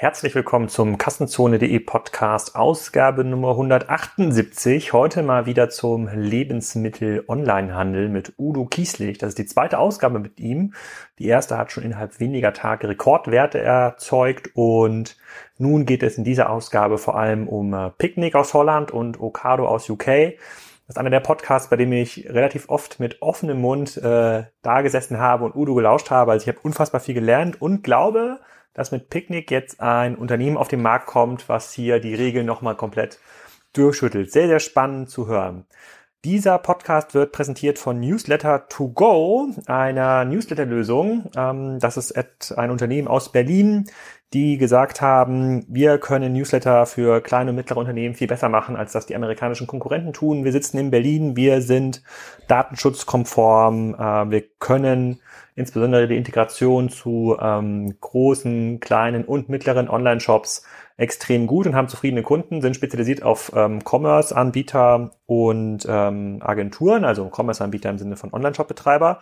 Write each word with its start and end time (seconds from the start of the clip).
Herzlich 0.00 0.32
willkommen 0.36 0.68
zum 0.68 0.96
Kassenzone.de 0.96 1.80
Podcast, 1.80 2.54
Ausgabe 2.54 3.24
Nummer 3.24 3.50
178. 3.50 4.92
Heute 4.92 5.24
mal 5.24 5.46
wieder 5.46 5.70
zum 5.70 6.06
Lebensmittel-Onlinehandel 6.06 8.08
mit 8.08 8.32
Udo 8.38 8.66
Kieslich. 8.66 9.18
Das 9.18 9.30
ist 9.30 9.38
die 9.38 9.46
zweite 9.46 9.80
Ausgabe 9.80 10.20
mit 10.20 10.38
ihm. 10.38 10.72
Die 11.18 11.26
erste 11.26 11.58
hat 11.58 11.72
schon 11.72 11.82
innerhalb 11.82 12.20
weniger 12.20 12.52
Tage 12.52 12.88
Rekordwerte 12.88 13.58
erzeugt 13.58 14.50
und 14.54 15.16
nun 15.58 15.84
geht 15.84 16.04
es 16.04 16.16
in 16.16 16.22
dieser 16.22 16.50
Ausgabe 16.50 16.98
vor 16.98 17.18
allem 17.18 17.48
um 17.48 17.74
äh, 17.74 17.90
Picknick 17.90 18.36
aus 18.36 18.54
Holland 18.54 18.92
und 18.92 19.20
Okado 19.20 19.66
aus 19.66 19.90
UK. 19.90 20.06
Das 20.06 20.94
ist 20.94 20.98
einer 20.98 21.10
der 21.10 21.18
Podcasts, 21.18 21.70
bei 21.70 21.76
dem 21.76 21.90
ich 21.90 22.30
relativ 22.30 22.68
oft 22.68 23.00
mit 23.00 23.20
offenem 23.20 23.60
Mund 23.60 23.96
äh, 23.96 24.44
da 24.62 24.82
gesessen 24.82 25.18
habe 25.18 25.44
und 25.44 25.56
Udo 25.56 25.74
gelauscht 25.74 26.12
habe. 26.12 26.30
Also 26.30 26.44
ich 26.44 26.54
habe 26.54 26.64
unfassbar 26.64 27.00
viel 27.00 27.14
gelernt 27.14 27.60
und 27.60 27.82
glaube, 27.82 28.38
dass 28.78 28.92
mit 28.92 29.10
Picknick 29.10 29.50
jetzt 29.50 29.80
ein 29.80 30.14
Unternehmen 30.14 30.56
auf 30.56 30.68
den 30.68 30.82
Markt 30.82 31.06
kommt, 31.06 31.48
was 31.48 31.72
hier 31.72 31.98
die 31.98 32.14
Regeln 32.14 32.46
nochmal 32.46 32.76
komplett 32.76 33.18
durchschüttelt. 33.72 34.30
Sehr, 34.30 34.46
sehr 34.46 34.60
spannend 34.60 35.10
zu 35.10 35.26
hören. 35.26 35.66
Dieser 36.24 36.58
Podcast 36.58 37.14
wird 37.14 37.32
präsentiert 37.32 37.78
von 37.78 38.00
Newsletter 38.00 38.68
to 38.68 38.88
Go, 38.88 39.48
einer 39.66 40.24
Newsletter-Lösung. 40.24 41.30
Ähm, 41.36 41.78
das 41.80 41.96
ist 41.96 42.56
ein 42.56 42.70
Unternehmen 42.70 43.08
aus 43.08 43.30
Berlin, 43.32 43.86
die 44.32 44.58
gesagt 44.58 45.00
haben, 45.00 45.64
wir 45.68 45.98
können 45.98 46.32
Newsletter 46.32 46.86
für 46.86 47.20
kleine 47.20 47.50
und 47.50 47.56
mittlere 47.56 47.78
Unternehmen 47.78 48.14
viel 48.14 48.26
besser 48.26 48.48
machen, 48.48 48.76
als 48.76 48.92
das 48.92 49.06
die 49.06 49.16
amerikanischen 49.16 49.66
Konkurrenten 49.66 50.12
tun. 50.12 50.44
Wir 50.44 50.52
sitzen 50.52 50.78
in 50.78 50.90
Berlin, 50.90 51.36
wir 51.36 51.62
sind 51.62 52.02
datenschutzkonform, 52.46 53.94
äh, 53.94 54.30
wir 54.30 54.42
können 54.58 55.20
insbesondere 55.58 56.06
die 56.06 56.16
Integration 56.16 56.88
zu 56.88 57.36
ähm, 57.40 57.96
großen, 58.00 58.80
kleinen 58.80 59.24
und 59.24 59.48
mittleren 59.48 59.88
Online-Shops 59.88 60.64
extrem 60.96 61.46
gut 61.46 61.66
und 61.66 61.74
haben 61.74 61.88
zufriedene 61.88 62.22
Kunden, 62.22 62.60
sind 62.60 62.74
spezialisiert 62.74 63.22
auf 63.22 63.52
ähm, 63.54 63.80
Commerce-Anbieter 63.84 65.10
und 65.26 65.86
ähm, 65.88 66.38
Agenturen, 66.40 67.04
also 67.04 67.30
Commerce-Anbieter 67.34 67.90
im 67.90 67.98
Sinne 67.98 68.16
von 68.16 68.32
Online-Shop-Betreiber. 68.32 69.20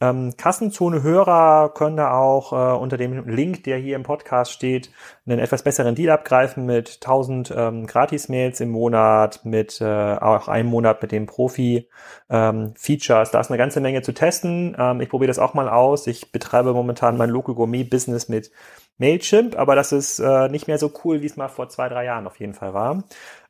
Ähm, 0.00 0.34
Kassenzone-Hörer 0.36 1.72
können 1.74 1.96
da 1.96 2.18
auch 2.18 2.52
äh, 2.52 2.76
unter 2.76 2.96
dem 2.96 3.28
Link, 3.28 3.64
der 3.64 3.78
hier 3.78 3.96
im 3.96 4.02
Podcast 4.02 4.52
steht, 4.52 4.90
einen 5.24 5.38
etwas 5.38 5.62
besseren 5.62 5.94
Deal 5.94 6.10
abgreifen 6.10 6.66
mit 6.66 7.00
1000 7.02 7.54
ähm, 7.56 7.86
Gratis-Mails 7.86 8.60
im 8.60 8.70
Monat, 8.70 9.44
mit 9.44 9.80
äh, 9.80 9.84
auch 9.84 10.48
einem 10.48 10.68
Monat 10.68 11.00
mit 11.00 11.12
dem 11.12 11.26
Profi-Features. 11.26 13.28
Ähm, 13.28 13.32
da 13.32 13.40
ist 13.40 13.50
eine 13.50 13.58
ganze 13.58 13.80
Menge 13.80 14.02
zu 14.02 14.12
testen. 14.12 14.76
Ähm, 14.78 15.00
ich 15.00 15.08
probiere 15.08 15.28
das 15.28 15.38
auch 15.38 15.54
mal 15.54 15.68
aus. 15.68 16.06
Ich 16.06 16.32
betreibe 16.32 16.72
momentan 16.72 17.16
mein 17.16 17.30
Local 17.30 17.54
Gourmet-Business 17.54 18.28
mit 18.28 18.50
Mailchimp, 18.98 19.58
aber 19.58 19.74
das 19.74 19.90
ist 19.90 20.20
äh, 20.20 20.48
nicht 20.48 20.68
mehr 20.68 20.78
so 20.78 20.92
cool, 21.04 21.20
wie 21.20 21.26
es 21.26 21.36
mal 21.36 21.48
vor 21.48 21.68
zwei, 21.68 21.88
drei 21.88 22.04
Jahren 22.04 22.28
auf 22.28 22.38
jeden 22.38 22.54
Fall 22.54 22.74
war. 22.74 23.02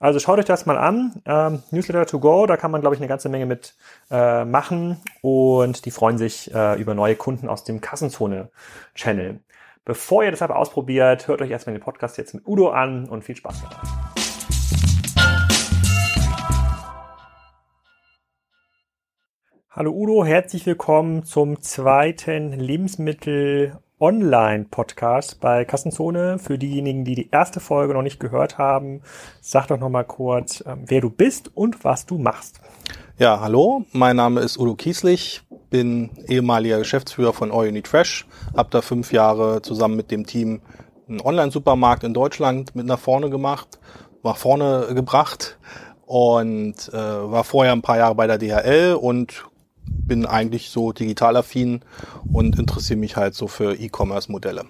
Also 0.04 0.18
schaut 0.18 0.38
euch 0.38 0.44
das 0.44 0.66
mal 0.66 0.76
an. 0.76 1.22
Ähm, 1.24 1.62
Newsletter 1.70 2.04
to 2.04 2.20
go, 2.20 2.44
da 2.44 2.58
kann 2.58 2.70
man, 2.70 2.82
glaube 2.82 2.94
ich, 2.94 3.00
eine 3.00 3.08
ganze 3.08 3.30
Menge 3.30 3.46
mit 3.46 3.74
äh, 4.10 4.44
machen 4.44 4.98
und 5.22 5.86
die 5.86 5.90
freuen 5.90 6.18
sich 6.18 6.54
äh, 6.54 6.78
über 6.78 6.92
neue 6.92 7.16
Kunden 7.16 7.48
aus 7.48 7.64
dem 7.64 7.80
Kassenzone-Channel. 7.80 9.40
Bevor 9.86 10.22
ihr 10.22 10.30
das 10.30 10.42
aber 10.42 10.56
ausprobiert, 10.56 11.26
hört 11.26 11.40
euch 11.40 11.50
erstmal 11.50 11.74
den 11.74 11.82
Podcast 11.82 12.18
jetzt 12.18 12.34
mit 12.34 12.46
Udo 12.46 12.68
an 12.68 13.08
und 13.08 13.24
viel 13.24 13.36
Spaß 13.36 13.62
dabei. 13.62 14.23
Hallo 19.76 19.90
Udo, 19.90 20.24
herzlich 20.24 20.66
willkommen 20.66 21.24
zum 21.24 21.60
zweiten 21.60 22.52
Lebensmittel 22.52 23.76
Online-Podcast 23.98 25.40
bei 25.40 25.64
Kassenzone. 25.64 26.38
Für 26.38 26.58
diejenigen, 26.58 27.04
die 27.04 27.16
die 27.16 27.30
erste 27.32 27.58
Folge 27.58 27.92
noch 27.92 28.02
nicht 28.02 28.20
gehört 28.20 28.56
haben, 28.56 29.02
sag 29.40 29.66
doch 29.66 29.80
noch 29.80 29.88
mal 29.88 30.04
kurz, 30.04 30.62
ähm, 30.64 30.84
wer 30.86 31.00
du 31.00 31.10
bist 31.10 31.50
und 31.56 31.82
was 31.82 32.06
du 32.06 32.18
machst. 32.18 32.60
Ja, 33.18 33.40
hallo, 33.40 33.84
mein 33.90 34.14
Name 34.14 34.42
ist 34.42 34.58
Udo 34.58 34.76
Kieslich, 34.76 35.42
bin 35.70 36.10
ehemaliger 36.28 36.78
Geschäftsführer 36.78 37.32
von 37.32 37.50
All 37.50 37.72
Need 37.72 37.88
Fresh, 37.88 38.28
habe 38.56 38.70
da 38.70 38.80
fünf 38.80 39.12
Jahre 39.12 39.60
zusammen 39.60 39.96
mit 39.96 40.12
dem 40.12 40.24
Team 40.24 40.60
einen 41.08 41.20
Online-Supermarkt 41.20 42.04
in 42.04 42.14
Deutschland 42.14 42.76
mit 42.76 42.86
nach 42.86 43.00
vorne 43.00 43.28
gemacht, 43.28 43.80
nach 44.22 44.36
vorne 44.36 44.94
gebracht 44.94 45.58
und 46.06 46.76
äh, 46.92 46.96
war 46.96 47.42
vorher 47.42 47.72
ein 47.72 47.82
paar 47.82 47.98
Jahre 47.98 48.14
bei 48.14 48.28
der 48.28 48.38
DHL 48.38 48.94
und 48.94 49.46
bin 49.86 50.26
eigentlich 50.26 50.70
so 50.70 50.92
digital 50.92 51.36
affin 51.36 51.80
und 52.32 52.58
interessiere 52.58 52.98
mich 52.98 53.16
halt 53.16 53.34
so 53.34 53.46
für 53.46 53.74
E-Commerce-Modelle. 53.74 54.64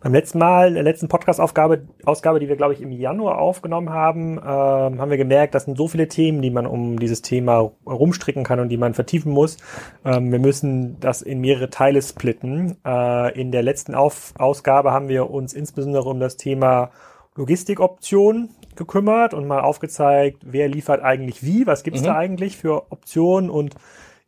Beim 0.00 0.12
letzten 0.12 0.38
Mal, 0.38 0.74
der 0.74 0.82
letzten 0.82 1.08
Podcast-Ausgabe, 1.08 1.88
Ausgabe, 2.04 2.38
die 2.38 2.48
wir, 2.48 2.56
glaube 2.56 2.74
ich, 2.74 2.82
im 2.82 2.92
Januar 2.92 3.38
aufgenommen 3.38 3.90
haben, 3.90 4.38
äh, 4.38 4.42
haben 4.42 5.10
wir 5.10 5.16
gemerkt, 5.16 5.54
das 5.54 5.64
sind 5.64 5.76
so 5.76 5.88
viele 5.88 6.06
Themen, 6.06 6.42
die 6.42 6.50
man 6.50 6.66
um 6.66 6.98
dieses 6.98 7.22
Thema 7.22 7.72
rumstricken 7.86 8.44
kann 8.44 8.60
und 8.60 8.68
die 8.68 8.76
man 8.76 8.94
vertiefen 8.94 9.32
muss. 9.32 9.56
Ähm, 10.04 10.30
wir 10.30 10.38
müssen 10.38 11.00
das 11.00 11.22
in 11.22 11.40
mehrere 11.40 11.70
Teile 11.70 12.02
splitten. 12.02 12.76
Äh, 12.84 13.40
in 13.40 13.50
der 13.50 13.62
letzten 13.62 13.94
Auf 13.94 14.34
Ausgabe 14.38 14.92
haben 14.92 15.08
wir 15.08 15.30
uns 15.30 15.54
insbesondere 15.54 16.08
um 16.08 16.20
das 16.20 16.36
Thema 16.36 16.90
Logistikoptionen 17.34 18.50
gekümmert 18.76 19.34
und 19.34 19.46
mal 19.46 19.60
aufgezeigt, 19.60 20.42
wer 20.44 20.68
liefert 20.68 21.02
eigentlich 21.02 21.42
wie, 21.42 21.66
was 21.66 21.82
gibt's 21.82 22.02
mhm. 22.02 22.06
da 22.06 22.16
eigentlich 22.16 22.56
für 22.56 22.92
Optionen 22.92 23.50
und 23.50 23.74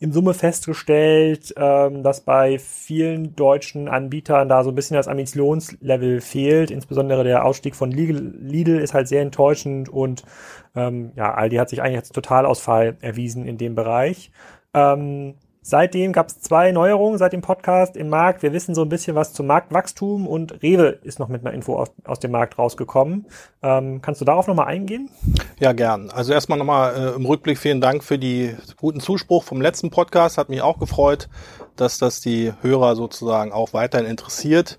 in 0.01 0.13
Summe 0.13 0.33
festgestellt, 0.33 1.53
ähm, 1.57 2.03
dass 2.05 2.21
bei 2.21 2.59
vielen 2.59 3.35
deutschen 3.35 3.89
Anbietern 3.89 4.49
da 4.49 4.63
so 4.63 4.71
ein 4.71 4.75
bisschen 4.75 4.97
das 4.97 5.09
Ambitionslevel 5.09 6.21
fehlt. 6.21 6.71
Insbesondere 6.71 7.25
der 7.25 7.45
Ausstieg 7.45 7.75
von 7.75 7.91
Lidl 7.91 8.79
ist 8.79 8.95
halt 8.95 9.09
sehr 9.09 9.23
enttäuschend 9.23 9.89
und 9.89 10.23
ähm, 10.77 11.13
ja, 11.17 11.35
Aldi 11.35 11.57
hat 11.57 11.69
sich 11.69 11.83
eigentlich 11.83 11.99
als 11.99 12.11
Totalausfall 12.11 12.97
erwiesen 13.01 13.45
in 13.45 13.59
dem 13.59 13.75
Bereich. 13.75 14.31
Ähm, 14.73 15.35
Seitdem 15.71 16.15
gab 16.15 16.29
es 16.29 16.41
zwei 16.41 16.73
Neuerungen 16.73 17.19
seit 17.19 17.35
dem 17.35 17.43
Podcast 17.43 17.95
im 17.95 18.09
Markt. 18.09 18.43
Wir 18.43 18.55
wissen 18.55 18.75
so 18.75 18.81
ein 18.81 18.89
bisschen 18.89 19.15
was 19.15 19.35
zum 19.35 19.47
Marktwachstum 19.47 20.27
und 20.27 20.63
Rewe 20.63 20.99
ist 21.03 21.19
noch 21.19 21.29
mit 21.29 21.45
einer 21.45 21.53
Info 21.55 21.77
aus, 21.77 21.91
aus 22.05 22.19
dem 22.21 22.31
Markt 22.31 22.57
rausgekommen. 22.57 23.27
Ähm, 23.63 24.01
kannst 24.01 24.23
du 24.23 24.25
darauf 24.25 24.47
nochmal 24.47 24.69
eingehen? 24.69 25.11
Ja, 25.61 25.73
gern. 25.73 26.09
Also 26.09 26.33
erstmal 26.33 26.57
nochmal 26.57 26.95
äh, 26.97 27.17
im 27.17 27.27
Rückblick 27.27 27.59
vielen 27.59 27.83
Dank 27.83 28.03
für 28.03 28.19
die 28.19 28.57
guten 28.81 29.01
Zuspruch 29.01 29.45
vom 29.45 29.61
letzten 29.61 29.91
Podcast. 29.91 30.39
Hat 30.39 30.49
mich 30.49 30.63
auch 30.63 30.79
gefreut, 30.79 31.29
dass 31.77 31.99
das 31.99 32.23
die 32.23 32.51
Hörer 32.63 32.97
sozusagen 32.97 33.53
auch 33.53 33.75
weiterhin 33.75 34.07
interessiert. 34.07 34.79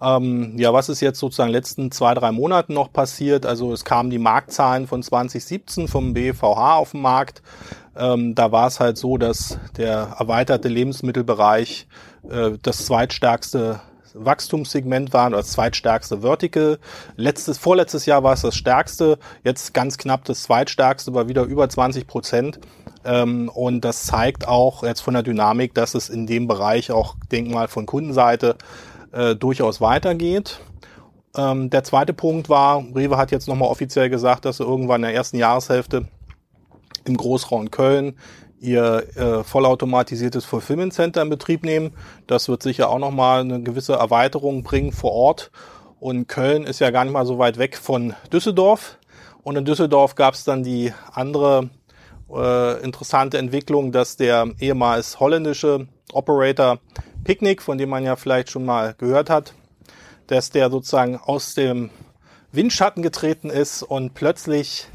Ähm, 0.00 0.58
ja, 0.58 0.72
was 0.72 0.88
ist 0.88 1.00
jetzt 1.00 1.18
sozusagen 1.18 1.48
in 1.48 1.52
den 1.52 1.58
letzten 1.58 1.90
zwei, 1.90 2.14
drei 2.14 2.32
Monaten 2.32 2.74
noch 2.74 2.92
passiert? 2.92 3.46
Also 3.46 3.72
es 3.72 3.84
kamen 3.84 4.10
die 4.10 4.18
Marktzahlen 4.18 4.86
von 4.86 5.02
2017 5.02 5.88
vom 5.88 6.14
BVH 6.14 6.76
auf 6.76 6.90
den 6.92 7.00
Markt. 7.00 7.42
Ähm, 7.96 8.34
da 8.34 8.52
war 8.52 8.66
es 8.66 8.78
halt 8.78 8.98
so, 8.98 9.16
dass 9.16 9.58
der 9.76 10.16
erweiterte 10.18 10.68
Lebensmittelbereich 10.68 11.86
äh, 12.28 12.52
das 12.62 12.84
zweitstärkste 12.84 13.80
Wachstumssegment 14.12 15.12
war 15.12 15.28
oder 15.28 15.38
das 15.38 15.52
zweitstärkste 15.52 16.22
Vertical. 16.22 16.78
Letztes, 17.16 17.58
vorletztes 17.58 18.06
Jahr 18.06 18.22
war 18.22 18.32
es 18.32 18.42
das 18.42 18.54
stärkste, 18.54 19.18
jetzt 19.44 19.74
ganz 19.74 19.98
knapp 19.98 20.24
das 20.24 20.42
zweitstärkste, 20.42 21.14
war 21.14 21.28
wieder 21.28 21.44
über 21.44 21.68
20 21.68 22.06
Prozent. 22.06 22.60
Ähm, 23.04 23.48
und 23.48 23.82
das 23.82 24.04
zeigt 24.04 24.48
auch 24.48 24.82
jetzt 24.82 25.00
von 25.00 25.14
der 25.14 25.22
Dynamik, 25.22 25.74
dass 25.74 25.94
es 25.94 26.08
in 26.08 26.26
dem 26.26 26.48
Bereich 26.48 26.90
auch, 26.90 27.14
denk 27.30 27.50
mal, 27.50 27.68
von 27.68 27.86
Kundenseite 27.86 28.56
äh, 29.16 29.34
durchaus 29.34 29.80
weitergeht. 29.80 30.60
Ähm, 31.36 31.70
der 31.70 31.84
zweite 31.84 32.12
Punkt 32.12 32.48
war, 32.48 32.84
Rewe 32.94 33.16
hat 33.16 33.30
jetzt 33.30 33.48
nochmal 33.48 33.68
offiziell 33.68 34.10
gesagt, 34.10 34.44
dass 34.44 34.58
sie 34.58 34.64
irgendwann 34.64 35.02
in 35.02 35.08
der 35.08 35.14
ersten 35.14 35.36
Jahreshälfte 35.36 36.06
im 37.04 37.16
Großraum 37.16 37.70
Köln 37.70 38.16
ihr 38.58 39.04
äh, 39.16 39.44
vollautomatisiertes 39.44 40.44
Fulfillment 40.44 40.92
Center 40.94 41.22
in 41.22 41.28
Betrieb 41.28 41.64
nehmen. 41.64 41.92
Das 42.26 42.48
wird 42.48 42.62
sicher 42.62 42.88
auch 42.88 42.98
nochmal 42.98 43.40
eine 43.40 43.62
gewisse 43.62 43.94
Erweiterung 43.94 44.62
bringen 44.62 44.92
vor 44.92 45.12
Ort. 45.12 45.50
Und 46.00 46.26
Köln 46.26 46.64
ist 46.64 46.80
ja 46.80 46.90
gar 46.90 47.04
nicht 47.04 47.12
mal 47.12 47.26
so 47.26 47.38
weit 47.38 47.58
weg 47.58 47.76
von 47.76 48.14
Düsseldorf. 48.32 48.98
Und 49.42 49.56
in 49.56 49.64
Düsseldorf 49.64 50.14
gab 50.14 50.34
es 50.34 50.44
dann 50.44 50.62
die 50.62 50.92
andere 51.12 51.70
äh, 52.34 52.82
interessante 52.82 53.38
Entwicklung, 53.38 53.92
dass 53.92 54.16
der 54.16 54.50
ehemals 54.58 55.20
holländische 55.20 55.86
Operator 56.12 56.78
Picnic, 57.24 57.62
von 57.62 57.78
dem 57.78 57.90
man 57.90 58.04
ja 58.04 58.16
vielleicht 58.16 58.50
schon 58.50 58.64
mal 58.64 58.94
gehört 58.98 59.30
hat, 59.30 59.54
dass 60.26 60.50
der 60.50 60.70
sozusagen 60.70 61.16
aus 61.16 61.54
dem 61.54 61.90
Windschatten 62.52 63.02
getreten 63.02 63.50
ist 63.50 63.82
und 63.82 64.14
plötzlich 64.14 64.88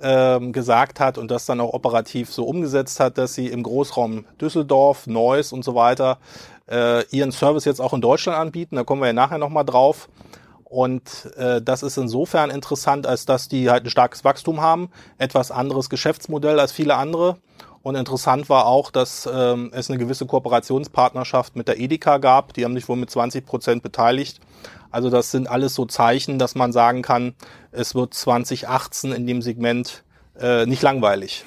ähm, 0.00 0.52
gesagt 0.52 1.00
hat 1.00 1.18
und 1.18 1.30
das 1.30 1.46
dann 1.46 1.60
auch 1.60 1.72
operativ 1.72 2.32
so 2.32 2.44
umgesetzt 2.44 3.00
hat, 3.00 3.18
dass 3.18 3.34
sie 3.34 3.46
im 3.48 3.62
Großraum 3.62 4.24
Düsseldorf, 4.40 5.06
Neuss 5.06 5.52
und 5.52 5.64
so 5.64 5.74
weiter 5.74 6.18
äh, 6.70 7.04
ihren 7.06 7.32
Service 7.32 7.64
jetzt 7.64 7.80
auch 7.80 7.92
in 7.92 8.00
Deutschland 8.00 8.38
anbieten. 8.38 8.76
Da 8.76 8.84
kommen 8.84 9.00
wir 9.00 9.08
ja 9.08 9.12
nachher 9.12 9.38
nochmal 9.38 9.64
drauf. 9.64 10.08
Und 10.68 11.32
äh, 11.36 11.62
das 11.62 11.82
ist 11.82 11.96
insofern 11.96 12.50
interessant, 12.50 13.06
als 13.06 13.24
dass 13.24 13.48
die 13.48 13.70
halt 13.70 13.84
ein 13.84 13.90
starkes 13.90 14.22
Wachstum 14.24 14.60
haben, 14.60 14.90
etwas 15.16 15.50
anderes 15.50 15.88
Geschäftsmodell 15.88 16.60
als 16.60 16.72
viele 16.72 16.96
andere 16.96 17.38
Und 17.82 17.94
interessant 17.94 18.50
war 18.50 18.66
auch, 18.66 18.90
dass 18.90 19.26
ähm, 19.32 19.70
es 19.72 19.88
eine 19.88 19.98
gewisse 19.98 20.26
Kooperationspartnerschaft 20.26 21.56
mit 21.56 21.68
der 21.68 21.78
Edeka 21.78 22.18
gab. 22.18 22.52
Die 22.52 22.66
haben 22.66 22.74
sich 22.74 22.86
wohl 22.86 22.96
mit 22.96 23.10
20 23.10 23.46
Prozent 23.46 23.82
beteiligt. 23.82 24.40
Also 24.90 25.08
das 25.08 25.30
sind 25.30 25.48
alles 25.48 25.74
so 25.74 25.86
Zeichen, 25.86 26.38
dass 26.38 26.54
man 26.54 26.72
sagen 26.72 27.00
kann, 27.00 27.34
es 27.72 27.94
wird 27.94 28.12
2018 28.12 29.12
in 29.12 29.26
dem 29.26 29.40
Segment 29.40 30.04
äh, 30.38 30.66
nicht 30.66 30.82
langweilig. 30.82 31.44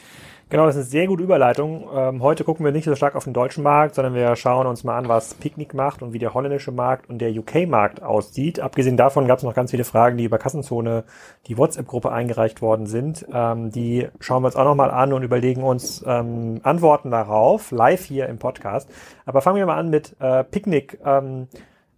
Genau, 0.51 0.65
das 0.65 0.75
ist 0.75 0.81
eine 0.81 0.89
sehr 0.89 1.07
gute 1.07 1.24
Überleitung. 1.24 1.88
Ähm, 1.95 2.21
heute 2.21 2.44
gucken 2.44 2.65
wir 2.65 2.74
nicht 2.74 2.83
so 2.83 2.94
stark 2.94 3.15
auf 3.15 3.24
den 3.24 3.31
deutschen 3.31 3.63
Markt, 3.63 3.95
sondern 3.95 4.13
wir 4.13 4.36
schauen 4.36 4.68
uns 4.68 4.83
mal 4.83 4.98
an, 4.98 5.07
was 5.07 5.33
Picknick 5.33 5.74
macht 5.74 6.01
und 6.01 6.12
wie 6.12 6.19
der 6.19 6.33
holländische 6.33 6.74
Markt 6.74 7.09
und 7.09 7.19
der 7.19 7.31
UK-Markt 7.31 8.03
aussieht. 8.03 8.59
Abgesehen 8.59 8.98
davon 8.98 9.27
gab 9.27 9.38
es 9.38 9.45
noch 9.45 9.53
ganz 9.53 9.71
viele 9.71 9.86
Fragen, 9.86 10.18
die 10.18 10.25
über 10.25 10.38
Kassenzone, 10.38 11.06
die 11.48 11.57
WhatsApp-Gruppe 11.57 12.12
eingereicht 12.12 12.62
worden 12.62 12.86
sind. 12.86 13.25
Ähm, 13.33 13.71
die 13.71 14.09
schauen 14.19 14.44
wir 14.44 14.48
uns 14.48 14.57
auch 14.57 14.65
nochmal 14.65 14.92
an 14.92 15.13
und 15.13 15.24
überlegen 15.24 15.63
uns 15.63 16.03
ähm, 16.06 16.59
Antworten 16.63 17.12
darauf, 17.12 17.71
live 17.71 18.04
hier 18.04 18.27
im 18.27 18.38
Podcast. 18.38 18.89
Aber 19.25 19.39
fangen 19.39 19.56
wir 19.56 19.65
mal 19.65 19.77
an 19.77 19.89
mit 19.89 20.18
äh, 20.19 20.44
Picknick. 20.44 21.00
Ähm, 21.06 21.47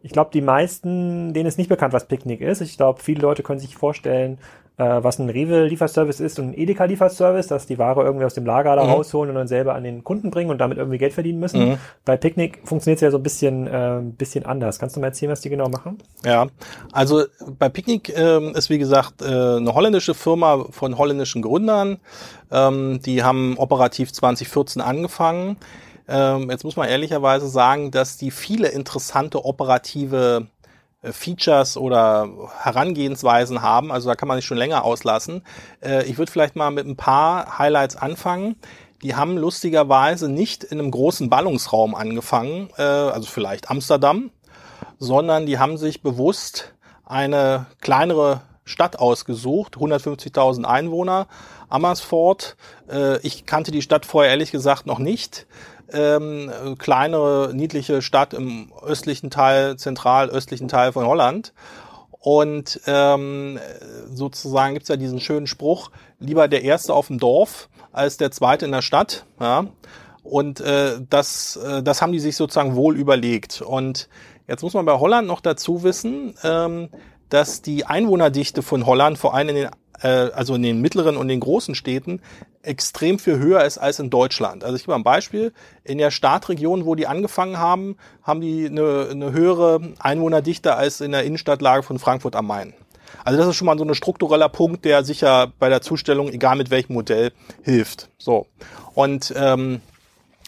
ich 0.03 0.11
glaube, 0.11 0.29
die 0.31 0.41
meisten, 0.41 1.33
denen 1.33 1.47
ist 1.47 1.57
nicht 1.57 1.69
bekannt, 1.69 1.93
was 1.93 2.05
Picknick 2.05 2.41
ist. 2.41 2.61
Ich 2.61 2.77
glaube, 2.77 3.01
viele 3.01 3.21
Leute 3.21 3.41
können 3.41 3.59
sich 3.59 3.77
vorstellen, 3.77 4.37
was 4.83 5.19
ein 5.19 5.29
Rewe-Lieferservice 5.29 6.19
ist 6.19 6.39
und 6.39 6.49
ein 6.49 6.53
Edeka-Lieferservice, 6.57 7.47
dass 7.47 7.65
die 7.65 7.77
Ware 7.77 8.03
irgendwie 8.03 8.25
aus 8.25 8.33
dem 8.33 8.45
Lager 8.45 8.75
da 8.75 8.83
mhm. 8.83 8.91
rausholen 8.91 9.29
und 9.29 9.35
dann 9.35 9.47
selber 9.47 9.75
an 9.75 9.83
den 9.83 10.03
Kunden 10.03 10.31
bringen 10.31 10.49
und 10.49 10.59
damit 10.59 10.77
irgendwie 10.77 10.97
Geld 10.97 11.13
verdienen 11.13 11.39
müssen. 11.39 11.69
Mhm. 11.69 11.77
Bei 12.05 12.17
Picknick 12.17 12.61
funktioniert 12.65 12.97
es 12.97 13.01
ja 13.01 13.11
so 13.11 13.17
ein 13.17 13.23
bisschen, 13.23 13.67
äh, 13.67 14.01
bisschen 14.03 14.45
anders. 14.45 14.79
Kannst 14.79 14.95
du 14.95 14.99
mal 14.99 15.07
erzählen, 15.07 15.31
was 15.31 15.41
die 15.41 15.49
genau 15.49 15.69
machen? 15.69 15.97
Ja, 16.25 16.47
also 16.91 17.23
bei 17.59 17.69
Picknick 17.69 18.09
äh, 18.09 18.51
ist 18.51 18.69
wie 18.69 18.79
gesagt 18.79 19.21
äh, 19.21 19.25
eine 19.25 19.73
holländische 19.73 20.13
Firma 20.13 20.65
von 20.69 20.97
holländischen 20.97 21.41
Gründern. 21.41 21.99
Ähm, 22.51 22.99
die 23.05 23.23
haben 23.23 23.55
operativ 23.57 24.11
2014 24.11 24.81
angefangen. 24.81 25.57
Ähm, 26.07 26.49
jetzt 26.49 26.63
muss 26.63 26.75
man 26.75 26.89
ehrlicherweise 26.89 27.47
sagen, 27.47 27.91
dass 27.91 28.17
die 28.17 28.31
viele 28.31 28.67
interessante 28.67 29.45
operative 29.45 30.47
äh, 30.47 30.52
Features 31.11 31.77
oder 31.77 32.29
Herangehensweisen 32.61 33.61
haben. 33.61 33.91
Also 33.91 34.09
da 34.09 34.15
kann 34.15 34.27
man 34.27 34.37
sich 34.37 34.45
schon 34.45 34.57
länger 34.57 34.85
auslassen. 34.85 35.43
Äh, 35.81 36.05
ich 36.05 36.17
würde 36.17 36.31
vielleicht 36.31 36.55
mal 36.55 36.71
mit 36.71 36.87
ein 36.87 36.95
paar 36.95 37.57
Highlights 37.57 37.95
anfangen. 37.95 38.55
Die 39.01 39.15
haben 39.15 39.37
lustigerweise 39.37 40.29
nicht 40.29 40.63
in 40.63 40.79
einem 40.79 40.91
großen 40.91 41.29
Ballungsraum 41.29 41.93
angefangen, 41.93 42.69
äh, 42.77 42.81
also 42.81 43.27
vielleicht 43.29 43.69
Amsterdam, 43.69 44.31
sondern 44.97 45.45
die 45.45 45.59
haben 45.59 45.77
sich 45.77 46.01
bewusst 46.01 46.73
eine 47.05 47.65
kleinere 47.81 48.41
Stadt 48.63 48.97
ausgesucht, 48.97 49.75
150.000 49.75 50.63
Einwohner, 50.63 51.27
Amersfoort. 51.67 52.55
Ich 53.23 53.45
kannte 53.45 53.71
die 53.71 53.81
Stadt 53.81 54.05
vorher 54.05 54.31
ehrlich 54.31 54.51
gesagt 54.51 54.85
noch 54.85 54.99
nicht 54.99 55.47
ähm, 55.93 56.75
kleinere, 56.77 57.51
niedliche 57.53 58.01
Stadt 58.01 58.33
im 58.33 58.71
östlichen 58.81 59.29
Teil, 59.29 59.77
zentral-östlichen 59.77 60.67
Teil 60.67 60.91
von 60.91 61.05
Holland. 61.05 61.53
Und 62.19 62.79
ähm, 62.87 63.59
sozusagen 64.09 64.73
gibt's 64.73 64.89
ja 64.89 64.95
diesen 64.95 65.19
schönen 65.19 65.47
Spruch, 65.47 65.91
lieber 66.19 66.47
der 66.47 66.63
Erste 66.63 66.93
auf 66.93 67.07
dem 67.07 67.19
Dorf 67.19 67.69
als 67.91 68.17
der 68.17 68.31
Zweite 68.31 68.65
in 68.65 68.71
der 68.71 68.81
Stadt. 68.81 69.25
Ja? 69.39 69.67
Und 70.23 70.61
äh, 70.61 71.01
das, 71.09 71.57
äh, 71.57 71.83
das 71.83 72.01
haben 72.01 72.13
die 72.13 72.19
sich 72.19 72.37
sozusagen 72.37 72.75
wohl 72.75 72.97
überlegt. 72.97 73.61
Und 73.61 74.07
jetzt 74.47 74.63
muss 74.63 74.73
man 74.73 74.85
bei 74.85 74.97
Holland 74.99 75.27
noch 75.27 75.41
dazu 75.41 75.83
wissen, 75.83 76.35
ähm, 76.43 76.89
dass 77.27 77.61
die 77.61 77.85
Einwohnerdichte 77.85 78.61
von 78.61 78.85
Holland, 78.85 79.17
vor 79.17 79.33
allem 79.33 79.49
in 79.49 79.55
den 79.55 79.69
also 80.01 80.55
in 80.55 80.63
den 80.63 80.81
mittleren 80.81 81.17
und 81.17 81.27
den 81.27 81.39
großen 81.39 81.75
Städten, 81.75 82.21
extrem 82.61 83.19
viel 83.19 83.37
höher 83.37 83.63
ist 83.63 83.77
als 83.77 83.99
in 83.99 84.09
Deutschland. 84.09 84.63
Also 84.63 84.75
ich 84.75 84.83
gebe 84.83 84.91
mal 84.91 84.97
ein 84.97 85.03
Beispiel. 85.03 85.53
In 85.83 85.97
der 85.97 86.11
Startregion, 86.11 86.85
wo 86.85 86.95
die 86.95 87.07
angefangen 87.07 87.57
haben, 87.57 87.97
haben 88.23 88.41
die 88.41 88.65
eine, 88.65 89.07
eine 89.11 89.31
höhere 89.31 89.81
Einwohnerdichte 89.99 90.75
als 90.75 91.01
in 91.01 91.11
der 91.11 91.23
Innenstadtlage 91.23 91.83
von 91.83 91.99
Frankfurt 91.99 92.35
am 92.35 92.47
Main. 92.47 92.73
Also 93.23 93.37
das 93.37 93.47
ist 93.47 93.55
schon 93.55 93.65
mal 93.65 93.77
so 93.77 93.85
ein 93.85 93.95
struktureller 93.95 94.49
Punkt, 94.49 94.85
der 94.85 95.03
sicher 95.03 95.51
bei 95.59 95.69
der 95.69 95.81
Zustellung, 95.81 96.29
egal 96.29 96.55
mit 96.55 96.71
welchem 96.71 96.93
Modell, 96.93 97.31
hilft. 97.61 98.09
So. 98.17 98.47
Und 98.93 99.33
ähm, 99.37 99.81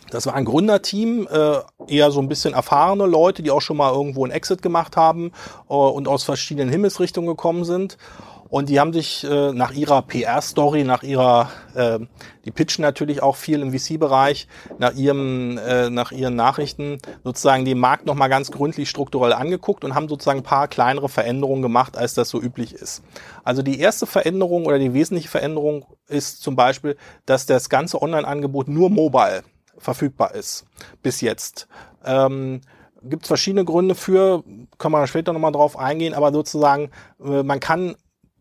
das 0.09 0.25
war 0.25 0.35
ein 0.35 0.45
Gründerteam, 0.45 1.27
äh, 1.31 1.59
eher 1.87 2.11
so 2.11 2.19
ein 2.19 2.29
bisschen 2.29 2.53
erfahrene 2.53 3.05
Leute, 3.05 3.43
die 3.43 3.51
auch 3.51 3.61
schon 3.61 3.77
mal 3.77 3.91
irgendwo 3.91 4.23
einen 4.23 4.31
Exit 4.31 4.61
gemacht 4.61 4.97
haben 4.97 5.31
äh, 5.69 5.73
und 5.73 6.07
aus 6.07 6.23
verschiedenen 6.23 6.69
Himmelsrichtungen 6.69 7.27
gekommen 7.27 7.65
sind. 7.65 7.97
Und 8.47 8.69
die 8.69 8.79
haben 8.79 8.93
sich 8.93 9.23
äh, 9.23 9.51
nach 9.53 9.71
ihrer 9.71 10.01
PR-Story, 10.03 10.83
nach 10.83 11.03
ihrer, 11.03 11.49
äh, 11.73 11.99
die 12.45 12.51
pitchen 12.51 12.83
natürlich 12.83 13.23
auch 13.23 13.35
viel 13.35 13.61
im 13.61 13.77
VC-Bereich, 13.77 14.47
nach 14.77 14.93
ihrem, 14.93 15.57
äh, 15.57 15.89
nach 15.89 16.11
ihren 16.11 16.35
Nachrichten 16.35 16.99
sozusagen 17.23 17.65
den 17.65 17.79
Markt 17.79 18.05
nochmal 18.05 18.29
ganz 18.29 18.51
gründlich 18.51 18.89
strukturell 18.89 19.33
angeguckt 19.33 19.83
und 19.83 19.95
haben 19.95 20.07
sozusagen 20.07 20.39
ein 20.39 20.43
paar 20.43 20.67
kleinere 20.67 21.09
Veränderungen 21.09 21.63
gemacht, 21.63 21.97
als 21.97 22.13
das 22.13 22.29
so 22.29 22.39
üblich 22.39 22.73
ist. 22.73 23.03
Also 23.43 23.63
die 23.63 23.79
erste 23.79 24.05
Veränderung 24.05 24.65
oder 24.65 24.77
die 24.77 24.93
wesentliche 24.93 25.29
Veränderung 25.29 25.85
ist 26.07 26.41
zum 26.43 26.55
Beispiel, 26.55 26.97
dass 27.25 27.47
das 27.47 27.69
ganze 27.69 28.01
Online-Angebot 28.01 28.67
nur 28.67 28.91
mobile 28.91 29.43
verfügbar 29.77 30.35
ist 30.35 30.65
bis 31.01 31.21
jetzt. 31.21 31.67
Ähm, 32.05 32.61
gibt 33.01 33.23
es 33.23 33.27
verschiedene 33.27 33.65
Gründe 33.65 33.95
für, 33.95 34.43
können 34.77 34.93
wir 34.93 35.07
später 35.07 35.33
nochmal 35.33 35.51
drauf 35.51 35.77
eingehen, 35.77 36.13
aber 36.13 36.31
sozusagen, 36.31 36.89
äh, 37.23 37.43
man 37.43 37.59
kann 37.59 37.95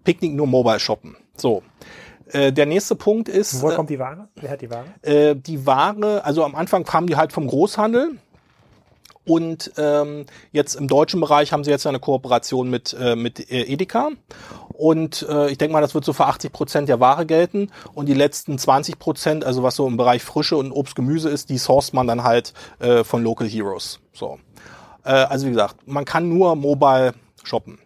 Picknick 0.05 0.35
nur 0.35 0.47
mobile 0.47 0.81
shoppen. 0.81 1.17
So. 1.37 1.63
Äh, 2.29 2.53
der 2.53 2.67
nächste 2.67 2.95
Punkt 2.95 3.29
ist. 3.29 3.61
Woher 3.61 3.75
äh, 3.75 3.77
kommt 3.77 3.91
die 3.91 3.99
Ware? 3.99 4.29
Wer 4.37 4.51
hat 4.51 4.61
die 4.61 4.71
Ware? 4.71 4.85
Äh, 5.03 5.37
die 5.37 5.67
Ware, 5.67 6.25
also 6.25 6.45
am 6.45 6.55
Anfang 6.55 6.85
kamen 6.85 7.07
die 7.07 7.17
halt 7.17 7.33
vom 7.33 7.47
Großhandel. 7.47 8.19
Und 9.27 9.73
ähm, 9.79 10.27
jetzt 10.53 10.75
im 10.75 10.87
deutschen 10.87 11.21
Bereich 11.21 11.53
haben 11.53 11.65
sie 11.65 11.71
jetzt 11.71 11.87
eine 11.87 11.99
Kooperation 11.99 12.69
mit, 12.69 12.95
äh, 12.99 13.17
mit 13.17 13.51
äh, 13.51 13.63
Edeka. 13.63 14.11
Und 14.75 15.27
äh, 15.29 15.51
ich 15.51 15.57
denke 15.57 15.73
mal, 15.73 15.81
das 15.81 15.95
wird 15.95 16.05
so 16.05 16.13
für 16.13 16.27
80 16.27 16.53
Prozent 16.53 16.89
der 16.89 17.01
Ware 17.01 17.25
gelten. 17.25 17.71
Und 17.95 18.07
die 18.07 18.15
letzten 18.15 18.59
20 18.59 18.99
Prozent, 18.99 19.45
also 19.45 19.63
was 19.63 19.77
so 19.77 19.87
im 19.87 19.97
Bereich 19.97 20.23
Frische 20.23 20.57
und 20.57 20.73
Obst, 20.73 20.95
Gemüse 20.95 21.31
ist, 21.31 21.49
die 21.49 21.59
sourced 21.59 21.95
man 21.95 22.07
dann 22.07 22.23
halt 22.23 22.53
äh, 22.81 23.03
von 23.03 23.23
Local 23.23 23.49
Heroes. 23.49 24.01
So. 24.13 24.39
Äh, 25.05 25.13
also 25.13 25.47
wie 25.47 25.51
gesagt, 25.51 25.77
man 25.87 26.05
kann 26.05 26.29
nur 26.29 26.55
mobile 26.55 27.15
shoppen. 27.45 27.79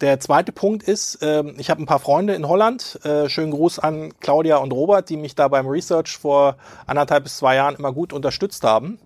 Der 0.00 0.18
zweite 0.18 0.50
Punkt 0.50 0.82
ist, 0.82 1.22
äh, 1.22 1.44
ich 1.56 1.70
habe 1.70 1.80
ein 1.80 1.86
paar 1.86 2.00
Freunde 2.00 2.34
in 2.34 2.48
Holland. 2.48 2.98
Äh, 3.04 3.28
schönen 3.28 3.52
Gruß 3.52 3.78
an 3.78 4.12
Claudia 4.18 4.56
und 4.56 4.72
Robert, 4.72 5.08
die 5.08 5.16
mich 5.16 5.36
da 5.36 5.46
beim 5.46 5.68
Research 5.68 6.18
vor 6.18 6.56
anderthalb 6.86 7.24
bis 7.24 7.36
zwei 7.36 7.54
Jahren 7.54 7.76
immer 7.76 7.92
gut 7.92 8.12
unterstützt 8.12 8.64
haben. 8.64 8.98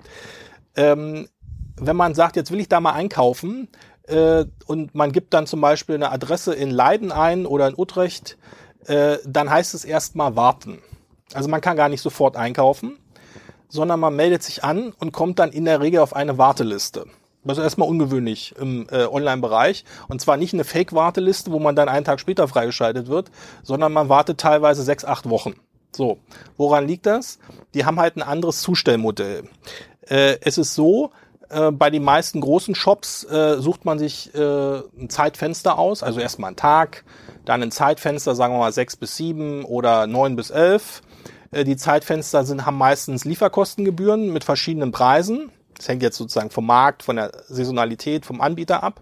Ähm, 0.76 1.28
wenn 1.76 1.96
man 1.96 2.14
sagt, 2.14 2.36
jetzt 2.36 2.50
will 2.50 2.60
ich 2.60 2.70
da 2.70 2.80
mal 2.80 2.92
einkaufen 2.92 3.68
äh, 4.06 4.46
und 4.66 4.94
man 4.94 5.12
gibt 5.12 5.34
dann 5.34 5.46
zum 5.46 5.60
Beispiel 5.60 5.96
eine 5.96 6.10
Adresse 6.10 6.54
in 6.54 6.70
Leiden 6.70 7.12
ein 7.12 7.44
oder 7.44 7.68
in 7.68 7.74
Utrecht, 7.76 8.38
äh, 8.86 9.18
dann 9.26 9.50
heißt 9.50 9.74
es 9.74 9.84
erstmal 9.84 10.36
warten. 10.36 10.78
Also 11.34 11.50
man 11.50 11.60
kann 11.60 11.76
gar 11.76 11.90
nicht 11.90 12.00
sofort 12.00 12.36
einkaufen, 12.36 12.98
sondern 13.68 14.00
man 14.00 14.16
meldet 14.16 14.42
sich 14.42 14.64
an 14.64 14.94
und 14.98 15.12
kommt 15.12 15.38
dann 15.38 15.52
in 15.52 15.66
der 15.66 15.82
Regel 15.82 16.00
auf 16.00 16.16
eine 16.16 16.38
Warteliste. 16.38 17.04
Ist 17.44 17.58
erstmal 17.58 17.88
ungewöhnlich 17.88 18.54
im 18.60 18.86
äh, 18.90 19.06
Online-Bereich. 19.06 19.84
Und 20.08 20.20
zwar 20.20 20.36
nicht 20.36 20.52
eine 20.52 20.64
Fake-Warteliste, 20.64 21.50
wo 21.50 21.58
man 21.58 21.76
dann 21.76 21.88
einen 21.88 22.04
Tag 22.04 22.20
später 22.20 22.46
freigeschaltet 22.46 23.08
wird, 23.08 23.30
sondern 23.62 23.92
man 23.92 24.08
wartet 24.08 24.38
teilweise 24.38 24.82
sechs, 24.82 25.04
acht 25.04 25.28
Wochen. 25.30 25.54
So, 25.94 26.18
woran 26.56 26.86
liegt 26.86 27.06
das? 27.06 27.38
Die 27.74 27.84
haben 27.84 27.98
halt 27.98 28.16
ein 28.16 28.22
anderes 28.22 28.60
Zustellmodell. 28.60 29.44
Äh, 30.02 30.36
es 30.42 30.58
ist 30.58 30.74
so, 30.74 31.10
äh, 31.48 31.70
bei 31.70 31.90
den 31.90 32.04
meisten 32.04 32.40
großen 32.40 32.74
Shops 32.74 33.24
äh, 33.24 33.60
sucht 33.60 33.84
man 33.84 33.98
sich 33.98 34.34
äh, 34.34 34.78
ein 34.78 35.08
Zeitfenster 35.08 35.78
aus, 35.78 36.02
also 36.02 36.20
erstmal 36.20 36.48
einen 36.48 36.56
Tag, 36.56 37.04
dann 37.44 37.62
ein 37.62 37.70
Zeitfenster, 37.70 38.34
sagen 38.34 38.54
wir 38.54 38.58
mal 38.58 38.72
sechs 38.72 38.96
bis 38.96 39.16
sieben 39.16 39.64
oder 39.64 40.06
neun 40.06 40.36
bis 40.36 40.50
elf. 40.50 41.02
Äh, 41.50 41.64
die 41.64 41.76
Zeitfenster 41.76 42.44
sind, 42.44 42.66
haben 42.66 42.76
meistens 42.76 43.24
Lieferkostengebühren 43.24 44.32
mit 44.32 44.44
verschiedenen 44.44 44.92
Preisen. 44.92 45.50
Das 45.78 45.88
hängt 45.88 46.02
jetzt 46.02 46.16
sozusagen 46.16 46.50
vom 46.50 46.66
Markt, 46.66 47.02
von 47.02 47.16
der 47.16 47.32
Saisonalität, 47.48 48.26
vom 48.26 48.40
Anbieter 48.40 48.82
ab. 48.82 49.00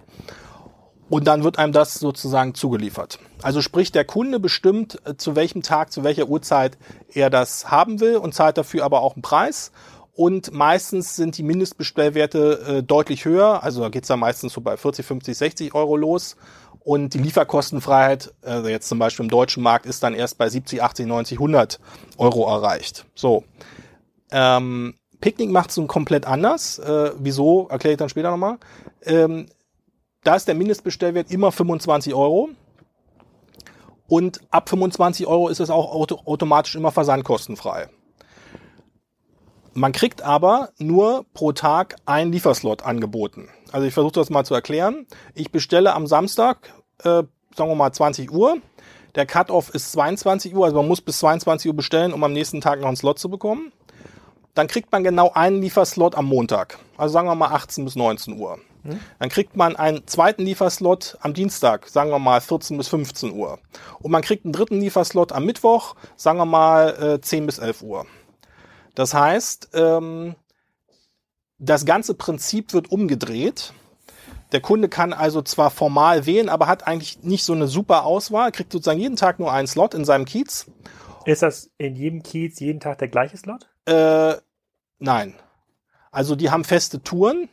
Und 1.08 1.26
dann 1.26 1.44
wird 1.44 1.58
einem 1.58 1.72
das 1.72 1.94
sozusagen 1.94 2.54
zugeliefert. 2.54 3.18
Also 3.42 3.62
sprich, 3.62 3.92
der 3.92 4.04
Kunde 4.04 4.40
bestimmt, 4.40 5.00
äh, 5.04 5.16
zu 5.16 5.36
welchem 5.36 5.62
Tag, 5.62 5.92
zu 5.92 6.02
welcher 6.02 6.28
Uhrzeit 6.28 6.78
er 7.12 7.30
das 7.30 7.70
haben 7.70 8.00
will 8.00 8.16
und 8.16 8.34
zahlt 8.34 8.58
dafür 8.58 8.84
aber 8.84 9.02
auch 9.02 9.14
einen 9.14 9.22
Preis. 9.22 9.70
Und 10.12 10.52
meistens 10.52 11.14
sind 11.14 11.36
die 11.36 11.42
Mindestbestellwerte 11.42 12.78
äh, 12.78 12.82
deutlich 12.82 13.24
höher. 13.24 13.62
Also 13.62 13.82
da 13.82 13.88
geht's 13.90 14.08
dann 14.08 14.18
meistens 14.18 14.54
so 14.54 14.62
bei 14.62 14.76
40, 14.76 15.06
50, 15.06 15.36
60 15.36 15.74
Euro 15.74 15.96
los. 15.96 16.36
Und 16.80 17.14
die 17.14 17.18
Lieferkostenfreiheit, 17.18 18.32
also 18.42 18.68
jetzt 18.68 18.88
zum 18.88 18.98
Beispiel 18.98 19.24
im 19.24 19.30
deutschen 19.30 19.62
Markt, 19.62 19.86
ist 19.86 20.02
dann 20.02 20.14
erst 20.14 20.38
bei 20.38 20.48
70, 20.48 20.82
80, 20.82 21.06
90, 21.06 21.38
100 21.38 21.80
Euro 22.16 22.48
erreicht. 22.48 23.06
So. 23.14 23.44
Ähm, 24.30 24.94
Picknick 25.20 25.50
macht 25.50 25.70
es 25.70 25.86
komplett 25.86 26.26
anders. 26.26 26.78
Äh, 26.78 27.12
wieso, 27.18 27.68
erkläre 27.68 27.92
ich 27.92 27.98
dann 27.98 28.08
später 28.08 28.30
nochmal. 28.30 28.58
Ähm, 29.02 29.46
da 30.22 30.34
ist 30.34 30.48
der 30.48 30.54
Mindestbestellwert 30.54 31.30
immer 31.30 31.52
25 31.52 32.14
Euro. 32.14 32.50
Und 34.08 34.40
ab 34.50 34.68
25 34.68 35.26
Euro 35.26 35.48
ist 35.48 35.60
es 35.60 35.70
auch 35.70 35.92
auto 35.92 36.20
automatisch 36.24 36.76
immer 36.76 36.92
versandkostenfrei. 36.92 37.88
Man 39.74 39.92
kriegt 39.92 40.22
aber 40.22 40.70
nur 40.78 41.26
pro 41.34 41.52
Tag 41.52 41.96
ein 42.06 42.32
Lieferslot 42.32 42.82
angeboten. 42.82 43.48
Also 43.72 43.86
ich 43.86 43.92
versuche 43.92 44.14
das 44.14 44.30
mal 44.30 44.44
zu 44.44 44.54
erklären. 44.54 45.06
Ich 45.34 45.50
bestelle 45.50 45.92
am 45.92 46.06
Samstag, 46.06 46.72
äh, 47.00 47.24
sagen 47.54 47.70
wir 47.70 47.74
mal 47.74 47.92
20 47.92 48.32
Uhr. 48.32 48.58
Der 49.16 49.26
Cut-off 49.26 49.70
ist 49.74 49.92
22 49.92 50.54
Uhr, 50.54 50.64
also 50.64 50.76
man 50.76 50.88
muss 50.88 51.00
bis 51.00 51.18
22 51.18 51.70
Uhr 51.70 51.76
bestellen, 51.76 52.12
um 52.12 52.22
am 52.24 52.32
nächsten 52.32 52.60
Tag 52.60 52.80
noch 52.80 52.88
einen 52.88 52.96
Slot 52.96 53.18
zu 53.18 53.28
bekommen. 53.28 53.72
Dann 54.56 54.68
kriegt 54.68 54.90
man 54.90 55.04
genau 55.04 55.30
einen 55.34 55.60
Lieferslot 55.60 56.14
am 56.14 56.24
Montag. 56.24 56.78
Also 56.96 57.12
sagen 57.12 57.28
wir 57.28 57.34
mal 57.34 57.50
18 57.50 57.84
bis 57.84 57.94
19 57.94 58.40
Uhr. 58.40 58.58
Hm? 58.84 58.98
Dann 59.18 59.28
kriegt 59.28 59.54
man 59.54 59.76
einen 59.76 60.06
zweiten 60.06 60.44
Lieferslot 60.44 61.18
am 61.20 61.34
Dienstag, 61.34 61.86
sagen 61.88 62.10
wir 62.10 62.18
mal 62.18 62.40
14 62.40 62.78
bis 62.78 62.88
15 62.88 63.32
Uhr. 63.32 63.58
Und 64.00 64.10
man 64.10 64.22
kriegt 64.22 64.46
einen 64.46 64.54
dritten 64.54 64.80
Lieferslot 64.80 65.32
am 65.32 65.44
Mittwoch, 65.44 65.94
sagen 66.16 66.38
wir 66.38 66.46
mal 66.46 67.16
äh, 67.16 67.20
10 67.20 67.44
bis 67.44 67.58
11 67.58 67.82
Uhr. 67.82 68.06
Das 68.94 69.12
heißt, 69.12 69.72
ähm, 69.74 70.36
das 71.58 71.84
ganze 71.84 72.14
Prinzip 72.14 72.72
wird 72.72 72.90
umgedreht. 72.90 73.74
Der 74.52 74.62
Kunde 74.62 74.88
kann 74.88 75.12
also 75.12 75.42
zwar 75.42 75.70
formal 75.70 76.24
wählen, 76.24 76.48
aber 76.48 76.66
hat 76.66 76.86
eigentlich 76.86 77.22
nicht 77.22 77.44
so 77.44 77.52
eine 77.52 77.66
super 77.66 78.06
Auswahl, 78.06 78.52
kriegt 78.52 78.72
sozusagen 78.72 79.00
jeden 79.00 79.16
Tag 79.16 79.38
nur 79.38 79.52
einen 79.52 79.66
Slot 79.66 79.92
in 79.92 80.06
seinem 80.06 80.24
Kiez. 80.24 80.64
Ist 81.26 81.42
das 81.42 81.70
in 81.76 81.94
jedem 81.94 82.22
Kiez 82.22 82.58
jeden 82.58 82.80
Tag 82.80 82.96
der 82.98 83.08
gleiche 83.08 83.36
Slot? 83.36 83.68
Äh, 83.84 84.36
nein. 84.98 85.34
Also 86.10 86.34
die 86.34 86.50
haben 86.50 86.64
feste 86.64 87.02
Touren 87.02 87.48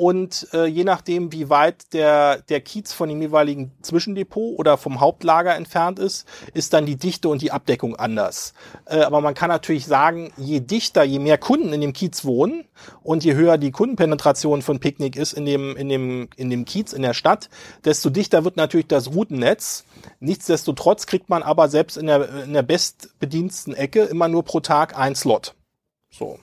und 0.00 0.48
äh, 0.54 0.64
je 0.64 0.84
nachdem, 0.84 1.30
wie 1.30 1.50
weit 1.50 1.92
der, 1.92 2.40
der 2.48 2.62
Kiez 2.62 2.90
von 2.94 3.10
dem 3.10 3.20
jeweiligen 3.20 3.72
Zwischendepot 3.82 4.58
oder 4.58 4.78
vom 4.78 4.98
Hauptlager 4.98 5.54
entfernt 5.54 5.98
ist, 5.98 6.26
ist 6.54 6.72
dann 6.72 6.86
die 6.86 6.96
Dichte 6.96 7.28
und 7.28 7.42
die 7.42 7.52
Abdeckung 7.52 7.96
anders. 7.96 8.54
Äh, 8.86 9.00
aber 9.00 9.20
man 9.20 9.34
kann 9.34 9.50
natürlich 9.50 9.84
sagen, 9.84 10.32
je 10.38 10.60
dichter, 10.60 11.02
je 11.02 11.18
mehr 11.18 11.36
Kunden 11.36 11.74
in 11.74 11.82
dem 11.82 11.92
Kiez 11.92 12.24
wohnen 12.24 12.64
und 13.02 13.24
je 13.24 13.34
höher 13.34 13.58
die 13.58 13.72
Kundenpenetration 13.72 14.62
von 14.62 14.80
Picknick 14.80 15.16
ist 15.16 15.34
in 15.34 15.44
dem, 15.44 15.76
in 15.76 15.90
dem, 15.90 16.30
in 16.34 16.48
dem 16.48 16.64
Kiez, 16.64 16.94
in 16.94 17.02
der 17.02 17.12
Stadt, 17.12 17.50
desto 17.84 18.08
dichter 18.08 18.42
wird 18.42 18.56
natürlich 18.56 18.88
das 18.88 19.12
Routennetz. 19.12 19.84
Nichtsdestotrotz 20.18 21.04
kriegt 21.04 21.28
man 21.28 21.42
aber 21.42 21.68
selbst 21.68 21.98
in 21.98 22.06
der, 22.06 22.44
in 22.44 22.54
der 22.54 22.62
bestbediensten 22.62 23.74
Ecke 23.74 24.04
immer 24.04 24.28
nur 24.28 24.44
pro 24.44 24.60
Tag 24.60 24.98
ein 24.98 25.14
Slot. 25.14 25.54
So. 26.10 26.38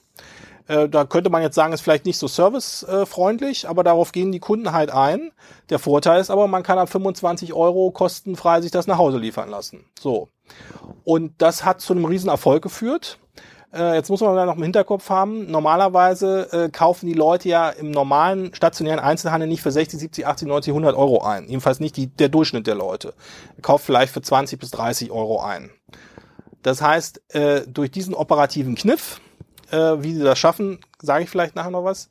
Äh, 0.67 0.89
da 0.89 1.05
könnte 1.05 1.29
man 1.29 1.41
jetzt 1.41 1.55
sagen, 1.55 1.73
ist 1.73 1.81
vielleicht 1.81 2.05
nicht 2.05 2.17
so 2.17 2.27
servicefreundlich, 2.27 3.67
aber 3.67 3.83
darauf 3.83 4.11
gehen 4.11 4.31
die 4.31 4.39
Kunden 4.39 4.71
halt 4.71 4.91
ein. 4.91 5.31
Der 5.69 5.79
Vorteil 5.79 6.19
ist 6.19 6.29
aber, 6.29 6.47
man 6.47 6.63
kann 6.63 6.77
ab 6.77 6.89
25 6.89 7.53
Euro 7.53 7.91
kostenfrei 7.91 8.61
sich 8.61 8.71
das 8.71 8.87
nach 8.87 8.97
Hause 8.97 9.17
liefern 9.17 9.49
lassen. 9.49 9.85
So. 9.99 10.29
Und 11.03 11.33
das 11.39 11.63
hat 11.65 11.81
zu 11.81 11.93
einem 11.93 12.05
riesen 12.05 12.29
Erfolg 12.29 12.63
geführt. 12.63 13.19
Äh, 13.73 13.95
jetzt 13.95 14.09
muss 14.09 14.21
man 14.21 14.35
da 14.35 14.45
noch 14.45 14.55
im 14.55 14.63
Hinterkopf 14.63 15.09
haben, 15.09 15.51
normalerweise 15.51 16.47
äh, 16.51 16.69
kaufen 16.69 17.05
die 17.05 17.13
Leute 17.13 17.49
ja 17.49 17.69
im 17.69 17.91
normalen 17.91 18.53
stationären 18.53 18.99
Einzelhandel 18.99 19.47
nicht 19.47 19.61
für 19.61 19.71
60, 19.71 19.99
70, 19.99 20.25
80, 20.25 20.47
90, 20.47 20.71
100 20.71 20.95
Euro 20.95 21.21
ein. 21.21 21.47
Jedenfalls 21.47 21.79
nicht 21.79 21.97
die, 21.97 22.07
der 22.07 22.29
Durchschnitt 22.29 22.65
der 22.65 22.75
Leute. 22.75 23.13
Kauft 23.61 23.85
vielleicht 23.85 24.13
für 24.13 24.21
20 24.21 24.59
bis 24.59 24.71
30 24.71 25.11
Euro 25.11 25.41
ein. 25.41 25.69
Das 26.63 26.81
heißt, 26.81 27.35
äh, 27.35 27.61
durch 27.67 27.91
diesen 27.91 28.13
operativen 28.13 28.75
Kniff, 28.75 29.19
äh, 29.71 30.03
wie 30.03 30.13
sie 30.13 30.23
das 30.23 30.39
schaffen, 30.39 30.79
sage 31.01 31.23
ich 31.23 31.29
vielleicht 31.29 31.55
nachher 31.55 31.71
noch 31.71 31.83
was, 31.83 32.09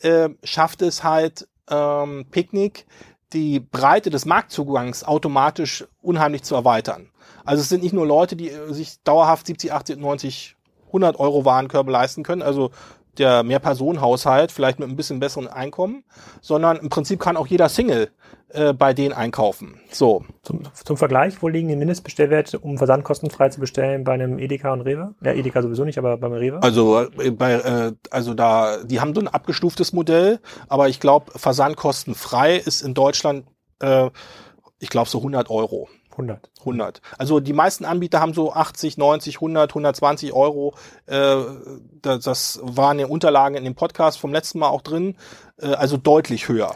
äh, 0.00 0.30
schafft 0.42 0.82
es 0.82 1.04
halt 1.04 1.48
ähm, 1.70 2.26
Picknick, 2.30 2.86
die 3.32 3.60
Breite 3.60 4.10
des 4.10 4.26
Marktzugangs 4.26 5.04
automatisch 5.04 5.86
unheimlich 6.00 6.42
zu 6.42 6.54
erweitern. 6.54 7.10
Also 7.44 7.62
es 7.62 7.68
sind 7.68 7.82
nicht 7.82 7.94
nur 7.94 8.06
Leute, 8.06 8.36
die 8.36 8.52
sich 8.68 9.02
dauerhaft 9.02 9.46
70, 9.46 9.72
80, 9.72 9.98
90, 9.98 10.56
100 10.88 11.18
Euro 11.18 11.44
Warenkörbe 11.44 11.90
leisten 11.90 12.22
können, 12.22 12.42
also 12.42 12.70
der 13.18 13.42
Mehrpersonenhaushalt, 13.42 14.52
vielleicht 14.52 14.78
mit 14.78 14.88
ein 14.88 14.96
bisschen 14.96 15.20
besseren 15.20 15.48
Einkommen, 15.48 16.04
sondern 16.40 16.78
im 16.78 16.88
Prinzip 16.88 17.20
kann 17.20 17.36
auch 17.36 17.46
jeder 17.46 17.68
Single 17.68 18.10
äh, 18.48 18.72
bei 18.72 18.94
denen 18.94 19.12
einkaufen. 19.12 19.80
So. 19.90 20.24
Zum, 20.42 20.62
zum 20.72 20.96
Vergleich, 20.96 21.42
wo 21.42 21.48
liegen 21.48 21.68
die 21.68 21.76
Mindestbestellwerte, 21.76 22.58
um 22.58 22.78
versandkostenfrei 22.78 23.50
zu 23.50 23.60
bestellen 23.60 24.04
bei 24.04 24.12
einem 24.12 24.38
Edeka 24.38 24.72
und 24.72 24.82
Rewe? 24.82 25.14
Ja, 25.22 25.32
Edeka 25.32 25.62
sowieso 25.62 25.84
nicht, 25.84 25.98
aber 25.98 26.16
beim 26.16 26.32
Rewe? 26.32 26.62
Also 26.62 27.02
äh, 27.18 27.30
bei 27.30 27.52
äh, 27.52 27.92
also 28.10 28.34
da 28.34 28.82
die 28.84 29.00
haben 29.00 29.14
so 29.14 29.20
ein 29.20 29.28
abgestuftes 29.28 29.92
Modell, 29.92 30.40
aber 30.68 30.88
ich 30.88 31.00
glaube 31.00 31.38
versandkostenfrei 31.38 32.56
ist 32.56 32.82
in 32.82 32.94
Deutschland 32.94 33.46
äh, 33.80 34.10
ich 34.78 34.88
glaube 34.88 35.08
so 35.08 35.18
100 35.18 35.48
Euro. 35.48 35.88
100. 36.12 36.50
100. 36.60 37.00
Also 37.18 37.40
die 37.40 37.52
meisten 37.52 37.84
Anbieter 37.84 38.20
haben 38.20 38.34
so 38.34 38.52
80, 38.52 38.98
90, 38.98 39.36
100, 39.36 39.70
120 39.70 40.32
Euro. 40.32 40.74
Äh, 41.06 41.36
das, 42.00 42.24
das 42.24 42.60
waren 42.62 42.98
ja 42.98 43.06
Unterlagen 43.06 43.56
in 43.56 43.64
dem 43.64 43.74
Podcast 43.74 44.18
vom 44.18 44.32
letzten 44.32 44.58
Mal 44.58 44.68
auch 44.68 44.82
drin. 44.82 45.16
Äh, 45.60 45.74
also 45.74 45.96
deutlich 45.96 46.48
höher. 46.48 46.74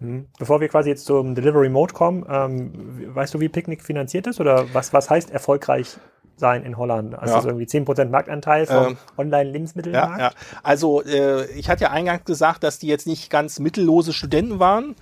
Mhm. 0.00 0.28
Bevor 0.38 0.60
wir 0.60 0.68
quasi 0.68 0.90
jetzt 0.90 1.06
zum 1.06 1.34
Delivery 1.34 1.68
Mode 1.68 1.92
kommen, 1.92 2.24
ähm, 2.28 3.14
weißt 3.14 3.34
du, 3.34 3.40
wie 3.40 3.48
Picknick 3.48 3.82
finanziert 3.82 4.26
ist 4.26 4.40
oder 4.40 4.72
was, 4.72 4.92
was 4.92 5.10
heißt 5.10 5.30
erfolgreich 5.30 5.98
sein 6.36 6.64
in 6.64 6.76
Holland? 6.76 7.18
Also 7.18 7.34
ja. 7.34 7.44
irgendwie 7.44 7.66
10% 7.66 8.06
Marktanteil 8.06 8.66
vom 8.66 8.86
ähm, 8.88 8.96
Online-Lebensmittelmarkt? 9.16 10.18
Ja, 10.18 10.28
ja. 10.28 10.32
Also 10.62 11.02
äh, 11.02 11.46
ich 11.52 11.68
hatte 11.68 11.84
ja 11.84 11.90
eingangs 11.90 12.24
gesagt, 12.24 12.62
dass 12.62 12.78
die 12.78 12.86
jetzt 12.86 13.06
nicht 13.06 13.30
ganz 13.30 13.58
mittellose 13.58 14.12
Studenten 14.12 14.60
waren, 14.60 14.94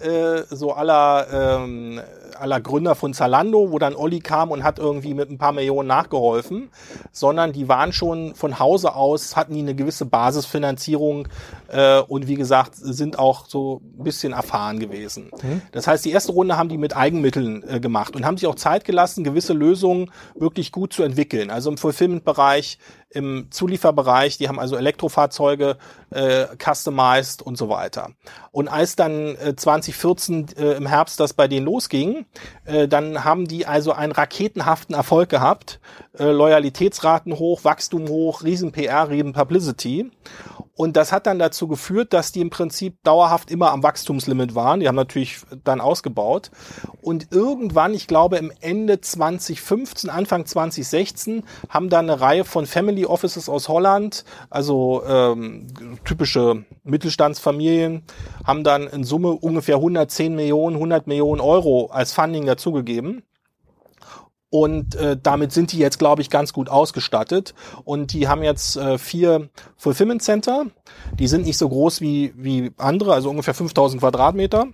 äh, 0.00 0.42
so 0.50 0.72
aller 0.72 1.26
ähm, 1.32 2.00
aller 2.36 2.60
Gründer 2.60 2.94
von 2.94 3.14
Zalando, 3.14 3.70
wo 3.70 3.78
dann 3.78 3.94
Olli 3.94 4.20
kam 4.20 4.50
und 4.50 4.64
hat 4.64 4.78
irgendwie 4.78 5.14
mit 5.14 5.30
ein 5.30 5.38
paar 5.38 5.52
Millionen 5.52 5.88
nachgeholfen, 5.88 6.70
sondern 7.12 7.52
die 7.52 7.68
waren 7.68 7.92
schon 7.92 8.34
von 8.34 8.58
Hause 8.58 8.94
aus, 8.94 9.36
hatten 9.36 9.54
die 9.54 9.60
eine 9.60 9.74
gewisse 9.74 10.06
Basisfinanzierung 10.06 11.28
äh, 11.68 12.00
und 12.00 12.28
wie 12.28 12.34
gesagt, 12.34 12.74
sind 12.76 13.18
auch 13.18 13.46
so 13.46 13.80
ein 13.98 14.04
bisschen 14.04 14.32
erfahren 14.32 14.78
gewesen. 14.78 15.30
Mhm. 15.42 15.62
Das 15.72 15.86
heißt, 15.86 16.04
die 16.04 16.10
erste 16.10 16.32
Runde 16.32 16.56
haben 16.56 16.68
die 16.68 16.78
mit 16.78 16.96
Eigenmitteln 16.96 17.64
äh, 17.68 17.80
gemacht 17.80 18.16
und 18.16 18.24
haben 18.24 18.36
sich 18.36 18.46
auch 18.46 18.56
Zeit 18.56 18.84
gelassen, 18.84 19.24
gewisse 19.24 19.52
Lösungen 19.52 20.10
wirklich 20.34 20.72
gut 20.72 20.92
zu 20.92 21.02
entwickeln. 21.02 21.50
Also 21.50 21.70
im 21.70 21.78
Fulfillment-Bereich 21.78 22.78
im 23.14 23.48
Zulieferbereich, 23.50 24.38
die 24.38 24.48
haben 24.48 24.58
also 24.58 24.76
Elektrofahrzeuge 24.76 25.76
äh, 26.10 26.46
customized 26.58 27.42
und 27.42 27.56
so 27.56 27.68
weiter. 27.68 28.10
Und 28.50 28.68
als 28.68 28.96
dann 28.96 29.36
äh, 29.36 29.54
2014 29.56 30.46
äh, 30.56 30.72
im 30.72 30.86
Herbst 30.86 31.20
das 31.20 31.32
bei 31.32 31.48
denen 31.48 31.66
losging, 31.66 32.26
äh, 32.64 32.88
dann 32.88 33.24
haben 33.24 33.46
die 33.46 33.66
also 33.66 33.92
einen 33.92 34.12
raketenhaften 34.12 34.94
Erfolg 34.94 35.28
gehabt, 35.28 35.80
äh, 36.18 36.24
Loyalitätsraten 36.24 37.38
hoch, 37.38 37.64
Wachstum 37.64 38.08
hoch, 38.08 38.42
riesen 38.42 38.72
PR, 38.72 39.08
riesen 39.08 39.32
Publicity. 39.32 40.10
Und 40.76 40.96
das 40.96 41.12
hat 41.12 41.26
dann 41.26 41.38
dazu 41.38 41.68
geführt, 41.68 42.12
dass 42.12 42.32
die 42.32 42.40
im 42.40 42.50
Prinzip 42.50 43.02
dauerhaft 43.04 43.50
immer 43.50 43.70
am 43.70 43.84
Wachstumslimit 43.84 44.56
waren. 44.56 44.80
Die 44.80 44.88
haben 44.88 44.96
natürlich 44.96 45.38
dann 45.62 45.80
ausgebaut. 45.80 46.50
Und 47.00 47.32
irgendwann, 47.32 47.94
ich 47.94 48.08
glaube 48.08 48.38
im 48.38 48.52
Ende 48.60 49.00
2015, 49.00 50.10
Anfang 50.10 50.46
2016, 50.46 51.44
haben 51.68 51.90
dann 51.90 52.10
eine 52.10 52.20
Reihe 52.20 52.44
von 52.44 52.66
Family 52.66 53.06
Offices 53.06 53.48
aus 53.48 53.68
Holland, 53.68 54.24
also 54.50 55.02
ähm, 55.06 55.68
typische 56.04 56.64
Mittelstandsfamilien, 56.82 58.02
haben 58.44 58.64
dann 58.64 58.88
in 58.88 59.04
Summe 59.04 59.30
ungefähr 59.30 59.76
110 59.76 60.34
Millionen, 60.34 60.76
100 60.76 61.06
Millionen 61.06 61.40
Euro 61.40 61.86
als 61.92 62.12
Funding 62.12 62.46
dazugegeben. 62.46 63.22
Und 64.54 64.94
äh, 64.94 65.16
damit 65.20 65.50
sind 65.50 65.72
die 65.72 65.78
jetzt, 65.78 65.98
glaube 65.98 66.22
ich, 66.22 66.30
ganz 66.30 66.52
gut 66.52 66.68
ausgestattet. 66.68 67.56
Und 67.82 68.12
die 68.12 68.28
haben 68.28 68.44
jetzt 68.44 68.76
äh, 68.76 68.98
vier 68.98 69.48
Fulfillment 69.76 70.22
Center. 70.22 70.66
Die 71.18 71.26
sind 71.26 71.44
nicht 71.44 71.58
so 71.58 71.68
groß 71.68 72.00
wie, 72.00 72.32
wie 72.36 72.70
andere, 72.76 73.14
also 73.14 73.30
ungefähr 73.30 73.54
5000 73.54 74.00
Quadratmeter. 74.00 74.68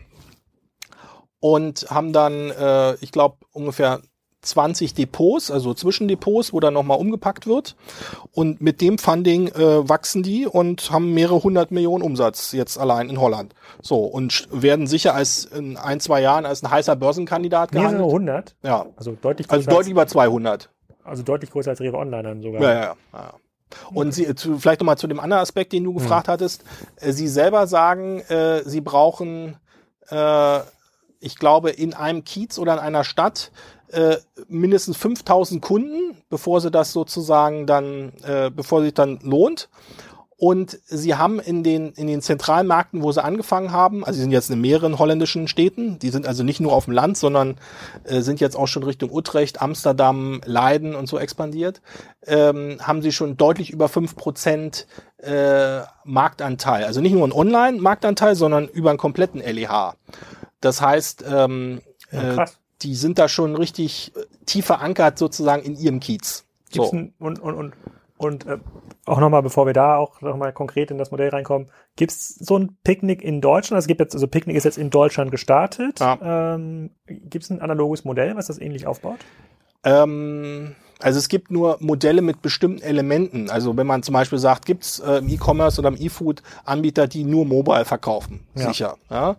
Und 1.38 1.87
haben 1.88 2.12
dann, 2.12 2.50
äh, 2.50 2.96
ich 2.96 3.10
glaube, 3.10 3.38
ungefähr 3.52 4.02
20 4.42 4.94
Depots, 4.94 5.50
also 5.50 5.75
Zwischendepots, 5.75 6.52
wo 6.52 6.61
dann 6.61 6.75
nochmal 6.75 6.99
umgepackt 6.99 7.47
wird. 7.47 7.76
Und 8.32 8.61
mit 8.61 8.80
dem 8.80 8.99
Funding 8.99 9.49
äh, 9.49 9.88
wachsen 9.88 10.23
die 10.23 10.47
und 10.47 10.90
haben 10.90 11.12
mehrere 11.12 11.42
hundert 11.42 11.70
Millionen 11.70 12.02
Umsatz 12.02 12.52
jetzt 12.52 12.78
allein 12.78 13.11
in 13.11 13.20
Holland. 13.20 13.54
So, 13.82 13.99
und 14.04 14.49
werden 14.50 14.87
sicher 14.87 15.14
als 15.14 15.44
in 15.44 15.76
ein, 15.76 16.00
zwei 16.00 16.20
Jahren 16.23 16.47
als 16.47 16.62
ein 16.62 16.70
heißer 16.70 16.97
Börsenkandidat 16.97 17.73
gehandelt. 17.73 17.99
Mehrere 17.99 18.12
hundert? 18.12 18.54
Ja. 18.62 18.87
Also 18.97 19.16
deutlich 19.20 19.50
Also 19.50 19.68
deutlich 19.68 19.92
über 19.92 20.06
200. 20.06 20.70
Also 21.04 21.23
deutlich 21.23 21.50
größer 21.50 21.70
als 21.70 21.80
Rewe 21.80 21.99
Online 21.99 22.23
dann 22.23 22.42
sogar. 22.42 22.62
Ja, 22.62 22.73
ja, 22.73 22.94
ja. 23.12 23.35
Und 23.92 24.09
okay. 24.09 24.26
Sie, 24.26 24.35
zu, 24.35 24.59
vielleicht 24.59 24.80
nochmal 24.80 24.99
zu 24.99 25.06
dem 25.06 25.20
anderen 25.20 25.42
Aspekt, 25.42 25.73
den 25.73 25.85
du 25.85 25.94
gefragt 25.94 26.26
hm. 26.26 26.32
hattest. 26.32 26.64
Äh, 26.97 27.12
Sie 27.12 27.28
selber 27.28 27.66
sagen, 27.66 28.20
äh, 28.20 28.62
Sie 28.64 28.80
brauchen, 28.80 29.56
äh, 30.09 30.61
ich 31.20 31.37
glaube, 31.37 31.70
in 31.70 31.94
einem 31.94 32.25
Kiez 32.25 32.59
oder 32.59 32.73
in 32.75 32.78
einer 32.78 33.04
Stadt 33.04 33.52
äh, 33.92 34.16
mindestens 34.49 34.97
5000 34.97 35.61
Kunden, 35.62 36.16
bevor 36.28 36.61
sie 36.61 36.70
das 36.70 36.92
sozusagen 36.92 37.66
dann, 37.66 38.12
äh, 38.23 38.50
bevor 38.50 38.82
sich 38.82 38.94
dann 38.94 39.18
lohnt. 39.23 39.68
Und 40.40 40.78
sie 40.87 41.16
haben 41.16 41.38
in 41.38 41.62
den, 41.62 41.92
in 41.92 42.06
den 42.06 42.23
Zentralmärkten, 42.23 43.02
wo 43.02 43.12
sie 43.12 43.23
angefangen 43.23 43.73
haben, 43.73 44.06
also 44.06 44.16
sie 44.16 44.23
sind 44.23 44.30
jetzt 44.30 44.49
in 44.49 44.59
mehreren 44.59 44.99
holländischen 44.99 45.49
Städten, 45.49 45.99
die 45.99 46.09
sind 46.09 46.26
also 46.26 46.42
nicht 46.42 46.61
nur 46.61 46.73
auf 46.73 46.87
dem 46.87 46.94
Land, 46.94 47.18
sondern 47.18 47.59
äh, 48.04 48.23
sind 48.23 48.40
jetzt 48.40 48.56
auch 48.56 48.66
schon 48.66 48.82
Richtung 48.82 49.11
Utrecht, 49.12 49.61
Amsterdam, 49.61 50.40
Leiden 50.47 50.94
und 50.94 51.11
so 51.11 51.18
expandiert, 51.18 51.82
ähm, 52.26 52.78
haben 52.80 53.02
sie 53.02 53.12
schon 53.12 53.37
deutlich 53.37 53.70
über 53.70 53.90
fünf 53.90 54.16
Prozent 54.16 54.87
äh, 55.18 55.80
Marktanteil. 56.04 56.85
Also 56.85 57.02
nicht 57.02 57.12
nur 57.12 57.25
einen 57.25 57.35
Online-Marktanteil, 57.35 58.35
sondern 58.35 58.66
über 58.66 58.88
einen 58.88 58.99
kompletten 58.99 59.42
LEH. 59.42 59.92
Das 60.62 60.80
heißt, 60.80 61.23
ähm, 61.30 61.82
ja, 62.12 62.44
äh, 62.44 62.47
die 62.82 62.94
sind 62.94 63.18
da 63.18 63.28
schon 63.28 63.56
richtig 63.56 64.12
äh, 64.16 64.25
tief 64.46 64.66
verankert 64.66 65.18
sozusagen 65.18 65.62
in 65.62 65.76
ihrem 65.76 66.00
Kiez. 66.00 66.44
So. 66.72 66.90
Ein, 66.90 67.14
und, 67.18 67.38
und, 67.40 67.54
und 67.54 67.75
und 68.20 68.46
äh, 68.46 68.58
auch 69.06 69.18
nochmal, 69.18 69.42
bevor 69.42 69.64
wir 69.64 69.72
da 69.72 69.96
auch 69.96 70.20
nochmal 70.20 70.52
konkret 70.52 70.90
in 70.90 70.99
das 70.99 71.10
Modell 71.10 71.30
reinkommen, 71.30 71.70
gibt 71.96 72.12
es 72.12 72.28
so 72.28 72.58
ein 72.58 72.76
Picknick 72.84 73.22
in 73.22 73.40
Deutschland? 73.40 73.76
Also, 73.76 73.84
es 73.84 73.88
gibt 73.88 74.00
jetzt, 74.00 74.14
also 74.14 74.26
Picknick 74.26 74.56
ist 74.56 74.64
jetzt 74.64 74.76
in 74.76 74.90
Deutschland 74.90 75.30
gestartet. 75.30 76.00
Ja. 76.00 76.54
Ähm, 76.54 76.90
gibt 77.06 77.44
es 77.44 77.50
ein 77.50 77.62
analoges 77.62 78.04
Modell, 78.04 78.37
was 78.37 78.49
das 78.49 78.60
ähnlich 78.60 78.87
aufbaut? 78.87 79.20
Ähm, 79.84 80.76
also 81.00 81.19
es 81.19 81.28
gibt 81.28 81.50
nur 81.50 81.76
Modelle 81.80 82.23
mit 82.23 82.42
bestimmten 82.42 82.83
Elementen. 82.83 83.50
Also 83.50 83.76
wenn 83.76 83.87
man 83.87 84.02
zum 84.02 84.12
Beispiel 84.12 84.38
sagt, 84.38 84.66
gibt 84.66 84.85
es 84.85 85.00
äh, 85.00 85.19
im 85.19 85.28
E-Commerce 85.28 85.80
oder 85.80 85.88
im 85.88 85.97
E-Food 85.99 86.42
Anbieter, 86.64 87.07
die 87.07 87.25
nur 87.25 87.45
mobile 87.47 87.85
verkaufen? 87.85 88.40
Ja. 88.54 88.69
Sicher. 88.69 88.97
Ja. 89.11 89.37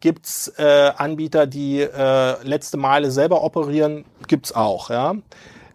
Gibt 0.00 0.26
es 0.26 0.52
äh, 0.58 0.90
Anbieter, 0.96 1.46
die 1.46 1.80
äh, 1.80 2.42
letzte 2.42 2.76
Meile 2.76 3.10
selber 3.10 3.42
operieren? 3.42 4.04
Gibt's 4.26 4.52
auch. 4.52 4.90
Ja 4.90 5.14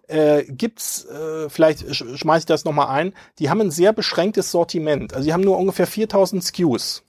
äh, 0.10 0.44
gibt's, 0.44 1.06
äh, 1.06 1.50
vielleicht 1.50 1.96
sch 1.96 2.04
schmeiße 2.16 2.40
ich 2.40 2.46
das 2.46 2.66
nochmal 2.66 2.88
ein, 2.88 3.14
die 3.38 3.50
haben 3.50 3.62
ein 3.62 3.72
sehr 3.72 3.94
beschränktes 3.94 4.52
Sortiment. 4.52 5.14
Also 5.14 5.26
die 5.26 5.34
haben 5.34 5.44
nur 5.44 5.58
ungefähr 5.58 5.88
4000 5.88 6.44
SKUs. 6.44 7.04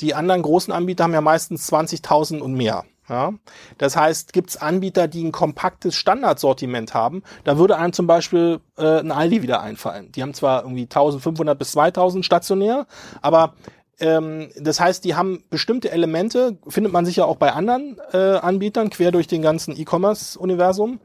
Die 0.00 0.14
anderen 0.14 0.42
großen 0.42 0.72
Anbieter 0.72 1.04
haben 1.04 1.12
ja 1.12 1.20
meistens 1.20 1.70
20.000 1.72 2.38
und 2.38 2.54
mehr. 2.54 2.84
Ja? 3.08 3.32
Das 3.78 3.96
heißt, 3.96 4.32
gibt's 4.32 4.56
Anbieter, 4.56 5.08
die 5.08 5.24
ein 5.24 5.32
kompaktes 5.32 5.94
Standardsortiment 5.94 6.94
haben, 6.94 7.22
da 7.44 7.58
würde 7.58 7.76
einem 7.76 7.92
zum 7.92 8.06
Beispiel 8.06 8.60
äh, 8.76 9.00
ein 9.00 9.12
Aldi 9.12 9.42
wieder 9.42 9.60
einfallen. 9.60 10.12
Die 10.12 10.22
haben 10.22 10.34
zwar 10.34 10.62
irgendwie 10.62 10.82
1500 10.82 11.58
bis 11.58 11.72
2000 11.72 12.24
stationär, 12.24 12.86
aber 13.22 13.54
ähm, 14.00 14.50
das 14.56 14.78
heißt, 14.78 15.04
die 15.04 15.16
haben 15.16 15.42
bestimmte 15.50 15.90
Elemente, 15.90 16.56
findet 16.68 16.92
man 16.92 17.04
sicher 17.04 17.26
auch 17.26 17.36
bei 17.36 17.52
anderen 17.52 17.98
äh, 18.12 18.16
Anbietern, 18.16 18.90
quer 18.90 19.10
durch 19.10 19.26
den 19.26 19.42
ganzen 19.42 19.76
E-Commerce-Universum. 19.76 21.00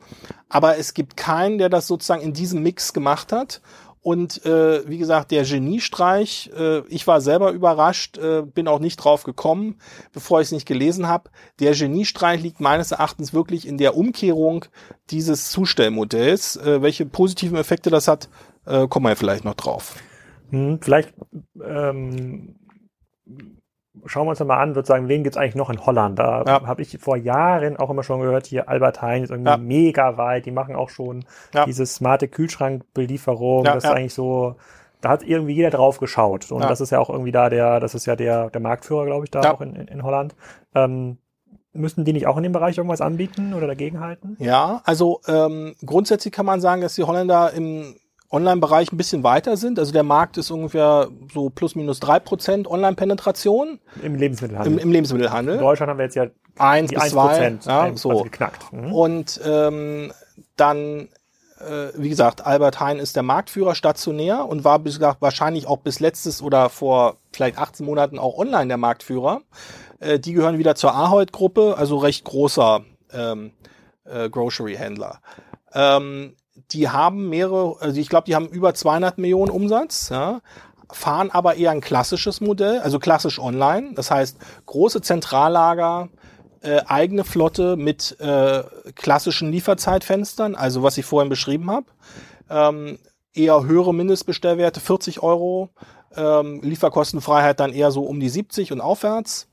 Aber 0.49 0.77
es 0.77 0.93
gibt 0.93 1.17
keinen, 1.17 1.57
der 1.57 1.69
das 1.69 1.87
sozusagen 1.87 2.21
in 2.21 2.33
diesem 2.33 2.61
Mix 2.61 2.93
gemacht 2.93 3.31
hat. 3.31 3.61
Und 4.03 4.45
äh, 4.45 4.87
wie 4.87 4.97
gesagt, 4.97 5.31
der 5.31 5.45
Geniestreich, 5.45 6.51
äh, 6.57 6.79
ich 6.89 7.07
war 7.07 7.21
selber 7.21 7.51
überrascht, 7.51 8.17
äh, 8.17 8.41
bin 8.41 8.67
auch 8.67 8.79
nicht 8.79 8.97
drauf 8.97 9.23
gekommen, 9.23 9.79
bevor 10.11 10.41
ich 10.41 10.47
es 10.47 10.51
nicht 10.51 10.67
gelesen 10.67 11.07
habe. 11.07 11.29
Der 11.61 11.71
Geniestreich 11.71 12.41
liegt 12.43 12.59
meines 12.59 12.91
Erachtens 12.91 13.33
wirklich 13.33 13.65
in 13.65 13.77
der 13.77 13.95
Umkehrung 13.95 14.65
dieses 15.09 15.51
Zustellmodells. 15.51 16.57
Äh, 16.57 16.81
welche 16.81 17.05
positiven 17.05 17.57
Effekte 17.57 17.89
das 17.89 18.09
hat, 18.09 18.27
äh, 18.65 18.89
kommen 18.89 19.05
wir 19.05 19.15
vielleicht 19.15 19.45
noch 19.45 19.55
drauf. 19.55 19.95
Hm, 20.49 20.79
vielleicht 20.81 21.13
ähm, 21.65 22.55
schauen 24.05 24.25
wir 24.25 24.31
uns 24.31 24.39
mal 24.39 24.57
an, 24.57 24.75
würde 24.75 24.87
sagen, 24.87 25.07
wen 25.07 25.23
gibt's 25.23 25.37
eigentlich 25.37 25.55
noch 25.55 25.69
in 25.69 25.85
Holland? 25.85 26.17
Da 26.17 26.43
ja. 26.45 26.65
habe 26.65 26.81
ich 26.81 26.97
vor 26.99 27.15
Jahren 27.15 27.77
auch 27.77 27.89
immer 27.89 28.03
schon 28.03 28.21
gehört, 28.21 28.47
hier 28.47 28.67
Albert 28.67 29.01
Heijn 29.01 29.23
ist 29.23 29.29
irgendwie 29.29 29.51
ja. 29.51 29.57
mega 29.57 30.17
weit, 30.17 30.45
die 30.45 30.51
machen 30.51 30.75
auch 30.75 30.89
schon 30.89 31.25
ja. 31.53 31.65
diese 31.65 31.85
smarte 31.85 32.27
Kühlschrankbelieferung, 32.27 33.63
das 33.63 33.83
ist 33.83 33.89
eigentlich 33.89 34.13
so, 34.13 34.55
da 35.01 35.09
hat 35.09 35.23
irgendwie 35.23 35.53
jeder 35.53 35.69
drauf 35.69 35.99
geschaut. 35.99 36.51
Und 36.51 36.63
das 36.63 36.81
ist 36.81 36.91
ja 36.91 36.99
auch 36.99 37.09
irgendwie 37.09 37.31
da 37.31 37.49
der, 37.49 37.79
das 37.79 37.93
ist 37.93 38.05
ja 38.05 38.15
der, 38.15 38.49
der 38.49 38.61
Marktführer, 38.61 39.05
glaube 39.05 39.25
ich, 39.25 39.31
da 39.31 39.51
auch 39.51 39.61
in, 39.61 39.75
in, 39.75 39.87
in 39.87 40.03
Holland. 40.03 40.35
Ähm, 40.73 41.17
Müssen 41.75 42.05
die 42.05 42.13
nicht 42.13 42.27
auch 42.27 42.37
in 42.37 42.43
dem 42.43 42.51
Bereich 42.51 42.77
irgendwas 42.77 43.01
anbieten 43.01 43.55
oder 43.55 43.65
dagegenhalten? 43.65 44.37
Ja, 44.39 44.81
also 44.85 45.21
ähm, 45.27 45.73
grundsätzlich 45.83 46.31
kann 46.31 46.45
man 46.45 46.61
sagen, 46.61 46.81
dass 46.81 46.93
die 46.93 47.03
Holländer 47.03 47.51
im 47.51 47.95
Online-Bereich 48.33 48.91
ein 48.91 48.97
bisschen 48.97 49.23
weiter 49.23 49.55
sind. 49.55 49.79
Also 49.79 49.93
der 49.93 50.03
Markt 50.03 50.37
ist 50.37 50.51
ungefähr 50.51 51.07
so 51.31 51.49
plus 51.49 51.75
minus 51.75 51.99
drei 51.99 52.19
Prozent 52.19 52.67
Online-Penetration. 52.67 53.79
Im 54.01 54.15
Lebensmittelhandel. 54.15 54.73
Im, 54.73 54.79
Im, 54.79 54.91
Lebensmittelhandel. 54.91 55.55
In 55.55 55.61
Deutschland 55.61 55.89
haben 55.91 55.97
wir 55.97 56.05
jetzt 56.05 56.15
ja 56.15 56.25
eins 56.57 56.91
bis 56.91 57.11
zwei, 57.11 57.57
ja, 57.65 57.95
so 57.95 58.23
geknackt. 58.23 58.73
Mhm. 58.73 58.91
Und 58.91 59.39
ähm, 59.45 60.11
dann 60.55 61.09
äh, 61.59 61.91
wie 61.95 62.09
gesagt, 62.09 62.45
Albert 62.45 62.79
Hein 62.79 62.99
ist 62.99 63.15
der 63.15 63.23
Marktführer 63.23 63.75
stationär 63.75 64.45
und 64.45 64.63
war 64.63 64.79
bis 64.79 64.95
gesagt, 64.95 65.21
wahrscheinlich 65.21 65.67
auch 65.67 65.77
bis 65.77 65.99
letztes 65.99 66.41
oder 66.41 66.69
vor 66.69 67.17
vielleicht 67.31 67.57
18 67.57 67.85
Monaten 67.85 68.19
auch 68.19 68.37
online 68.37 68.67
der 68.67 68.77
Marktführer. 68.77 69.41
Äh, 69.99 70.19
die 70.19 70.33
gehören 70.33 70.57
wieder 70.57 70.75
zur 70.75 70.95
Ahold-Gruppe, 70.95 71.75
also 71.77 71.97
recht 71.97 72.25
großer 72.25 72.81
ähm, 73.13 73.51
äh, 74.05 74.29
Grocery-Händler. 74.29 75.19
Ähm, 75.73 76.35
die 76.71 76.89
haben 76.89 77.29
mehrere, 77.29 77.75
also 77.79 77.99
ich 77.99 78.09
glaube, 78.09 78.25
die 78.25 78.35
haben 78.35 78.47
über 78.47 78.73
200 78.73 79.17
Millionen 79.17 79.51
Umsatz, 79.51 80.09
ja, 80.09 80.41
fahren 80.91 81.31
aber 81.31 81.55
eher 81.55 81.71
ein 81.71 81.81
klassisches 81.81 82.41
Modell, 82.41 82.79
also 82.79 82.99
klassisch 82.99 83.39
online. 83.39 83.93
Das 83.95 84.11
heißt, 84.11 84.37
große 84.65 85.01
Zentrallager, 85.01 86.09
äh, 86.61 86.81
eigene 86.85 87.23
Flotte 87.23 87.75
mit 87.75 88.19
äh, 88.19 88.63
klassischen 88.95 89.51
Lieferzeitfenstern, 89.51 90.55
also 90.55 90.83
was 90.83 90.97
ich 90.97 91.05
vorhin 91.05 91.29
beschrieben 91.29 91.69
habe. 91.71 91.87
Ähm, 92.49 92.99
eher 93.33 93.63
höhere 93.65 93.93
Mindestbestellwerte, 93.93 94.79
40 94.79 95.21
Euro. 95.23 95.69
Ähm, 96.15 96.61
Lieferkostenfreiheit 96.61 97.59
dann 97.59 97.73
eher 97.73 97.91
so 97.91 98.03
um 98.03 98.19
die 98.19 98.29
70 98.29 98.71
und 98.71 98.81
aufwärts 98.81 99.49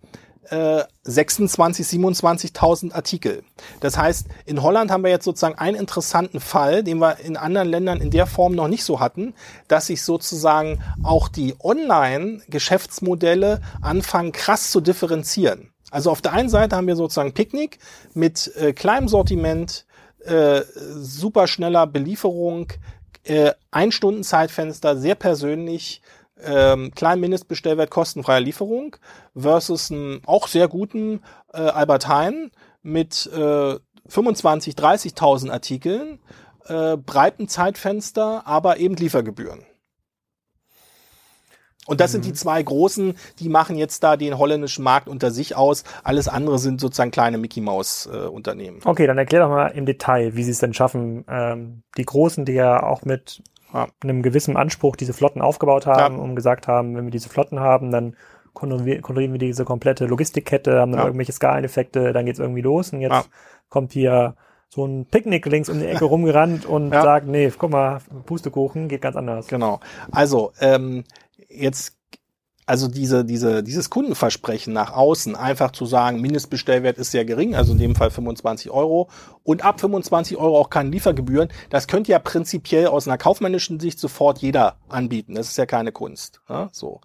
äh, 0.48 0.84
26, 1.02 1.86
27.000 1.86 2.92
Artikel. 2.92 3.44
Das 3.80 3.96
heißt, 3.96 4.26
in 4.46 4.62
Holland 4.62 4.90
haben 4.90 5.04
wir 5.04 5.10
jetzt 5.10 5.24
sozusagen 5.24 5.58
einen 5.58 5.76
interessanten 5.76 6.40
Fall, 6.40 6.82
den 6.82 6.98
wir 6.98 7.18
in 7.20 7.36
anderen 7.36 7.68
Ländern 7.68 8.00
in 8.00 8.10
der 8.10 8.26
Form 8.26 8.54
noch 8.54 8.68
nicht 8.68 8.84
so 8.84 9.00
hatten, 9.00 9.34
dass 9.68 9.86
sich 9.86 10.02
sozusagen 10.02 10.82
auch 11.02 11.28
die 11.28 11.54
Online-Geschäftsmodelle 11.60 13.60
anfangen 13.80 14.32
krass 14.32 14.70
zu 14.70 14.80
differenzieren. 14.80 15.72
Also 15.90 16.10
auf 16.10 16.22
der 16.22 16.32
einen 16.32 16.48
Seite 16.48 16.76
haben 16.76 16.86
wir 16.86 16.96
sozusagen 16.96 17.34
Picknick 17.34 17.78
mit 18.14 18.54
äh, 18.56 18.72
kleinem 18.72 19.08
Sortiment, 19.08 19.84
äh, 20.24 20.62
super 20.96 21.46
schneller 21.46 21.86
Belieferung, 21.86 22.68
äh, 23.24 23.52
ein 23.70 23.92
Stunden 23.92 24.22
Zeitfenster, 24.22 24.96
sehr 24.96 25.14
persönlich, 25.14 26.00
ähm, 26.44 26.92
kleinen 26.94 27.20
Mindestbestellwert 27.20 27.90
kostenfreier 27.90 28.40
Lieferung 28.40 28.96
versus 29.36 29.90
einem 29.90 30.20
auch 30.26 30.48
sehr 30.48 30.68
guten 30.68 31.20
äh, 31.52 31.58
Albert 31.58 32.08
Heijn 32.08 32.50
mit 32.82 33.26
äh, 33.32 33.76
25, 34.06 34.74
30.000 34.74 35.50
Artikeln, 35.50 36.18
äh, 36.66 36.96
breiten 36.96 37.48
Zeitfenster, 37.48 38.46
aber 38.46 38.78
eben 38.78 38.96
Liefergebühren. 38.96 39.64
Und 41.86 42.00
das 42.00 42.10
mhm. 42.10 42.12
sind 42.12 42.24
die 42.26 42.30
mhm. 42.30 42.34
zwei 42.34 42.62
großen, 42.62 43.14
die 43.38 43.48
machen 43.48 43.76
jetzt 43.76 44.04
da 44.04 44.16
den 44.16 44.38
holländischen 44.38 44.84
Markt 44.84 45.08
unter 45.08 45.30
sich 45.30 45.56
aus. 45.56 45.84
Alles 46.04 46.28
andere 46.28 46.58
sind 46.58 46.80
sozusagen 46.80 47.10
kleine 47.10 47.38
Mickey 47.38 47.60
Maus 47.60 48.06
äh, 48.06 48.16
Unternehmen. 48.16 48.80
Okay, 48.84 49.06
dann 49.06 49.18
erklär 49.18 49.40
doch 49.40 49.48
mal 49.48 49.68
im 49.68 49.86
Detail, 49.86 50.36
wie 50.36 50.44
sie 50.44 50.52
es 50.52 50.58
denn 50.58 50.74
schaffen, 50.74 51.24
ähm, 51.28 51.82
die 51.96 52.04
großen, 52.04 52.44
die 52.44 52.52
ja 52.52 52.82
auch 52.82 53.02
mit 53.04 53.42
ja. 53.72 53.88
einem 54.02 54.22
gewissen 54.22 54.56
Anspruch 54.56 54.96
diese 54.96 55.12
Flotten 55.12 55.40
aufgebaut 55.40 55.86
haben 55.86 56.16
ja. 56.16 56.22
und 56.22 56.36
gesagt 56.36 56.68
haben, 56.68 56.96
wenn 56.96 57.04
wir 57.04 57.10
diese 57.10 57.28
Flotten 57.28 57.60
haben, 57.60 57.90
dann 57.90 58.16
kontrollieren 58.52 59.32
wir 59.32 59.38
diese 59.38 59.64
komplette 59.64 60.06
Logistikkette, 60.06 60.80
haben 60.80 60.92
dann 60.92 61.00
ja. 61.00 61.06
irgendwelche 61.06 61.32
Skaleneffekte, 61.32 62.12
dann 62.12 62.26
geht's 62.26 62.38
irgendwie 62.38 62.62
los 62.62 62.92
und 62.92 63.00
jetzt 63.00 63.30
kommt 63.68 63.92
hier 63.92 64.34
so 64.68 64.84
ein 64.86 65.06
Picknick 65.06 65.46
links 65.46 65.68
um 65.68 65.78
die 65.78 65.86
Ecke 65.86 66.04
rumgerannt 66.06 66.64
und 66.64 66.92
sagt, 66.92 67.26
nee, 67.26 67.50
guck 67.56 67.70
mal, 67.70 68.00
Pustekuchen 68.26 68.88
geht 68.88 69.02
ganz 69.02 69.16
anders. 69.16 69.48
Genau. 69.48 69.80
Also 70.10 70.52
ähm, 70.60 71.04
jetzt 71.48 71.99
also 72.70 72.86
diese, 72.86 73.24
diese, 73.24 73.64
dieses 73.64 73.90
Kundenversprechen 73.90 74.72
nach 74.72 74.92
außen, 74.92 75.34
einfach 75.34 75.72
zu 75.72 75.86
sagen, 75.86 76.20
Mindestbestellwert 76.20 76.98
ist 76.98 77.10
sehr 77.10 77.24
gering, 77.24 77.56
also 77.56 77.72
in 77.72 77.78
dem 77.78 77.96
Fall 77.96 78.12
25 78.12 78.70
Euro 78.70 79.08
und 79.42 79.64
ab 79.64 79.80
25 79.80 80.36
Euro 80.36 80.56
auch 80.56 80.70
keine 80.70 80.90
Liefergebühren, 80.90 81.48
das 81.68 81.88
könnte 81.88 82.12
ja 82.12 82.20
prinzipiell 82.20 82.86
aus 82.86 83.08
einer 83.08 83.18
kaufmännischen 83.18 83.80
Sicht 83.80 83.98
sofort 83.98 84.38
jeder 84.38 84.76
anbieten. 84.88 85.34
Das 85.34 85.48
ist 85.48 85.58
ja 85.58 85.66
keine 85.66 85.90
Kunst. 85.90 86.42
Ja, 86.48 86.68
so. 86.70 87.00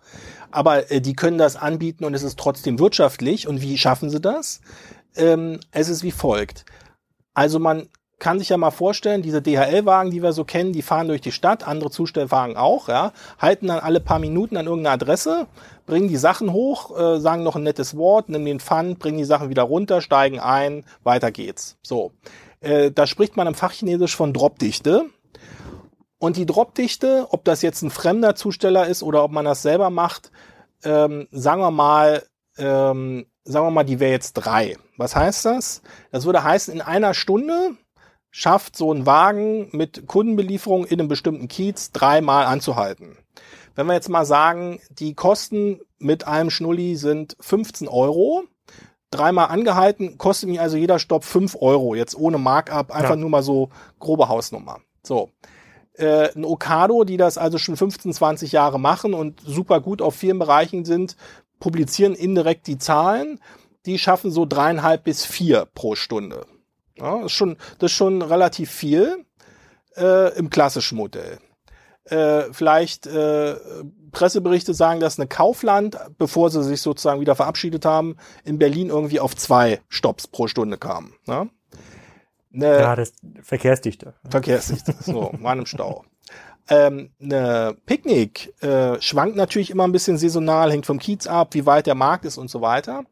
Aber 0.52 0.92
äh, 0.92 1.02
die 1.02 1.16
können 1.16 1.40
das 1.40 1.56
anbieten 1.56 2.06
und 2.06 2.14
es 2.14 2.22
ist 2.22 2.38
trotzdem 2.38 2.78
wirtschaftlich. 2.78 3.48
Und 3.48 3.64
wie 3.64 3.80
schaffen 3.80 4.12
sie 4.12 4.22
das? 4.22 4.62
Ähm, 5.16 5.60
es 5.72 5.90
ist 5.90 6.04
wie 6.04 6.12
folgt. 6.12 6.66
Also 7.34 7.58
man 7.58 7.90
kann 8.20 8.40
sich 8.40 8.50
ja 8.50 8.58
mal 8.58 8.72
vorstellen, 8.72 9.22
diese 9.22 9.42
DHL-Wagen, 9.42 10.12
die 10.12 10.24
wir 10.24 10.32
so 10.32 10.46
kennen, 10.46 10.72
die 10.72 10.82
fahren 10.82 11.08
durch 11.08 11.22
die 11.22 11.32
Stadt, 11.32 11.68
andere 11.68 11.92
Zustellwagen 11.92 12.56
auch, 12.56 12.88
ja, 12.88 13.12
halten 13.40 13.68
dann 13.68 13.80
alle 13.80 14.00
paar 14.00 14.20
Minuten 14.20 14.58
an 14.58 14.68
irgendeiner 14.68 14.94
Adresse, 14.94 15.48
bringen 15.86 16.08
die 16.08 16.18
Sachen 16.18 16.54
hoch, 16.54 16.98
äh, 16.98 17.20
sagen 17.20 17.44
noch 17.44 17.56
ein 17.56 17.64
nettes 17.64 17.98
Wort, 17.98 18.30
nehmen 18.30 18.46
den 18.46 18.60
Pfand, 18.60 19.00
bringen 19.00 19.18
die 19.18 19.26
Sachen 19.26 19.50
wieder 19.50 19.64
runter, 19.64 20.02
steigen 20.02 20.40
ein, 20.40 20.86
weiter 21.04 21.32
geht's. 21.32 21.78
So. 21.82 22.12
Äh, 22.62 22.92
da 22.92 23.06
spricht 23.06 23.36
man 23.36 23.48
im 23.48 23.56
Fachchinesisch 23.56 24.16
von 24.16 24.34
Dropdichte. 24.34 25.06
Und 26.18 26.38
die 26.38 26.46
Dropdichte, 26.46 27.28
ob 27.30 27.44
das 27.44 27.62
jetzt 27.62 27.82
ein 27.82 27.92
fremder 27.92 28.36
Zusteller 28.36 28.88
ist 28.88 29.04
oder 29.04 29.24
ob 29.24 29.32
man 29.32 29.46
das 29.46 29.62
selber 29.62 29.90
macht, 29.90 30.32
ähm, 30.84 31.28
sagen 31.32 31.62
wir 31.62 31.72
mal, 31.72 32.24
ähm, 32.58 33.26
sagen 33.44 33.68
wir 33.68 33.72
mal, 33.72 33.84
die 33.84 34.00
wäre 34.00 34.12
jetzt 34.12 34.34
drei. 34.34 34.78
Was 34.98 35.16
heißt 35.16 35.46
das? 35.46 35.82
Das 36.12 36.26
würde 36.26 36.44
heißen, 36.44 36.74
in 36.74 36.82
einer 36.82 37.14
Stunde 37.14 37.76
schafft 38.38 38.76
so 38.76 38.92
ein 38.92 39.06
Wagen 39.06 39.70
mit 39.72 40.08
Kundenbelieferung 40.08 40.84
in 40.84 41.00
einem 41.00 41.08
bestimmten 41.08 41.48
Kiez 41.48 41.94
dreimal 41.94 42.46
anzuhalten. 42.46 43.18
Wenn 43.76 43.88
wir 43.88 43.94
jetzt 43.94 44.10
mal 44.10 44.26
sagen, 44.26 44.82
die 44.90 45.14
Kosten 45.14 45.80
mit 46.00 46.28
einem 46.28 46.50
Schnulli 46.50 46.98
sind 46.98 47.38
15 47.40 47.88
Euro, 47.88 48.44
dreimal 49.10 49.48
angehalten, 49.48 50.18
kostet 50.18 50.50
mich 50.50 50.60
also 50.60 50.76
jeder 50.76 51.00
Stopp 51.00 51.24
5 51.24 51.56
Euro, 51.62 51.96
jetzt 51.96 52.14
ohne 52.14 52.38
Markup, 52.38 52.92
einfach 52.92 53.12
ja. 53.12 53.16
nur 53.16 53.30
mal 53.30 53.42
so 53.42 53.70
grobe 54.00 54.28
Hausnummer. 54.28 54.82
So. 55.02 55.30
Äh, 55.94 56.36
ein 56.36 56.44
Okado, 56.44 57.06
die 57.06 57.16
das 57.16 57.38
also 57.38 57.58
schon 57.58 57.78
15, 57.78 58.12
20 58.12 58.52
Jahre 58.52 58.82
machen 58.82 59.14
und 59.14 59.40
super 59.46 59.80
gut 59.80 60.02
auf 60.02 60.14
vielen 60.14 60.40
Bereichen 60.40 60.84
sind, 60.84 61.16
publizieren 61.62 62.14
indirekt 62.14 62.68
die 62.68 62.80
Zahlen. 62.80 63.40
Die 63.86 63.98
schaffen 63.98 64.30
so 64.30 64.46
dreieinhalb 64.46 65.06
bis 65.06 65.26
vier 65.26 65.70
pro 65.74 65.96
Stunde. 65.96 66.46
Ja, 66.98 67.18
das, 67.18 67.26
ist 67.26 67.32
schon, 67.34 67.58
das 67.80 67.92
ist 67.92 67.98
schon 67.98 68.22
relativ 68.22 68.72
viel 68.72 69.26
äh, 69.98 70.38
im 70.38 70.50
klassischen 70.50 70.98
Modell. 70.98 71.40
Äh, 72.06 72.54
vielleicht 72.54 73.08
äh, 73.08 73.56
Presseberichte 74.12 74.74
sagen, 74.74 75.00
dass 75.00 75.20
eine 75.20 75.28
Kaufland, 75.28 75.98
bevor 76.18 76.52
sie 76.52 76.64
sich 76.64 76.82
sozusagen 76.82 77.20
wieder 77.20 77.36
verabschiedet 77.36 77.84
haben, 77.84 78.18
in 78.44 78.60
Berlin 78.60 78.90
irgendwie 78.90 79.20
auf 79.20 79.36
zwei 79.36 79.82
Stops 79.90 80.28
pro 80.28 80.48
Stunde 80.48 80.78
kam. 80.78 81.14
Ne? 81.26 81.50
Eine 82.54 82.80
ja, 82.80 82.96
das 82.96 83.12
Verkehrsdichte. 83.42 84.14
Verkehrsdichte, 84.30 84.96
so, 85.02 85.32
war 85.40 85.58
im 85.58 85.66
Stau. 85.66 86.06
Ähm, 86.70 87.12
eine 87.22 87.76
Picknick 87.86 88.54
äh, 88.64 89.00
schwankt 89.02 89.36
natürlich 89.36 89.70
immer 89.70 89.84
ein 89.84 89.92
bisschen 89.92 90.18
saisonal, 90.18 90.72
hängt 90.72 90.86
vom 90.86 91.00
Kiez 91.00 91.28
ab, 91.28 91.54
wie 91.54 91.66
weit 91.66 91.86
der 91.86 91.96
Markt 91.96 92.26
ist 92.26 92.38
und 92.38 92.50
so 92.50 92.62
weiter. 92.62 93.04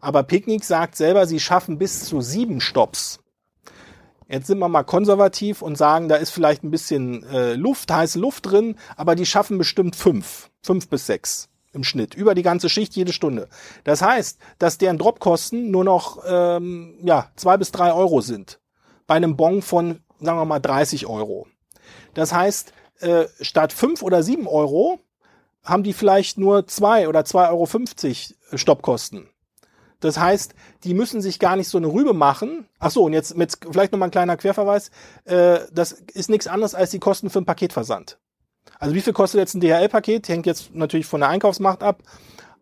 Aber 0.00 0.22
Picknick 0.22 0.64
sagt 0.64 0.96
selber, 0.96 1.26
sie 1.26 1.40
schaffen 1.40 1.78
bis 1.78 2.04
zu 2.04 2.20
sieben 2.20 2.60
Stops. 2.60 3.20
Jetzt 4.30 4.46
sind 4.46 4.60
wir 4.60 4.68
mal 4.68 4.84
konservativ 4.84 5.60
und 5.60 5.76
sagen, 5.76 6.08
da 6.08 6.14
ist 6.14 6.30
vielleicht 6.30 6.62
ein 6.62 6.70
bisschen 6.70 7.24
äh, 7.24 7.54
Luft, 7.54 7.90
heiße 7.90 8.18
Luft 8.18 8.46
drin, 8.50 8.76
aber 8.96 9.16
die 9.16 9.26
schaffen 9.26 9.58
bestimmt 9.58 9.96
fünf, 9.96 10.50
fünf 10.62 10.88
bis 10.88 11.06
sechs 11.06 11.48
im 11.72 11.82
Schnitt 11.82 12.14
über 12.14 12.34
die 12.34 12.42
ganze 12.42 12.68
Schicht 12.68 12.94
jede 12.94 13.12
Stunde. 13.12 13.48
Das 13.82 14.02
heißt, 14.02 14.38
dass 14.58 14.78
deren 14.78 14.98
Dropkosten 14.98 15.70
nur 15.72 15.84
noch 15.84 16.22
ähm, 16.26 16.98
ja 17.02 17.30
zwei 17.34 17.56
bis 17.56 17.72
drei 17.72 17.92
Euro 17.92 18.20
sind 18.20 18.60
bei 19.08 19.16
einem 19.16 19.36
Bon 19.36 19.62
von 19.62 20.00
sagen 20.20 20.38
wir 20.38 20.44
mal 20.44 20.60
30 20.60 21.06
Euro. 21.06 21.48
Das 22.14 22.32
heißt, 22.32 22.72
äh, 23.00 23.24
statt 23.40 23.72
fünf 23.72 24.02
oder 24.02 24.22
sieben 24.22 24.46
Euro 24.46 25.00
haben 25.64 25.82
die 25.82 25.92
vielleicht 25.92 26.38
nur 26.38 26.66
zwei 26.66 27.08
oder 27.08 27.20
2,50 27.20 27.50
Euro 27.50 28.58
Stoppkosten. 28.58 29.29
Das 30.00 30.18
heißt, 30.18 30.54
die 30.84 30.94
müssen 30.94 31.20
sich 31.20 31.38
gar 31.38 31.56
nicht 31.56 31.68
so 31.68 31.78
eine 31.78 31.86
Rübe 31.86 32.14
machen. 32.14 32.66
Ach 32.78 32.90
so, 32.90 33.04
und 33.04 33.12
jetzt 33.12 33.36
mit 33.36 33.56
vielleicht 33.70 33.92
nochmal 33.92 34.08
ein 34.08 34.12
kleiner 34.12 34.36
Querverweis. 34.36 34.90
Äh, 35.24 35.60
das 35.72 35.92
ist 35.92 36.30
nichts 36.30 36.46
anderes 36.46 36.74
als 36.74 36.90
die 36.90 36.98
Kosten 36.98 37.30
für 37.30 37.38
einen 37.38 37.46
Paketversand. 37.46 38.18
Also 38.78 38.94
wie 38.94 39.02
viel 39.02 39.12
kostet 39.12 39.40
jetzt 39.40 39.54
ein 39.54 39.60
DHL-Paket? 39.60 40.28
Hängt 40.28 40.46
jetzt 40.46 40.74
natürlich 40.74 41.06
von 41.06 41.20
der 41.20 41.28
Einkaufsmacht 41.28 41.82
ab. 41.82 42.02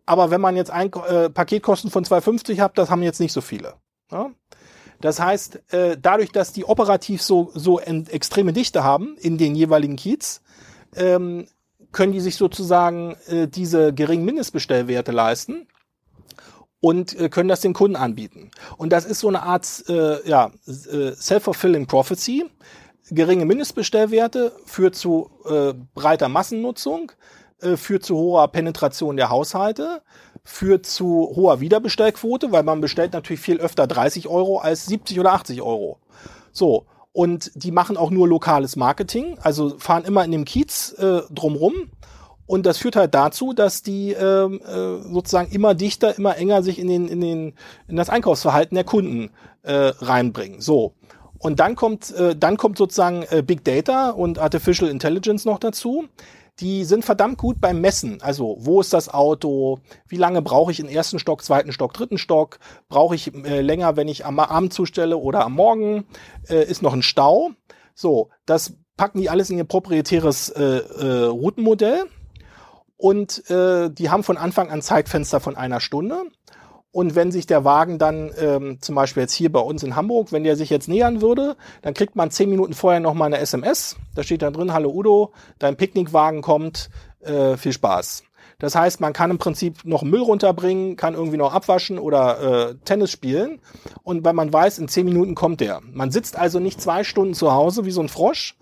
Aber 0.05 0.31
wenn 0.31 0.41
man 0.41 0.55
jetzt 0.55 0.71
ein, 0.71 0.91
äh, 1.07 1.29
Paketkosten 1.29 1.91
von 1.91 2.03
2,50 2.03 2.59
hat, 2.59 2.77
das 2.77 2.89
haben 2.89 3.03
jetzt 3.03 3.19
nicht 3.19 3.31
so 3.31 3.41
viele. 3.41 3.75
Ja? 4.11 4.31
Das 5.01 5.19
heißt, 5.19 5.73
äh, 5.73 5.97
dadurch, 6.01 6.31
dass 6.31 6.51
die 6.51 6.65
operativ 6.65 7.21
so, 7.21 7.51
so 7.53 7.79
extreme 7.79 8.51
Dichte 8.51 8.83
haben 8.83 9.15
in 9.19 9.37
den 9.37 9.55
jeweiligen 9.55 9.95
Kiez, 9.95 10.41
ähm, 10.95 11.47
können 11.91 12.11
die 12.11 12.19
sich 12.19 12.35
sozusagen 12.35 13.15
äh, 13.27 13.47
diese 13.47 13.93
geringen 13.93 14.25
Mindestbestellwerte 14.25 15.11
leisten 15.11 15.67
und 16.81 17.19
äh, 17.19 17.29
können 17.29 17.49
das 17.49 17.61
den 17.61 17.73
Kunden 17.73 17.95
anbieten. 17.95 18.51
Und 18.77 18.91
das 18.91 19.05
ist 19.05 19.19
so 19.19 19.27
eine 19.27 19.43
Art 19.43 19.83
äh, 19.89 20.27
ja, 20.27 20.51
äh, 20.67 21.11
self-fulfilling 21.11 21.87
prophecy. 21.87 22.45
Geringe 23.11 23.45
Mindestbestellwerte 23.45 24.51
führt 24.65 24.95
zu 24.95 25.31
äh, 25.49 25.73
breiter 25.93 26.29
Massennutzung, 26.29 27.11
äh, 27.61 27.75
führt 27.75 28.05
zu 28.05 28.15
hoher 28.15 28.47
Penetration 28.49 29.17
der 29.17 29.29
Haushalte, 29.29 30.01
führt 30.43 30.85
zu 30.85 31.33
hoher 31.35 31.59
Wiederbestellquote, 31.59 32.51
weil 32.51 32.63
man 32.63 32.81
bestellt 32.81 33.13
natürlich 33.13 33.41
viel 33.41 33.59
öfter 33.59 33.87
30 33.87 34.27
Euro 34.27 34.59
als 34.59 34.85
70 34.85 35.19
oder 35.19 35.33
80 35.33 35.61
Euro. 35.61 35.99
So. 36.51 36.85
Und 37.11 37.51
die 37.55 37.71
machen 37.71 37.97
auch 37.97 38.11
nur 38.11 38.27
lokales 38.27 38.75
Marketing, 38.75 39.37
also 39.41 39.77
fahren 39.79 40.05
immer 40.05 40.23
in 40.23 40.31
dem 40.31 40.45
Kiez 40.45 40.93
äh, 40.99 41.23
drumrum 41.31 41.89
und 42.49 42.65
das 42.65 42.79
führt 42.79 42.95
halt 42.95 43.13
dazu, 43.13 43.53
dass 43.53 43.83
die 43.83 44.13
ähm, 44.13 44.59
äh, 44.65 45.03
sozusagen 45.13 45.51
immer 45.51 45.75
dichter, 45.75 46.17
immer 46.17 46.35
enger 46.35 46.63
sich 46.63 46.79
in 46.79 46.87
den 46.87 47.07
in 47.07 47.21
den 47.21 47.53
in 47.87 47.95
das 47.95 48.09
Einkaufsverhalten 48.09 48.73
der 48.73 48.85
Kunden 48.85 49.29
äh, 49.61 49.91
reinbringen. 49.99 50.59
So. 50.59 50.95
Und 51.37 51.59
dann 51.59 51.75
kommt 51.75 52.09
äh, 52.09 52.35
dann 52.35 52.57
kommt 52.57 52.79
sozusagen 52.79 53.23
äh, 53.29 53.43
Big 53.43 53.63
Data 53.63 54.09
und 54.09 54.39
Artificial 54.39 54.89
Intelligence 54.89 55.45
noch 55.45 55.59
dazu. 55.59 56.07
Die 56.59 56.85
sind 56.85 57.05
verdammt 57.05 57.37
gut 57.37 57.61
beim 57.61 57.81
Messen. 57.81 58.19
Also, 58.23 58.57
wo 58.59 58.81
ist 58.81 58.93
das 58.93 59.13
Auto? 59.13 59.77
Wie 60.07 60.17
lange 60.17 60.41
brauche 60.41 60.71
ich 60.71 60.79
im 60.79 60.87
ersten 60.87 61.19
Stock, 61.19 61.43
zweiten 61.43 61.71
Stock, 61.71 61.93
dritten 61.93 62.17
Stock? 62.17 62.57
Brauche 62.87 63.13
ich 63.13 63.31
äh, 63.45 63.61
länger, 63.61 63.95
wenn 63.95 64.07
ich 64.07 64.25
am 64.25 64.39
Abend 64.39 64.73
zustelle 64.73 65.17
oder 65.17 65.45
am 65.45 65.53
Morgen? 65.53 66.07
Äh, 66.49 66.63
ist 66.63 66.81
noch 66.81 66.93
ein 66.93 67.03
Stau? 67.03 67.51
So, 67.93 68.29
das 68.47 68.73
packen 68.97 69.21
die 69.21 69.29
alles 69.29 69.51
in 69.51 69.59
ihr 69.59 69.65
proprietäres 69.65 70.49
äh, 70.49 70.63
äh, 70.63 71.25
Routenmodell 71.25 72.05
und 72.99 73.49
äh, 73.49 73.89
die 73.89 74.09
haben 74.09 74.23
von 74.23 74.35
Anfang 74.35 74.69
an 74.69 74.81
Zeitfenster 74.81 75.39
von 75.39 75.55
einer 75.55 75.79
Stunde. 75.79 76.23
Und 76.91 77.15
wenn 77.15 77.31
sich 77.31 77.47
der 77.47 77.63
Wagen 77.63 77.97
dann 77.97 78.29
ähm, 78.37 78.81
zum 78.81 78.95
Beispiel 78.95 79.21
jetzt 79.21 79.33
hier 79.33 79.49
bei 79.49 79.61
uns 79.61 79.83
in 79.83 79.95
Hamburg, 79.95 80.33
wenn 80.33 80.43
der 80.43 80.57
sich 80.57 80.69
jetzt 80.69 80.89
nähern 80.89 81.21
würde, 81.21 81.55
dann 81.81 81.93
kriegt 81.93 82.17
man 82.17 82.29
zehn 82.29 82.49
Minuten 82.49 82.73
vorher 82.73 82.99
nochmal 82.99 83.27
eine 83.27 83.37
SMS. 83.37 83.95
Da 84.15 84.23
steht 84.23 84.41
dann 84.41 84.51
drin, 84.51 84.73
hallo 84.73 84.89
Udo, 84.89 85.31
dein 85.59 85.77
Picknickwagen 85.77 86.41
kommt, 86.41 86.89
äh, 87.21 87.55
viel 87.55 87.71
Spaß. 87.71 88.23
Das 88.57 88.75
heißt, 88.75 88.99
man 88.99 89.13
kann 89.13 89.31
im 89.31 89.37
Prinzip 89.37 89.85
noch 89.85 90.03
Müll 90.03 90.21
runterbringen, 90.21 90.97
kann 90.97 91.13
irgendwie 91.13 91.37
noch 91.37 91.53
abwaschen 91.53 91.99
oder 91.99 92.71
äh, 92.71 92.75
Tennis 92.83 93.11
spielen. 93.11 93.61
Und 94.03 94.25
weil 94.25 94.33
man 94.33 94.51
weiß, 94.51 94.77
in 94.79 94.89
zehn 94.89 95.05
Minuten 95.05 95.35
kommt 95.35 95.61
der. 95.61 95.79
Man 95.89 96.11
sitzt 96.11 96.37
also 96.37 96.59
nicht 96.59 96.81
zwei 96.81 97.05
Stunden 97.05 97.33
zu 97.33 97.53
Hause 97.53 97.85
wie 97.85 97.91
so 97.91 98.01
ein 98.01 98.09
Frosch 98.09 98.57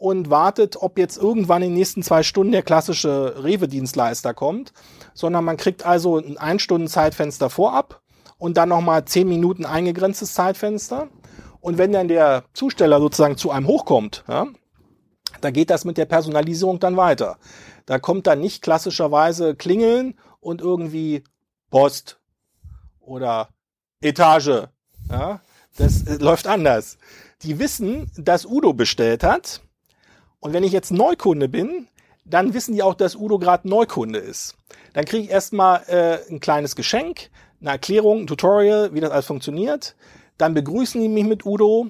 und 0.00 0.30
wartet, 0.30 0.78
ob 0.80 0.98
jetzt 0.98 1.18
irgendwann 1.18 1.60
in 1.60 1.68
den 1.68 1.78
nächsten 1.78 2.02
zwei 2.02 2.22
Stunden 2.22 2.52
der 2.52 2.62
klassische 2.62 3.34
Rewe-Dienstleister 3.44 4.32
kommt, 4.32 4.72
sondern 5.12 5.44
man 5.44 5.58
kriegt 5.58 5.84
also 5.84 6.16
ein 6.16 6.38
ein 6.38 6.58
Stunden 6.58 6.88
Zeitfenster 6.88 7.50
vorab 7.50 8.00
und 8.38 8.56
dann 8.56 8.70
nochmal 8.70 9.04
zehn 9.04 9.28
Minuten 9.28 9.66
eingegrenztes 9.66 10.32
Zeitfenster. 10.32 11.08
Und 11.60 11.76
wenn 11.76 11.92
dann 11.92 12.08
der 12.08 12.44
Zusteller 12.54 12.98
sozusagen 12.98 13.36
zu 13.36 13.50
einem 13.50 13.66
hochkommt, 13.66 14.24
ja, 14.26 14.46
da 15.42 15.50
geht 15.50 15.68
das 15.68 15.84
mit 15.84 15.98
der 15.98 16.06
Personalisierung 16.06 16.80
dann 16.80 16.96
weiter. 16.96 17.36
Da 17.84 17.98
kommt 17.98 18.26
dann 18.26 18.40
nicht 18.40 18.62
klassischerweise 18.62 19.54
klingeln 19.54 20.18
und 20.40 20.62
irgendwie 20.62 21.24
Post 21.70 22.18
oder 23.00 23.50
Etage. 24.00 24.68
Ja, 25.10 25.40
das 25.76 26.06
äh, 26.06 26.16
läuft 26.16 26.46
anders. 26.46 26.96
Die 27.42 27.58
wissen, 27.58 28.10
dass 28.16 28.46
Udo 28.46 28.72
bestellt 28.72 29.22
hat 29.22 29.60
und 30.40 30.52
wenn 30.52 30.64
ich 30.64 30.72
jetzt 30.72 30.90
Neukunde 30.90 31.48
bin, 31.48 31.86
dann 32.24 32.54
wissen 32.54 32.74
die 32.74 32.82
auch, 32.82 32.94
dass 32.94 33.16
Udo 33.16 33.38
gerade 33.38 33.68
Neukunde 33.68 34.18
ist. 34.18 34.56
Dann 34.92 35.04
kriege 35.04 35.24
ich 35.24 35.30
erstmal 35.30 35.82
äh, 35.88 36.18
ein 36.30 36.40
kleines 36.40 36.76
Geschenk, 36.76 37.30
eine 37.60 37.70
Erklärung, 37.70 38.20
ein 38.20 38.26
Tutorial, 38.26 38.94
wie 38.94 39.00
das 39.00 39.10
alles 39.10 39.26
funktioniert. 39.26 39.94
Dann 40.38 40.54
begrüßen 40.54 41.00
die 41.00 41.08
mich 41.08 41.24
mit 41.24 41.44
Udo. 41.44 41.88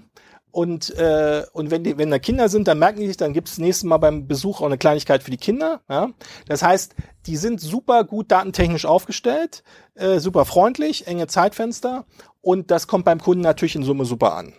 Und, 0.53 0.91
äh, 0.99 1.45
und 1.53 1.71
wenn, 1.71 1.85
die, 1.85 1.97
wenn 1.97 2.11
da 2.11 2.19
Kinder 2.19 2.49
sind, 2.49 2.67
dann 2.67 2.81
merken 2.81 2.99
die 2.99 3.07
sich, 3.07 3.17
dann 3.17 3.33
gibt 3.33 3.49
es 3.49 3.59
nächstes 3.59 3.85
Mal 3.85 3.99
beim 3.99 4.27
Besuch 4.27 4.61
auch 4.61 4.67
eine 4.67 4.79
Kleinigkeit 4.79 5.23
für 5.23 5.31
die 5.31 5.37
Kinder. 5.37 5.81
Ja? 5.89 6.11
Das 6.49 6.63
heißt, 6.63 6.97
die 7.27 7.37
sind 7.37 7.61
super 7.61 8.03
gut 8.03 8.33
datentechnisch 8.33 8.85
aufgestellt, 8.85 9.63
äh, 9.95 10.19
super 10.19 10.45
freundlich, 10.45 11.07
enge 11.07 11.29
Zeitfenster 11.29 12.05
und 12.43 12.73
das 12.73 12.89
kommt 12.89 13.05
beim 13.05 13.21
Kunden 13.21 13.43
natürlich 13.43 13.77
in 13.77 13.85
Summe 13.85 14.05
super 14.05 14.35
an. 14.35 14.55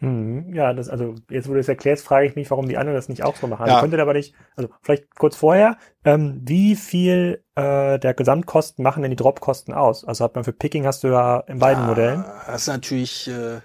Hm, 0.00 0.54
ja, 0.54 0.72
das, 0.74 0.88
also 0.88 1.16
jetzt 1.28 1.48
wo 1.48 1.54
du 1.54 1.58
es 1.58 1.68
erklärst, 1.68 2.04
frage 2.04 2.26
ich 2.26 2.36
mich, 2.36 2.48
warum 2.52 2.68
die 2.68 2.76
anderen 2.76 2.96
das 2.96 3.08
nicht 3.08 3.24
auch 3.24 3.34
so 3.34 3.48
machen. 3.48 3.66
Ja. 3.66 3.80
Könnte 3.80 4.00
aber 4.00 4.12
nicht, 4.12 4.32
also 4.54 4.70
vielleicht 4.80 5.12
kurz 5.16 5.34
vorher, 5.34 5.76
ähm, 6.04 6.40
wie 6.44 6.76
viel 6.76 7.42
äh, 7.56 7.98
der 7.98 8.14
Gesamtkosten 8.14 8.84
machen 8.84 9.02
denn 9.02 9.10
die 9.10 9.16
Dropkosten 9.16 9.74
aus? 9.74 10.04
Also 10.04 10.24
hat 10.24 10.36
man 10.36 10.44
für 10.44 10.52
Picking 10.52 10.86
hast 10.86 11.02
du 11.02 11.08
ja 11.08 11.40
in 11.40 11.58
beiden 11.58 11.82
ja, 11.82 11.88
Modellen. 11.88 12.24
Das 12.46 12.62
ist 12.62 12.68
natürlich, 12.68 13.26
äh, 13.26 13.60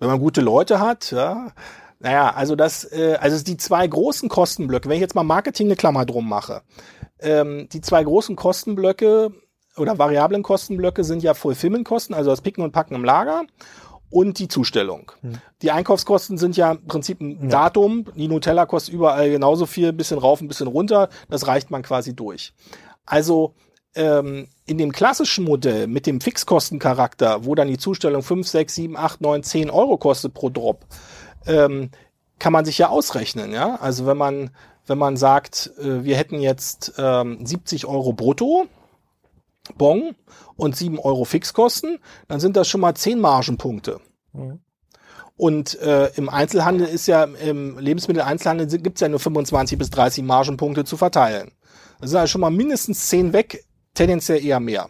wenn 0.00 0.08
man 0.08 0.18
gute 0.18 0.40
Leute 0.40 0.80
hat, 0.80 1.12
ja. 1.12 1.52
Naja, 2.00 2.32
also 2.34 2.56
das, 2.56 2.84
äh, 2.92 3.16
also 3.20 3.42
die 3.42 3.56
zwei 3.56 3.86
großen 3.86 4.28
Kostenblöcke, 4.28 4.88
wenn 4.88 4.96
ich 4.96 5.00
jetzt 5.00 5.14
mal 5.14 5.22
Marketing 5.22 5.68
eine 5.68 5.76
Klammer 5.76 6.04
drum 6.04 6.28
mache, 6.28 6.62
ähm, 7.20 7.68
die 7.72 7.80
zwei 7.80 8.02
großen 8.02 8.34
Kostenblöcke 8.34 9.30
oder 9.76 9.98
variablen 9.98 10.42
Kostenblöcke 10.42 11.04
sind 11.04 11.22
ja 11.22 11.34
Fulfillment-Kosten, 11.34 12.12
also 12.14 12.30
das 12.30 12.40
Picken 12.40 12.64
und 12.64 12.72
Packen 12.72 12.94
im 12.94 13.04
Lager 13.04 13.44
und 14.10 14.38
die 14.38 14.48
Zustellung. 14.48 15.12
Hm. 15.20 15.34
Die 15.62 15.70
Einkaufskosten 15.70 16.38
sind 16.38 16.56
ja 16.56 16.72
im 16.72 16.86
Prinzip 16.86 17.20
ein 17.20 17.42
ja. 17.42 17.48
Datum. 17.48 18.06
Die 18.14 18.28
Nutella 18.28 18.66
kostet 18.66 18.94
überall 18.94 19.30
genauso 19.30 19.66
viel, 19.66 19.92
bisschen 19.92 20.18
rauf, 20.18 20.40
ein 20.40 20.48
bisschen 20.48 20.68
runter. 20.68 21.08
Das 21.28 21.46
reicht 21.46 21.70
man 21.70 21.82
quasi 21.82 22.14
durch. 22.14 22.52
Also 23.04 23.54
ähm, 23.94 24.48
in 24.66 24.78
dem 24.78 24.92
klassischen 24.92 25.44
Modell 25.44 25.86
mit 25.86 26.06
dem 26.06 26.20
Fixkostencharakter, 26.20 27.44
wo 27.44 27.54
dann 27.54 27.68
die 27.68 27.78
Zustellung 27.78 28.22
5, 28.22 28.46
6, 28.46 28.74
7, 28.74 28.96
8, 28.96 29.20
9, 29.20 29.42
10 29.42 29.70
Euro 29.70 29.96
kostet 29.96 30.34
pro 30.34 30.50
Drop, 30.50 30.86
ähm, 31.46 31.90
kann 32.38 32.52
man 32.52 32.64
sich 32.64 32.78
ja 32.78 32.88
ausrechnen. 32.88 33.52
Ja? 33.52 33.76
Also 33.76 34.06
wenn 34.06 34.18
man, 34.18 34.50
wenn 34.86 34.98
man 34.98 35.16
sagt, 35.16 35.72
äh, 35.78 36.04
wir 36.04 36.16
hätten 36.16 36.40
jetzt 36.40 36.94
ähm, 36.98 37.44
70 37.44 37.86
Euro 37.86 38.12
brutto, 38.12 38.66
Bon 39.74 40.14
und 40.56 40.76
7 40.76 40.98
Euro 40.98 41.24
Fixkosten, 41.24 41.98
dann 42.28 42.40
sind 42.40 42.56
das 42.56 42.68
schon 42.68 42.80
mal 42.80 42.94
10 42.94 43.20
Margenpunkte. 43.20 44.00
Mhm. 44.32 44.60
Und 45.36 45.78
äh, 45.80 46.10
im 46.16 46.30
Einzelhandel 46.30 46.86
ist 46.86 47.06
ja, 47.06 47.24
im 47.24 47.78
Lebensmitteleinzelhandel 47.78 48.66
gibt 48.80 48.96
es 48.96 49.00
ja 49.02 49.08
nur 49.08 49.20
25 49.20 49.78
bis 49.78 49.90
30 49.90 50.24
Margenpunkte 50.24 50.84
zu 50.84 50.96
verteilen. 50.96 51.52
Das 52.00 52.10
sind 52.10 52.18
also 52.18 52.30
schon 52.30 52.40
mal 52.40 52.50
mindestens 52.50 53.08
10 53.08 53.32
weg, 53.32 53.64
tendenziell 53.94 54.42
eher 54.42 54.60
mehr. 54.60 54.88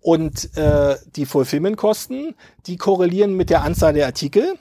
Und 0.00 0.56
äh, 0.56 0.96
die 1.14 1.26
Fulfillment-Kosten, 1.26 2.34
die 2.66 2.76
korrelieren 2.76 3.36
mit 3.36 3.50
der 3.50 3.62
Anzahl 3.62 3.92
der 3.92 4.06
Artikel. 4.06 4.58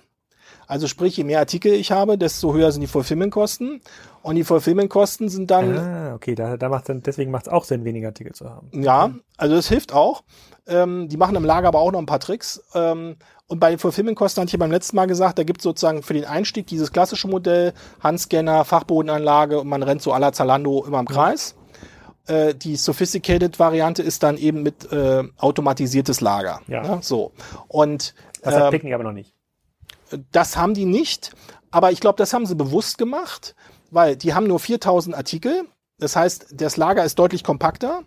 Also 0.71 0.87
sprich, 0.87 1.17
je 1.17 1.25
mehr 1.25 1.39
Artikel 1.39 1.73
ich 1.73 1.91
habe, 1.91 2.17
desto 2.17 2.53
höher 2.53 2.71
sind 2.71 2.79
die 2.79 2.87
Fulfillment-Kosten. 2.87 3.81
Und 4.21 4.35
die 4.35 4.45
Fulfillment-Kosten 4.45 5.27
sind 5.27 5.51
dann. 5.51 5.77
Ah, 5.77 6.15
okay, 6.15 6.33
da, 6.33 6.55
da 6.55 6.69
macht 6.69 6.87
dann, 6.87 7.03
deswegen 7.03 7.29
macht 7.29 7.47
es 7.47 7.51
auch 7.51 7.65
Sinn, 7.65 7.83
weniger 7.83 8.07
Artikel 8.07 8.31
zu 8.31 8.49
haben. 8.49 8.69
Ja, 8.71 9.11
also 9.35 9.53
das 9.53 9.67
hilft 9.67 9.93
auch. 9.93 10.23
Ähm, 10.65 11.09
die 11.09 11.17
machen 11.17 11.35
im 11.35 11.43
Lager 11.43 11.67
aber 11.67 11.79
auch 11.79 11.91
noch 11.91 11.99
ein 11.99 12.05
paar 12.05 12.21
Tricks. 12.21 12.63
Ähm, 12.73 13.17
und 13.47 13.59
bei 13.59 13.71
den 13.71 13.79
Fulfillment-Kosten 13.79 14.39
hatte 14.39 14.47
ich 14.47 14.53
ja 14.53 14.59
beim 14.59 14.71
letzten 14.71 14.95
Mal 14.95 15.07
gesagt, 15.07 15.39
da 15.39 15.43
gibt 15.43 15.59
es 15.59 15.63
sozusagen 15.63 16.03
für 16.03 16.13
den 16.13 16.23
Einstieg 16.23 16.67
dieses 16.67 16.93
klassische 16.93 17.27
Modell, 17.27 17.73
Handscanner, 17.99 18.63
Fachbodenanlage 18.63 19.59
und 19.59 19.67
man 19.67 19.83
rennt 19.83 20.01
so 20.01 20.13
aller 20.13 20.31
Zalando 20.31 20.85
immer 20.85 21.01
im 21.01 21.05
Kreis. 21.05 21.57
Äh, 22.27 22.55
die 22.55 22.77
Sophisticated-Variante 22.77 24.03
ist 24.03 24.23
dann 24.23 24.37
eben 24.37 24.63
mit 24.63 24.89
äh, 24.89 25.25
automatisiertes 25.37 26.21
Lager. 26.21 26.61
Ja. 26.67 26.81
ja. 26.81 27.01
so. 27.01 27.33
Und 27.67 28.15
das 28.41 28.55
hat 28.55 28.63
ähm, 28.63 28.71
Picknick 28.71 28.93
aber 28.93 29.03
noch 29.03 29.11
nicht. 29.11 29.33
Das 30.31 30.57
haben 30.57 30.73
die 30.73 30.85
nicht, 30.85 31.31
aber 31.71 31.91
ich 31.91 31.99
glaube, 31.99 32.17
das 32.17 32.33
haben 32.33 32.45
sie 32.45 32.55
bewusst 32.55 32.97
gemacht, 32.97 33.55
weil 33.89 34.15
die 34.15 34.33
haben 34.33 34.47
nur 34.47 34.59
4000 34.59 35.15
Artikel. 35.15 35.65
Das 35.97 36.15
heißt, 36.15 36.47
das 36.53 36.77
Lager 36.77 37.03
ist 37.03 37.19
deutlich 37.19 37.43
kompakter. 37.43 38.03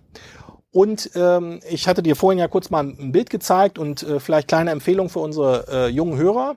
Und 0.74 1.10
ähm, 1.14 1.60
ich 1.70 1.86
hatte 1.86 2.02
dir 2.02 2.16
vorhin 2.16 2.40
ja 2.40 2.48
kurz 2.48 2.68
mal 2.68 2.82
ein 2.82 3.12
Bild 3.12 3.30
gezeigt 3.30 3.78
und 3.78 4.02
äh, 4.02 4.18
vielleicht 4.18 4.48
kleine 4.48 4.72
Empfehlung 4.72 5.08
für 5.08 5.20
unsere 5.20 5.66
äh, 5.70 5.86
jungen 5.86 6.18
Hörer. 6.18 6.56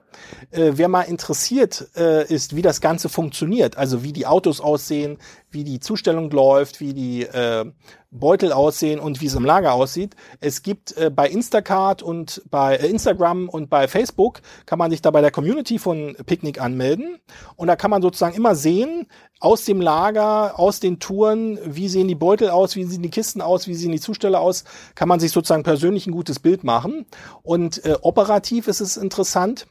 Äh, 0.50 0.72
wer 0.74 0.88
mal 0.88 1.02
interessiert 1.02 1.88
äh, 1.96 2.26
ist, 2.26 2.56
wie 2.56 2.62
das 2.62 2.80
Ganze 2.80 3.08
funktioniert, 3.08 3.78
also 3.78 4.02
wie 4.02 4.12
die 4.12 4.26
Autos 4.26 4.60
aussehen, 4.60 5.18
wie 5.50 5.64
die 5.64 5.80
Zustellung 5.80 6.30
läuft, 6.30 6.80
wie 6.80 6.92
die 6.92 7.22
äh, 7.22 7.64
Beutel 8.10 8.52
aussehen 8.52 9.00
und 9.00 9.20
wie 9.20 9.26
es 9.26 9.34
im 9.34 9.44
Lager 9.44 9.72
aussieht. 9.72 10.14
Es 10.40 10.62
gibt 10.62 10.96
äh, 10.96 11.10
bei 11.10 11.28
Instacart 11.28 12.02
und 12.02 12.42
bei 12.50 12.76
äh, 12.76 12.86
Instagram 12.86 13.48
und 13.48 13.68
bei 13.68 13.88
Facebook 13.88 14.40
kann 14.66 14.78
man 14.78 14.90
sich 14.90 15.02
da 15.02 15.10
bei 15.10 15.20
der 15.20 15.30
Community 15.30 15.78
von 15.78 16.16
Picknick 16.26 16.60
anmelden 16.60 17.18
und 17.56 17.68
da 17.68 17.76
kann 17.76 17.90
man 17.90 18.02
sozusagen 18.02 18.34
immer 18.34 18.54
sehen 18.54 19.06
aus 19.40 19.64
dem 19.64 19.80
Lager, 19.80 20.58
aus 20.58 20.80
den 20.80 20.98
Touren, 20.98 21.58
wie 21.64 21.88
sehen 21.88 22.08
die 22.08 22.14
Beutel 22.14 22.50
aus, 22.50 22.76
wie 22.76 22.84
sehen 22.84 23.02
die 23.02 23.10
Kisten 23.10 23.40
aus, 23.40 23.68
wie 23.68 23.74
sehen 23.74 23.92
die 23.92 24.00
Zusteller 24.00 24.40
aus, 24.40 24.64
kann 24.94 25.08
man 25.08 25.20
sich 25.20 25.32
sozusagen 25.32 25.62
persönlich 25.62 26.06
ein 26.06 26.12
gutes 26.12 26.40
Bild 26.40 26.64
machen 26.64 27.06
und 27.42 27.84
äh, 27.84 27.96
operativ 28.02 28.68
ist 28.68 28.80
es 28.80 28.96
interessant, 28.96 29.66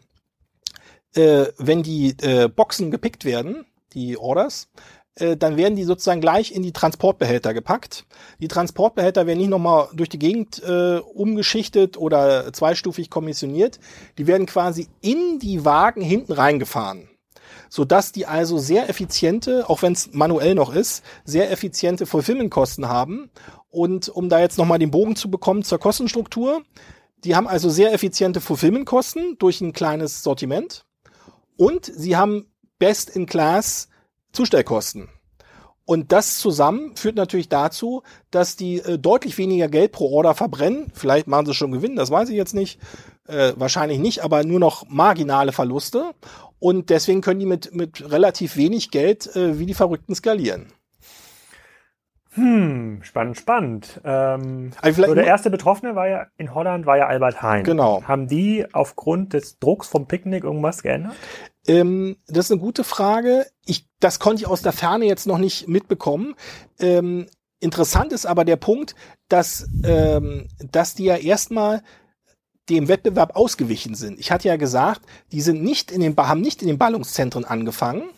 äh, 1.15 1.47
wenn 1.57 1.83
die 1.83 2.15
äh, 2.21 2.47
Boxen 2.47 2.91
gepickt 2.91 3.25
werden, 3.25 3.65
die 3.93 4.17
Orders, 4.17 4.69
dann 5.37 5.57
werden 5.57 5.75
die 5.75 5.83
sozusagen 5.83 6.21
gleich 6.21 6.51
in 6.51 6.63
die 6.63 6.71
Transportbehälter 6.71 7.53
gepackt. 7.53 8.05
Die 8.39 8.47
Transportbehälter 8.47 9.25
werden 9.27 9.39
nicht 9.39 9.49
nochmal 9.49 9.89
durch 9.93 10.09
die 10.09 10.19
Gegend 10.19 10.61
äh, 10.63 10.97
umgeschichtet 10.97 11.97
oder 11.97 12.51
zweistufig 12.53 13.09
kommissioniert. 13.09 13.79
Die 14.17 14.27
werden 14.27 14.45
quasi 14.45 14.87
in 15.01 15.39
die 15.39 15.65
Wagen 15.65 16.01
hinten 16.01 16.33
reingefahren 16.33 17.09
sodass 17.69 18.13
die 18.13 18.25
also 18.25 18.57
sehr 18.57 18.89
effiziente, 18.89 19.69
auch 19.69 19.81
wenn 19.81 19.91
es 19.91 20.13
manuell 20.13 20.55
noch 20.55 20.73
ist, 20.73 21.03
sehr 21.25 21.51
effiziente 21.51 22.05
Fulfillment-Kosten 22.05 22.87
haben. 22.87 23.29
Und 23.69 24.07
um 24.07 24.29
da 24.29 24.39
jetzt 24.39 24.57
nochmal 24.57 24.79
den 24.79 24.91
Bogen 24.91 25.17
zu 25.17 25.29
bekommen 25.29 25.63
zur 25.63 25.77
Kostenstruktur, 25.77 26.61
die 27.23 27.35
haben 27.35 27.47
also 27.47 27.69
sehr 27.69 27.93
effiziente 27.93 28.41
Fulfillment-Kosten 28.41 29.37
durch 29.37 29.59
ein 29.59 29.73
kleines 29.73 30.23
Sortiment 30.23 30.85
und 31.57 31.85
sie 31.85 32.15
haben 32.15 32.45
Best-in-Class 32.79 33.89
Zustellkosten. 34.37 35.09
Und 35.83 36.11
das 36.11 36.37
zusammen 36.37 36.95
führt 36.95 37.15
natürlich 37.15 37.49
dazu, 37.49 38.03
dass 38.29 38.55
die 38.55 38.79
äh, 38.79 38.99
deutlich 38.99 39.37
weniger 39.37 39.67
Geld 39.67 39.93
pro 39.93 40.11
Order 40.11 40.35
verbrennen. 40.35 40.91
Vielleicht 40.93 41.27
machen 41.27 41.47
sie 41.47 41.53
schon 41.53 41.71
Gewinn, 41.71 41.95
das 41.95 42.11
weiß 42.11 42.29
ich 42.29 42.35
jetzt 42.35 42.53
nicht. 42.53 42.79
Äh, 43.27 43.53
wahrscheinlich 43.55 43.97
nicht, 43.97 44.23
aber 44.23 44.43
nur 44.43 44.59
noch 44.59 44.87
marginale 44.89 45.53
Verluste. 45.53 46.11
Und 46.59 46.91
deswegen 46.91 47.21
können 47.21 47.39
die 47.39 47.45
mit, 47.45 47.73
mit 47.73 48.11
relativ 48.11 48.57
wenig 48.57 48.91
Geld 48.91 49.35
äh, 49.35 49.57
wie 49.57 49.65
die 49.65 49.73
Verrückten 49.73 50.13
skalieren. 50.13 50.67
Hm, 52.37 52.99
spannend, 53.01 53.37
spannend. 53.37 53.99
Ähm, 54.03 54.71
also 54.79 55.03
so 55.03 55.15
der 55.15 55.25
erste 55.25 55.49
Betroffene 55.49 55.95
war 55.95 56.07
ja 56.07 56.27
in 56.37 56.53
Holland 56.53 56.85
war 56.85 56.97
ja 56.97 57.07
Albert 57.07 57.41
Heijn. 57.41 57.63
Genau. 57.63 58.03
Haben 58.03 58.27
die 58.27 58.65
aufgrund 58.73 59.33
des 59.33 59.57
Drucks 59.57 59.87
vom 59.87 60.07
Picknick 60.07 60.43
irgendwas 60.43 60.83
geändert? 60.83 61.15
Ähm, 61.67 62.17
das 62.27 62.45
ist 62.45 62.51
eine 62.51 62.61
gute 62.61 62.83
Frage. 62.83 63.45
Ich, 63.65 63.87
das 63.99 64.19
konnte 64.19 64.41
ich 64.41 64.47
aus 64.47 64.61
der 64.61 64.71
Ferne 64.71 65.05
jetzt 65.05 65.27
noch 65.27 65.37
nicht 65.37 65.67
mitbekommen. 65.67 66.35
Ähm, 66.79 67.27
interessant 67.59 68.13
ist 68.13 68.25
aber 68.25 68.45
der 68.45 68.55
Punkt, 68.55 68.95
dass, 69.27 69.67
ähm, 69.83 70.47
dass 70.59 70.95
die 70.95 71.05
ja 71.05 71.17
erstmal 71.17 71.83
dem 72.69 72.87
Wettbewerb 72.87 73.35
ausgewichen 73.35 73.95
sind. 73.95 74.19
Ich 74.19 74.31
hatte 74.31 74.47
ja 74.47 74.57
gesagt, 74.57 75.01
die 75.31 75.41
sind 75.41 75.63
nicht 75.63 75.91
in 75.91 76.01
den, 76.01 76.15
haben 76.17 76.41
nicht 76.41 76.61
in 76.61 76.67
den 76.67 76.77
Ballungszentren 76.77 77.45
angefangen, 77.45 78.09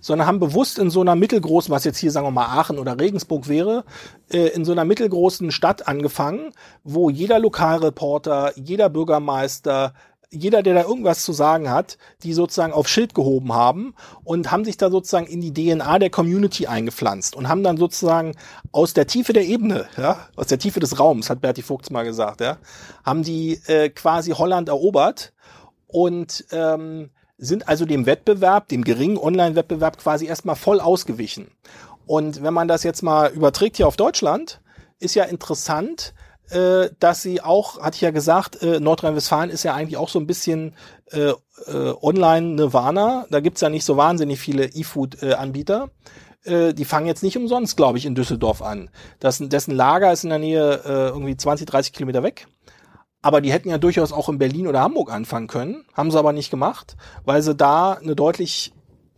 sondern 0.00 0.26
haben 0.26 0.40
bewusst 0.40 0.78
in 0.78 0.90
so 0.90 1.00
einer 1.00 1.14
mittelgroßen, 1.16 1.72
was 1.72 1.84
jetzt 1.84 1.98
hier 1.98 2.10
sagen 2.10 2.26
wir 2.26 2.30
mal 2.30 2.46
Aachen 2.46 2.78
oder 2.78 2.98
Regensburg 2.98 3.48
wäre, 3.48 3.84
äh, 4.30 4.48
in 4.48 4.64
so 4.64 4.72
einer 4.72 4.84
mittelgroßen 4.84 5.50
Stadt 5.50 5.88
angefangen, 5.88 6.52
wo 6.82 7.08
jeder 7.08 7.38
Lokalreporter, 7.38 8.52
jeder 8.56 8.90
Bürgermeister, 8.90 9.94
jeder, 10.30 10.62
der 10.62 10.74
da 10.74 10.82
irgendwas 10.82 11.22
zu 11.24 11.32
sagen 11.32 11.70
hat, 11.70 11.98
die 12.22 12.32
sozusagen 12.32 12.72
auf 12.72 12.88
Schild 12.88 13.14
gehoben 13.14 13.52
haben 13.52 13.94
und 14.24 14.50
haben 14.50 14.64
sich 14.64 14.76
da 14.76 14.90
sozusagen 14.90 15.26
in 15.26 15.40
die 15.40 15.52
DNA 15.52 15.98
der 15.98 16.10
Community 16.10 16.66
eingepflanzt 16.66 17.36
und 17.36 17.48
haben 17.48 17.62
dann 17.62 17.76
sozusagen 17.76 18.34
aus 18.72 18.94
der 18.94 19.06
Tiefe 19.06 19.32
der 19.32 19.44
Ebene, 19.44 19.86
ja, 19.96 20.28
aus 20.36 20.48
der 20.48 20.58
Tiefe 20.58 20.80
des 20.80 20.98
Raums, 20.98 21.30
hat 21.30 21.40
Berti 21.40 21.62
Vogts 21.62 21.90
mal 21.90 22.04
gesagt, 22.04 22.40
ja, 22.40 22.58
haben 23.04 23.22
die 23.22 23.60
äh, 23.66 23.90
quasi 23.90 24.32
Holland 24.32 24.68
erobert 24.68 25.32
und 25.86 26.44
ähm, 26.50 27.10
sind 27.38 27.68
also 27.68 27.84
dem 27.84 28.06
Wettbewerb, 28.06 28.68
dem 28.68 28.84
geringen 28.84 29.18
Online-Wettbewerb 29.18 29.98
quasi 29.98 30.26
erstmal 30.26 30.56
voll 30.56 30.80
ausgewichen. 30.80 31.48
Und 32.06 32.42
wenn 32.42 32.54
man 32.54 32.68
das 32.68 32.82
jetzt 32.82 33.02
mal 33.02 33.30
überträgt 33.32 33.76
hier 33.76 33.88
auf 33.88 33.96
Deutschland, 33.96 34.60
ist 34.98 35.14
ja 35.14 35.24
interessant, 35.24 36.14
äh, 36.54 36.90
dass 37.00 37.22
sie 37.22 37.40
auch, 37.40 37.80
hatte 37.80 37.96
ich 37.96 38.00
ja 38.00 38.10
gesagt, 38.10 38.62
äh, 38.62 38.78
Nordrhein-Westfalen 38.78 39.50
ist 39.50 39.64
ja 39.64 39.74
eigentlich 39.74 39.96
auch 39.96 40.08
so 40.08 40.18
ein 40.18 40.26
bisschen 40.26 40.74
äh, 41.10 41.30
äh, 41.30 41.34
Online-Nirvana. 42.00 43.26
Da 43.30 43.40
gibt's 43.40 43.60
ja 43.60 43.68
nicht 43.68 43.84
so 43.84 43.96
wahnsinnig 43.96 44.38
viele 44.38 44.66
E-Food-Anbieter. 44.66 45.90
Äh, 46.44 46.72
die 46.72 46.84
fangen 46.84 47.06
jetzt 47.06 47.22
nicht 47.22 47.36
umsonst, 47.36 47.76
glaube 47.76 47.98
ich, 47.98 48.06
in 48.06 48.14
Düsseldorf 48.14 48.62
an. 48.62 48.90
Das, 49.18 49.38
dessen 49.38 49.74
Lager 49.74 50.12
ist 50.12 50.24
in 50.24 50.30
der 50.30 50.38
Nähe 50.38 50.80
äh, 50.84 51.08
irgendwie 51.08 51.36
20, 51.36 51.66
30 51.66 51.92
Kilometer 51.92 52.22
weg. 52.22 52.46
Aber 53.20 53.40
die 53.40 53.52
hätten 53.52 53.70
ja 53.70 53.78
durchaus 53.78 54.12
auch 54.12 54.28
in 54.28 54.38
Berlin 54.38 54.66
oder 54.66 54.82
Hamburg 54.82 55.10
anfangen 55.10 55.46
können, 55.46 55.86
haben 55.94 56.10
sie 56.10 56.18
aber 56.18 56.32
nicht 56.34 56.50
gemacht, 56.50 56.96
weil 57.24 57.42
sie 57.42 57.54
da 57.54 57.94
eine 57.94 58.14
deutlich 58.14 58.74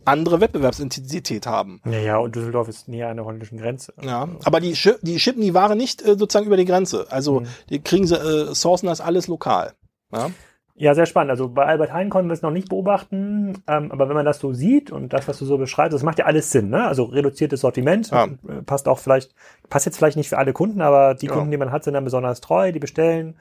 andere 0.07 0.41
Wettbewerbsintensität 0.41 1.45
haben. 1.45 1.81
Ja, 1.85 1.99
ja, 1.99 2.17
und 2.17 2.35
Düsseldorf 2.35 2.67
ist 2.67 2.87
näher 2.87 3.09
an 3.09 3.17
der 3.17 3.25
holländischen 3.25 3.57
Grenze. 3.57 3.93
Ja, 4.01 4.27
aber 4.43 4.59
die, 4.59 4.77
die 5.01 5.19
schippen 5.19 5.41
die 5.41 5.53
Ware 5.53 5.75
nicht 5.75 6.01
äh, 6.01 6.17
sozusagen 6.17 6.45
über 6.45 6.57
die 6.57 6.65
Grenze. 6.65 7.07
Also 7.09 7.41
mhm. 7.41 7.47
die 7.69 7.81
kriegen 7.81 8.07
sie, 8.07 8.15
äh, 8.15 8.53
sourcen 8.53 8.87
das 8.87 9.01
alles 9.01 9.27
lokal. 9.27 9.73
Ja? 10.11 10.31
Ja, 10.79 10.93
sehr 10.93 11.07
spannend. 11.07 11.31
Also 11.31 11.49
bei 11.49 11.65
Albert 11.65 11.91
Heijn 11.91 12.11
konnten 12.11 12.29
wir 12.29 12.35
es 12.35 12.43
noch 12.43 12.51
nicht 12.51 12.69
beobachten, 12.69 13.63
ähm, 13.67 13.91
aber 13.91 14.07
wenn 14.09 14.15
man 14.15 14.25
das 14.25 14.37
so 14.37 14.53
sieht 14.53 14.91
und 14.91 15.11
das, 15.11 15.27
was 15.27 15.39
du 15.39 15.45
so 15.45 15.57
beschreibst, 15.57 15.95
das 15.95 16.03
macht 16.03 16.19
ja 16.19 16.25
alles 16.25 16.51
Sinn. 16.51 16.69
Ne? 16.69 16.85
Also 16.85 17.05
reduziertes 17.05 17.61
Sortiment 17.61 18.11
ja. 18.11 18.25
Äh, 18.25 18.61
passt 18.63 18.87
auch 18.87 18.99
vielleicht, 18.99 19.33
passt 19.69 19.87
jetzt 19.87 19.97
vielleicht 19.97 20.17
nicht 20.17 20.29
für 20.29 20.37
alle 20.37 20.53
Kunden, 20.53 20.81
aber 20.81 21.15
die 21.15 21.25
ja. 21.25 21.33
Kunden, 21.33 21.49
die 21.49 21.57
man 21.57 21.71
hat, 21.71 21.83
sind 21.83 21.95
dann 21.95 22.03
besonders 22.03 22.41
treu, 22.41 22.71
die 22.71 22.79
bestellen 22.79 23.37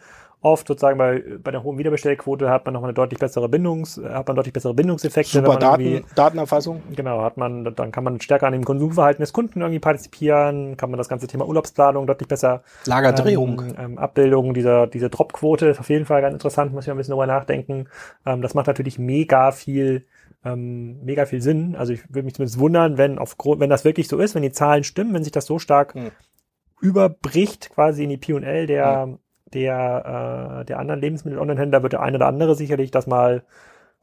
oft 0.47 0.69
sozusagen 0.69 0.97
bei, 0.97 1.23
bei 1.43 1.51
der 1.51 1.63
hohen 1.63 1.77
Wiederbestellquote 1.77 2.49
hat 2.49 2.65
man 2.65 2.75
noch 2.75 2.85
eine 2.85 2.95
deutlich 2.95 3.19
bessere 3.19 3.49
Bindungs, 3.49 4.01
hat 4.03 4.29
man 4.29 4.37
deutlich 4.37 4.53
bessere 4.53 4.75
Bindungseffekte. 4.75 5.39
Super 5.39 5.57
Daten, 5.57 6.05
Datenerfassung. 6.15 6.83
Genau, 6.95 7.23
hat 7.23 7.37
man, 7.37 7.75
dann 7.75 7.91
kann 7.91 8.05
man 8.05 8.21
stärker 8.21 8.47
an 8.47 8.53
dem 8.53 8.65
Konsumverhalten 8.65 9.23
des 9.23 9.33
Kunden 9.33 9.61
irgendwie 9.61 9.81
partizipieren, 9.81 10.77
kann 10.77 10.91
man 10.91 10.99
das 10.99 11.09
ganze 11.09 11.27
Thema 11.27 11.47
Urlaubsplanung 11.47 12.07
deutlich 12.07 12.29
besser 12.29 12.63
Lagerdrehung. 12.85 13.61
Ähm, 13.61 13.75
ähm, 13.79 13.99
Abbildung 13.99 14.55
dieser, 14.55 14.87
diese 14.87 15.11
Dropquote 15.11 15.67
ist 15.67 15.81
auf 15.81 15.91
jeden 15.91 16.07
Fall 16.07 16.23
ganz 16.23 16.35
interessant, 16.35 16.73
muss 16.73 16.85
ich 16.85 16.91
ein 16.91 16.97
bisschen 16.97 17.13
drüber 17.13 17.27
nachdenken. 17.27 17.89
Ähm, 18.25 18.41
das 18.41 18.55
macht 18.55 18.69
natürlich 18.69 18.99
mega 18.99 19.51
viel 19.51 20.07
ähm, 20.45 21.05
mega 21.05 21.27
viel 21.27 21.43
Sinn. 21.43 21.75
Also 21.75 21.93
ich 21.93 22.09
würde 22.09 22.23
mich 22.23 22.35
zumindest 22.35 22.61
wundern, 22.61 22.99
wenn 22.99 23.19
aufgrund, 23.19 23.61
wenn 23.61 23.71
das 23.71 23.85
wirklich 23.85 24.07
so 24.07 24.19
ist, 24.19 24.37
wenn 24.37 24.43
die 24.43 24.53
Zahlen 24.53 24.85
stimmen, 24.85 25.13
wenn 25.13 25.25
sich 25.25 25.33
das 25.33 25.47
so 25.47 25.59
stark 25.59 25.95
hm. 25.95 26.13
überbricht, 26.81 27.71
quasi 27.71 28.05
in 28.05 28.11
die 28.11 28.17
P&L 28.17 28.67
der, 28.67 29.03
hm. 29.03 29.19
Der, 29.53 30.61
äh, 30.61 30.65
der 30.65 30.79
anderen 30.79 31.01
Lebensmittel-Online-Händler, 31.01 31.83
wird 31.83 31.93
der 31.95 32.03
eine 32.03 32.17
oder 32.17 32.27
andere 32.27 32.55
sicherlich 32.55 32.91
das 32.91 33.07
mal 33.07 33.43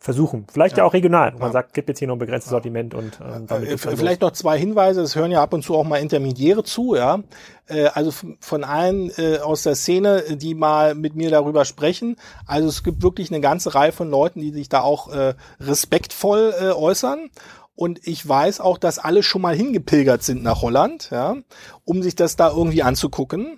versuchen. 0.04 0.46
Vielleicht 0.52 0.76
ja, 0.76 0.84
ja 0.84 0.88
auch 0.88 0.94
regional. 0.94 1.32
Man 1.32 1.44
ja. 1.44 1.52
sagt, 1.52 1.74
gibt 1.74 1.88
jetzt 1.88 2.00
hier 2.00 2.10
noch 2.10 2.16
ein 2.16 2.20
begrenztes 2.20 2.52
ja. 2.52 2.56
Sortiment 2.56 2.94
und 2.94 3.20
äh, 3.22 3.74
äh 3.74 3.78
vielleicht 3.78 4.20
noch 4.20 4.32
zwei 4.32 4.60
Hinweise. 4.60 5.02
Es 5.02 5.16
hören 5.16 5.32
ja 5.32 5.42
ab 5.42 5.54
und 5.54 5.64
zu 5.64 5.76
auch 5.76 5.86
mal 5.86 5.98
Intermediäre 5.98 6.64
zu, 6.66 6.96
ja. 6.96 7.20
Äh, 7.68 7.86
also 7.86 8.12
von 8.42 8.66
allen 8.66 9.12
äh, 9.18 9.38
aus 9.38 9.64
der 9.64 9.76
Szene, 9.76 10.24
die 10.36 10.56
mal 10.56 10.94
mit 10.94 11.16
mir 11.16 11.30
darüber 11.30 11.64
sprechen. 11.64 12.18
Also 12.46 12.68
es 12.68 12.84
gibt 12.84 13.02
wirklich 13.02 13.32
eine 13.32 13.40
ganze 13.40 13.76
Reihe 13.76 13.94
von 13.94 14.10
Leuten, 14.10 14.42
die 14.42 14.52
sich 14.52 14.68
da 14.68 14.82
auch 14.82 15.14
äh, 15.14 15.36
respektvoll 15.62 16.54
äh, 16.60 16.72
äußern. 16.72 17.30
Und 17.76 18.06
ich 18.06 18.28
weiß 18.28 18.60
auch, 18.60 18.78
dass 18.78 19.00
alle 19.00 19.24
schon 19.24 19.42
mal 19.42 19.56
hingepilgert 19.56 20.22
sind 20.22 20.44
nach 20.44 20.62
Holland, 20.62 21.10
ja, 21.12 21.38
um 21.86 22.04
sich 22.04 22.16
das 22.16 22.36
da 22.36 22.50
irgendwie 22.50 22.84
anzugucken. 22.84 23.58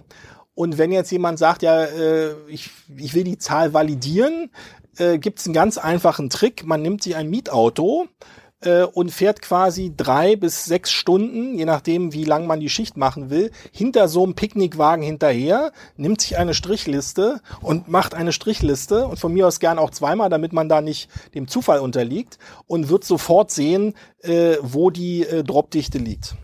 Und 0.55 0.77
wenn 0.77 0.91
jetzt 0.91 1.11
jemand 1.11 1.37
sagt, 1.37 1.61
ja, 1.61 1.83
äh, 1.83 2.33
ich, 2.47 2.71
ich 2.97 3.13
will 3.13 3.25
die 3.25 3.37
Zahl 3.37 3.73
validieren, 3.73 4.49
äh, 4.97 5.19
gibt 5.19 5.39
es 5.39 5.45
einen 5.45 5.53
ganz 5.53 5.77
einfachen 5.77 6.29
Trick. 6.29 6.65
Man 6.65 6.81
nimmt 6.81 7.03
sich 7.03 7.17
ein 7.17 7.29
Mietauto 7.29 8.07
äh, 8.61 8.83
und 8.83 9.11
fährt 9.11 9.41
quasi 9.41 9.93
drei 9.95 10.37
bis 10.37 10.63
sechs 10.63 10.91
Stunden, 10.91 11.57
je 11.57 11.65
nachdem, 11.65 12.13
wie 12.13 12.23
lang 12.23 12.47
man 12.47 12.61
die 12.61 12.69
Schicht 12.69 12.95
machen 12.95 13.29
will, 13.29 13.51
hinter 13.71 14.07
so 14.07 14.23
einem 14.23 14.35
Picknickwagen 14.35 15.03
hinterher, 15.03 15.73
nimmt 15.97 16.21
sich 16.21 16.37
eine 16.37 16.53
Strichliste 16.53 17.41
und 17.61 17.89
macht 17.89 18.13
eine 18.13 18.31
Strichliste 18.31 19.07
und 19.07 19.19
von 19.19 19.33
mir 19.33 19.47
aus 19.47 19.59
gern 19.59 19.77
auch 19.77 19.91
zweimal, 19.91 20.29
damit 20.29 20.53
man 20.53 20.69
da 20.69 20.79
nicht 20.79 21.09
dem 21.33 21.49
Zufall 21.49 21.79
unterliegt 21.79 22.39
und 22.65 22.89
wird 22.89 23.03
sofort 23.03 23.51
sehen, 23.51 23.93
äh, 24.21 24.55
wo 24.61 24.89
die 24.89 25.23
äh, 25.23 25.43
Dropdichte 25.43 25.97
liegt. 25.97 26.35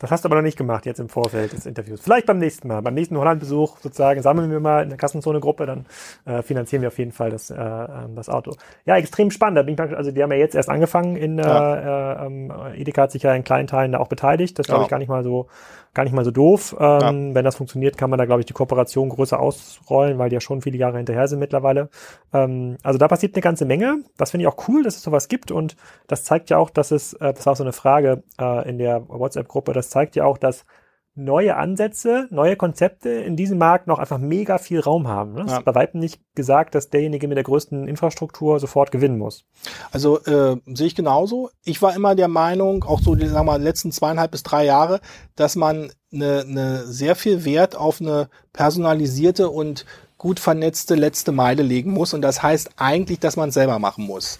Das 0.00 0.10
hast 0.12 0.24
du 0.24 0.28
aber 0.28 0.36
noch 0.36 0.42
nicht 0.42 0.56
gemacht 0.56 0.86
jetzt 0.86 1.00
im 1.00 1.08
Vorfeld 1.08 1.52
des 1.52 1.66
Interviews. 1.66 2.00
Vielleicht 2.00 2.26
beim 2.26 2.38
nächsten 2.38 2.68
Mal. 2.68 2.82
Beim 2.82 2.94
nächsten 2.94 3.16
Holland-Besuch 3.16 3.78
sozusagen 3.78 4.22
sammeln 4.22 4.50
wir 4.50 4.60
mal 4.60 4.82
in 4.82 4.90
der 4.90 4.98
Kassenzone-Gruppe, 4.98 5.66
dann 5.66 5.86
äh, 6.24 6.42
finanzieren 6.42 6.82
wir 6.82 6.88
auf 6.88 6.98
jeden 6.98 7.12
Fall 7.12 7.30
das, 7.30 7.50
äh, 7.50 7.56
ähm, 7.56 8.14
das 8.14 8.28
Auto. 8.28 8.54
Ja, 8.84 8.96
extrem 8.96 9.30
spannend. 9.30 9.58
Da 9.58 9.62
bin 9.62 9.74
ich, 9.74 9.80
also 9.80 10.12
die 10.12 10.22
haben 10.22 10.30
ja 10.30 10.38
jetzt 10.38 10.54
erst 10.54 10.68
angefangen 10.68 11.16
in 11.16 11.38
ja. 11.38 12.24
äh, 12.24 12.26
äh, 12.26 12.80
Edeka 12.80 13.02
hat 13.02 13.12
sich 13.12 13.22
ja 13.22 13.34
in 13.34 13.42
kleinen 13.42 13.66
Teilen 13.66 13.92
da 13.92 13.98
auch 13.98 14.08
beteiligt. 14.08 14.58
Das 14.58 14.66
glaube 14.66 14.84
ich 14.84 14.88
gar 14.88 14.98
nicht 14.98 15.08
mal 15.08 15.24
so 15.24 15.48
gar 15.94 16.04
nicht 16.04 16.12
mal 16.12 16.24
so 16.24 16.30
doof. 16.30 16.76
Ähm, 16.78 17.00
ja. 17.00 17.34
Wenn 17.34 17.44
das 17.44 17.56
funktioniert, 17.56 17.96
kann 17.96 18.10
man 18.10 18.18
da, 18.18 18.24
glaube 18.24 18.40
ich, 18.40 18.46
die 18.46 18.52
Kooperation 18.52 19.08
größer 19.08 19.38
ausrollen, 19.38 20.18
weil 20.18 20.30
die 20.30 20.34
ja 20.34 20.40
schon 20.40 20.62
viele 20.62 20.78
Jahre 20.78 20.96
hinterher 20.96 21.28
sind 21.28 21.38
mittlerweile. 21.38 21.88
Ähm, 22.32 22.76
also 22.82 22.98
da 22.98 23.08
passiert 23.08 23.34
eine 23.34 23.42
ganze 23.42 23.64
Menge. 23.64 24.04
Das 24.16 24.30
finde 24.30 24.42
ich 24.42 24.48
auch 24.48 24.68
cool, 24.68 24.82
dass 24.82 24.96
es 24.96 25.02
sowas 25.02 25.28
gibt 25.28 25.50
und 25.50 25.76
das 26.06 26.24
zeigt 26.24 26.50
ja 26.50 26.58
auch, 26.58 26.70
dass 26.70 26.90
es, 26.90 27.14
äh, 27.14 27.32
das 27.32 27.46
war 27.46 27.52
auch 27.52 27.56
so 27.56 27.64
eine 27.64 27.72
Frage 27.72 28.22
äh, 28.40 28.68
in 28.68 28.78
der 28.78 29.08
WhatsApp-Gruppe, 29.08 29.72
das 29.72 29.90
zeigt 29.90 30.16
ja 30.16 30.24
auch, 30.24 30.38
dass 30.38 30.64
neue 31.18 31.56
Ansätze, 31.56 32.28
neue 32.30 32.56
Konzepte 32.56 33.10
in 33.10 33.36
diesem 33.36 33.58
Markt 33.58 33.88
noch 33.88 33.98
einfach 33.98 34.18
mega 34.18 34.58
viel 34.58 34.80
Raum 34.80 35.08
haben. 35.08 35.34
Ne? 35.34 35.42
Das 35.42 35.52
ja. 35.52 35.58
ist 35.58 35.64
bei 35.64 35.74
Weitem 35.74 36.00
nicht 36.00 36.20
gesagt, 36.34 36.74
dass 36.74 36.90
derjenige 36.90 37.26
mit 37.26 37.36
der 37.36 37.44
größten 37.44 37.88
Infrastruktur 37.88 38.60
sofort 38.60 38.92
gewinnen 38.92 39.18
muss. 39.18 39.44
Also 39.90 40.20
äh, 40.24 40.56
sehe 40.66 40.86
ich 40.86 40.94
genauso. 40.94 41.50
Ich 41.64 41.82
war 41.82 41.94
immer 41.94 42.14
der 42.14 42.28
Meinung, 42.28 42.84
auch 42.84 43.00
so 43.00 43.16
die 43.16 43.26
sagen 43.26 43.46
wir, 43.46 43.58
letzten 43.58 43.90
zweieinhalb 43.90 44.30
bis 44.30 44.44
drei 44.44 44.64
Jahre, 44.64 45.00
dass 45.34 45.56
man 45.56 45.90
eine, 46.12 46.44
eine 46.48 46.86
sehr 46.86 47.16
viel 47.16 47.44
Wert 47.44 47.76
auf 47.76 48.00
eine 48.00 48.28
personalisierte 48.52 49.50
und 49.50 49.84
gut 50.18 50.40
vernetzte 50.40 50.94
letzte 50.94 51.32
Meile 51.32 51.62
legen 51.62 51.92
muss. 51.92 52.14
Und 52.14 52.22
das 52.22 52.42
heißt 52.42 52.70
eigentlich, 52.76 53.18
dass 53.18 53.36
man 53.36 53.48
es 53.48 53.54
selber 53.54 53.78
machen 53.78 54.04
muss 54.04 54.38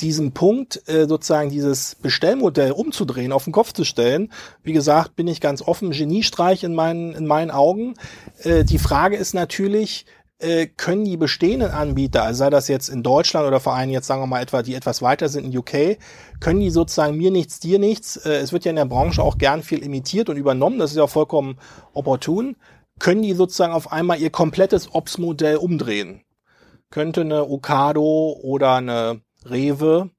diesen 0.00 0.32
Punkt, 0.32 0.82
äh, 0.88 1.06
sozusagen 1.06 1.50
dieses 1.50 1.96
Bestellmodell 1.96 2.72
umzudrehen, 2.72 3.32
auf 3.32 3.44
den 3.44 3.52
Kopf 3.52 3.72
zu 3.72 3.84
stellen. 3.84 4.32
Wie 4.62 4.72
gesagt, 4.72 5.16
bin 5.16 5.26
ich 5.28 5.40
ganz 5.40 5.62
offen, 5.62 5.90
Geniestreich 5.90 6.64
in 6.64 6.74
meinen, 6.74 7.14
in 7.14 7.26
meinen 7.26 7.50
Augen. 7.50 7.94
Äh, 8.42 8.64
die 8.64 8.78
Frage 8.78 9.16
ist 9.16 9.34
natürlich, 9.34 10.06
äh, 10.40 10.66
können 10.66 11.04
die 11.04 11.16
bestehenden 11.16 11.72
Anbieter, 11.72 12.22
also 12.22 12.38
sei 12.38 12.50
das 12.50 12.68
jetzt 12.68 12.88
in 12.88 13.02
Deutschland 13.02 13.46
oder 13.46 13.58
vor 13.58 13.74
allem 13.74 13.90
jetzt 13.90 14.06
sagen 14.06 14.22
wir 14.22 14.26
mal 14.26 14.40
etwa, 14.40 14.62
die 14.62 14.74
etwas 14.74 15.02
weiter 15.02 15.28
sind 15.28 15.46
in 15.46 15.58
UK, 15.58 15.98
können 16.38 16.60
die 16.60 16.70
sozusagen 16.70 17.16
mir 17.16 17.32
nichts, 17.32 17.58
dir 17.58 17.80
nichts, 17.80 18.16
äh, 18.16 18.36
es 18.36 18.52
wird 18.52 18.64
ja 18.64 18.70
in 18.70 18.76
der 18.76 18.84
Branche 18.84 19.22
auch 19.22 19.38
gern 19.38 19.62
viel 19.62 19.82
imitiert 19.82 20.28
und 20.28 20.36
übernommen, 20.36 20.78
das 20.78 20.92
ist 20.92 20.96
ja 20.96 21.08
vollkommen 21.08 21.58
opportun, 21.92 22.56
können 23.00 23.22
die 23.22 23.32
sozusagen 23.32 23.72
auf 23.72 23.90
einmal 23.92 24.20
ihr 24.20 24.30
komplettes 24.30 24.94
Ops-Modell 24.94 25.56
umdrehen? 25.56 26.22
Könnte 26.90 27.20
eine 27.22 27.48
Okado 27.48 28.38
oder 28.42 28.76
eine 28.76 29.20
Rewe 29.50 30.10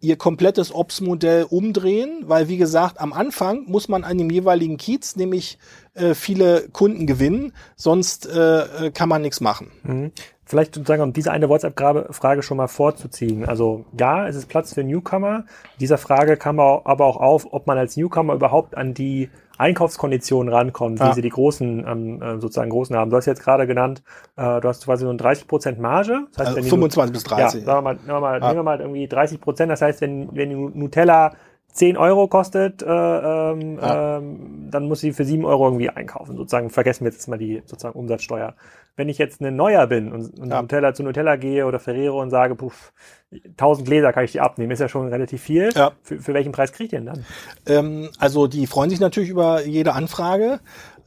ihr 0.00 0.16
komplettes 0.16 0.74
Ops-Modell 0.74 1.44
umdrehen, 1.44 2.24
weil 2.26 2.48
wie 2.48 2.58
gesagt, 2.58 3.00
am 3.00 3.12
Anfang 3.12 3.64
muss 3.66 3.88
man 3.88 4.04
an 4.04 4.18
dem 4.18 4.30
jeweiligen 4.30 4.76
Kiez 4.76 5.16
nämlich 5.16 5.58
äh, 5.94 6.14
viele 6.14 6.68
Kunden 6.68 7.06
gewinnen, 7.06 7.52
sonst 7.76 8.26
äh, 8.26 8.86
äh 8.86 8.90
kann 8.90 9.08
man 9.08 9.22
nichts 9.22 9.40
machen. 9.40 9.72
Mhm. 9.82 10.12
Vielleicht 10.44 10.76
sozusagen, 10.76 11.02
um 11.02 11.12
diese 11.12 11.32
eine 11.32 11.48
WhatsApp-Frage 11.48 12.44
schon 12.44 12.56
mal 12.56 12.68
vorzuziehen. 12.68 13.44
Also 13.46 13.84
ja, 13.98 14.28
es 14.28 14.36
ist 14.36 14.46
Platz 14.46 14.74
für 14.74 14.84
Newcomer. 14.84 15.44
Dieser 15.80 15.98
Frage 15.98 16.36
kam 16.36 16.60
aber 16.60 17.04
auch 17.04 17.16
auf, 17.16 17.52
ob 17.52 17.66
man 17.66 17.78
als 17.78 17.96
Newcomer 17.96 18.34
überhaupt 18.34 18.76
an 18.76 18.94
die 18.94 19.28
Einkaufskonditionen 19.58 20.52
rankommt, 20.52 21.00
ja. 21.00 21.10
wie 21.10 21.14
sie 21.14 21.22
die 21.22 21.30
großen 21.30 21.86
ähm, 21.86 22.22
äh, 22.22 22.40
sozusagen 22.40 22.70
großen 22.70 22.96
haben. 22.96 23.10
Du 23.10 23.16
hast 23.16 23.26
jetzt 23.26 23.42
gerade 23.42 23.66
genannt, 23.66 24.02
äh, 24.36 24.60
du 24.60 24.68
hast 24.68 24.84
quasi 24.84 25.04
nur 25.04 25.14
30 25.14 25.46
Prozent 25.46 25.78
Marge. 25.78 26.26
Das 26.32 26.48
heißt, 26.48 26.56
also 26.58 26.68
25 26.68 27.12
bis 27.12 27.24
30. 27.24 27.60
Ja, 27.60 27.66
sagen 27.66 27.78
wir 27.78 27.82
mal, 27.82 27.94
nehmen 27.94 28.08
wir 28.08 28.20
mal, 28.20 28.40
ja. 28.40 28.46
nehmen 28.46 28.58
wir 28.58 28.62
mal 28.62 28.80
irgendwie 28.80 29.06
30 29.06 29.40
Prozent. 29.40 29.70
Das 29.70 29.82
heißt, 29.82 30.00
wenn, 30.00 30.28
wenn 30.34 30.50
die 30.50 30.56
Nutella 30.56 31.32
10 31.72 31.96
Euro 31.96 32.26
kostet, 32.26 32.82
äh, 32.82 32.86
ähm, 32.86 33.78
ja. 33.78 34.18
ähm, 34.18 34.68
dann 34.70 34.88
muss 34.88 35.00
sie 35.00 35.12
für 35.12 35.24
7 35.24 35.44
Euro 35.44 35.66
irgendwie 35.66 35.90
einkaufen. 35.90 36.36
Sozusagen 36.36 36.70
vergessen 36.70 37.04
wir 37.04 37.12
jetzt 37.12 37.28
mal 37.28 37.38
die 37.38 37.62
sozusagen 37.66 37.98
Umsatzsteuer. 37.98 38.54
Wenn 38.96 39.08
ich 39.08 39.18
jetzt 39.18 39.40
ein 39.40 39.54
Neuer 39.54 39.86
bin 39.86 40.12
und, 40.12 40.38
und 40.38 40.50
ja. 40.50 40.62
Nutella 40.62 40.94
zu 40.94 41.02
Nutella 41.02 41.36
gehe 41.36 41.66
oder 41.66 41.78
Ferrero 41.78 42.20
und 42.20 42.30
sage, 42.30 42.54
puff, 42.54 42.92
1000 43.30 43.86
Gläser 43.86 44.12
kann 44.12 44.24
ich 44.24 44.32
die 44.32 44.40
abnehmen, 44.40 44.72
ist 44.72 44.80
ja 44.80 44.88
schon 44.88 45.08
relativ 45.08 45.42
viel. 45.42 45.70
Ja. 45.74 45.92
Für, 46.02 46.18
für 46.18 46.34
welchen 46.34 46.52
Preis 46.52 46.72
kriegt 46.72 46.92
ihr 46.92 47.00
denn 47.00 47.06
dann? 47.06 47.26
Ähm, 47.66 48.10
also 48.18 48.46
die 48.46 48.66
freuen 48.66 48.90
sich 48.90 49.00
natürlich 49.00 49.30
über 49.30 49.64
jede 49.64 49.92
Anfrage. 49.92 50.60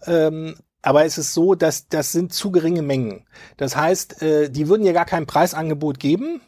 Ähm, 0.05 0.55
aber 0.81 1.05
es 1.05 1.17
ist 1.17 1.33
so, 1.33 1.55
dass 1.55 1.89
das 1.89 2.11
sind 2.11 2.31
zu 2.31 2.51
geringe 2.51 2.81
Mengen. 2.81 3.25
Das 3.57 3.75
heißt, 3.75 4.21
äh, 4.21 4.49
die 4.49 4.69
würden 4.69 4.85
ja 4.85 4.93
gar 4.93 5.05
kein 5.05 5.25
Preisangebot 5.25 5.99
geben, 5.99 6.41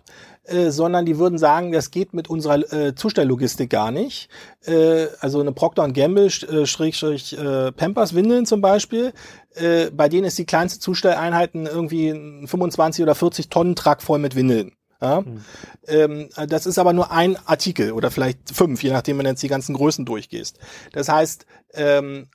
äh, 0.44 0.72
sondern 0.72 1.06
die 1.06 1.18
würden 1.18 1.38
sagen, 1.38 1.72
das 1.72 1.92
geht 1.92 2.14
mit 2.14 2.30
unserer 2.30 2.74
äh, 2.74 2.96
Zustelllogistik 2.96 3.70
gar 3.70 3.92
nicht. 3.92 4.30
Äh, 4.66 5.08
also 5.20 5.40
eine 5.40 5.52
Procter 5.52 5.88
Gamble 5.90 6.26
äh, 6.28 6.66
Schrägstrich 6.66 7.38
äh, 7.38 7.72
Pampers 7.72 8.16
Windeln 8.16 8.46
zum 8.46 8.62
Beispiel, 8.62 9.14
äh, 9.56 9.92
bei 9.92 10.10
denen 10.10 10.26
ist 10.26 10.38
die 10.38 10.46
kleinste 10.46 10.80
Zustelleinheiten 10.80 11.66
irgendwie 11.68 12.12
25 12.48 13.04
oder 13.04 13.16
40 13.16 13.50
Tonnen 13.50 13.76
Truck 13.76 14.02
voll 14.02 14.20
mit 14.20 14.36
Windeln. 14.36 14.72
Ja? 15.02 15.22
Mhm. 15.22 15.44
Ähm, 15.88 16.30
das 16.48 16.66
ist 16.66 16.78
aber 16.78 16.94
nur 16.94 17.12
ein 17.12 17.38
Artikel 17.46 17.92
oder 17.92 18.12
vielleicht 18.12 18.40
fünf, 18.54 18.84
je 18.84 18.92
nachdem, 18.92 19.18
wenn 19.18 19.26
du 19.26 19.32
jetzt 19.32 19.44
die 19.44 19.48
ganzen 19.48 19.76
Größen 19.76 20.06
durchgehst. 20.06 20.60
Das 20.94 21.10
heißt, 21.10 21.46
ähm, 21.74 22.30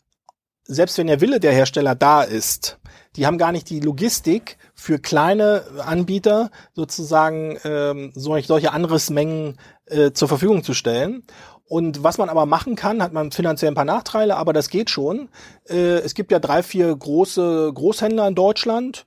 selbst 0.64 0.98
wenn 0.98 1.06
der 1.06 1.20
Wille 1.20 1.40
der 1.40 1.52
Hersteller 1.52 1.94
da 1.94 2.22
ist, 2.22 2.78
die 3.16 3.26
haben 3.26 3.38
gar 3.38 3.52
nicht 3.52 3.70
die 3.70 3.80
Logistik 3.80 4.58
für 4.74 4.98
kleine 4.98 5.64
Anbieter 5.84 6.50
sozusagen 6.74 7.58
ähm, 7.64 8.12
solch, 8.14 8.46
solche 8.46 8.72
Anrissmengen 8.72 9.56
äh, 9.86 10.12
zur 10.12 10.28
Verfügung 10.28 10.62
zu 10.62 10.74
stellen. 10.74 11.22
Und 11.68 12.04
was 12.04 12.18
man 12.18 12.28
aber 12.28 12.46
machen 12.46 12.76
kann, 12.76 13.02
hat 13.02 13.12
man 13.12 13.32
finanziell 13.32 13.72
ein 13.72 13.74
paar 13.74 13.84
Nachteile, 13.84 14.36
aber 14.36 14.52
das 14.52 14.68
geht 14.68 14.90
schon. 14.90 15.28
Äh, 15.68 15.98
es 15.98 16.14
gibt 16.14 16.30
ja 16.30 16.38
drei, 16.38 16.62
vier 16.62 16.94
große 16.94 17.72
Großhändler 17.74 18.28
in 18.28 18.34
Deutschland, 18.36 19.04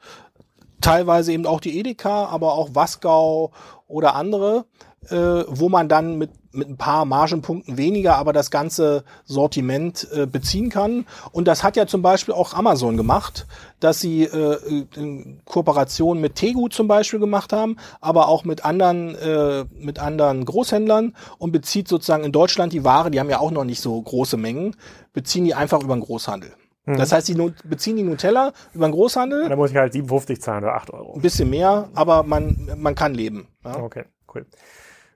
teilweise 0.82 1.32
eben 1.32 1.46
auch 1.46 1.62
die 1.62 1.80
Edeka, 1.80 2.26
aber 2.26 2.54
auch 2.54 2.76
Wasgau 2.76 3.52
oder 3.88 4.16
andere, 4.16 4.66
äh, 5.10 5.16
wo 5.48 5.70
man 5.70 5.88
dann 5.88 6.18
mit 6.18 6.32
mit 6.52 6.70
ein 6.70 6.78
paar 6.78 7.06
Margenpunkten 7.06 7.78
weniger, 7.78 8.18
aber 8.18 8.34
das 8.34 8.52
ganze 8.52 9.04
Sortiment 9.26 10.08
äh, 10.14 10.26
beziehen 10.26 10.70
kann. 10.70 11.06
Und 11.32 11.48
das 11.48 11.64
hat 11.64 11.76
ja 11.76 11.88
zum 11.88 12.02
Beispiel 12.02 12.34
auch 12.34 12.54
Amazon 12.54 12.98
gemacht, 12.98 13.48
dass 13.80 14.00
sie 14.00 14.24
äh, 14.24 14.86
in 14.96 15.42
Kooperation 15.46 16.20
mit 16.20 16.36
Tegu 16.36 16.68
zum 16.70 16.88
Beispiel 16.88 17.20
gemacht 17.20 17.54
haben, 17.54 17.78
aber 18.02 18.28
auch 18.28 18.44
mit 18.46 18.66
anderen, 18.66 19.16
äh, 19.16 19.66
mit 19.78 20.00
anderen 20.00 20.46
Großhändlern 20.46 21.16
und 21.38 21.52
bezieht 21.52 21.88
sozusagen 21.88 22.24
in 22.24 22.32
Deutschland 22.32 22.74
die 22.74 22.84
Ware, 22.84 23.12
die 23.12 23.20
haben 23.20 23.30
ja 23.30 23.40
auch 23.40 23.52
noch 23.52 23.64
nicht 23.64 23.82
so 23.82 24.02
große 24.02 24.38
Mengen, 24.38 24.76
beziehen 25.14 25.46
die 25.46 25.54
einfach 25.54 25.84
über 25.84 25.96
den 25.96 26.02
Großhandel. 26.02 26.52
Mhm. 26.86 26.98
Das 26.98 27.12
heißt, 27.12 27.28
die 27.28 27.54
beziehen 27.66 27.98
die 27.98 28.04
Nutella 28.04 28.54
über 28.74 28.88
den 28.88 28.94
Großhandel. 28.94 29.48
Da 29.48 29.56
muss 29.56 29.72
ich 29.72 29.78
halt 29.78 29.94
57 29.94 30.42
zahlen 30.42 30.64
oder 30.64 30.76
8 30.76 30.92
Euro. 30.92 31.14
Ein 31.14 31.22
bisschen 31.22 31.50
mehr, 31.50 31.90
aber 31.94 32.24
man, 32.24 32.70
man 32.78 32.96
kann 32.96 33.14
leben. 33.14 33.48
Ja? 33.64 33.78
Okay, 33.78 34.06
cool. 34.34 34.46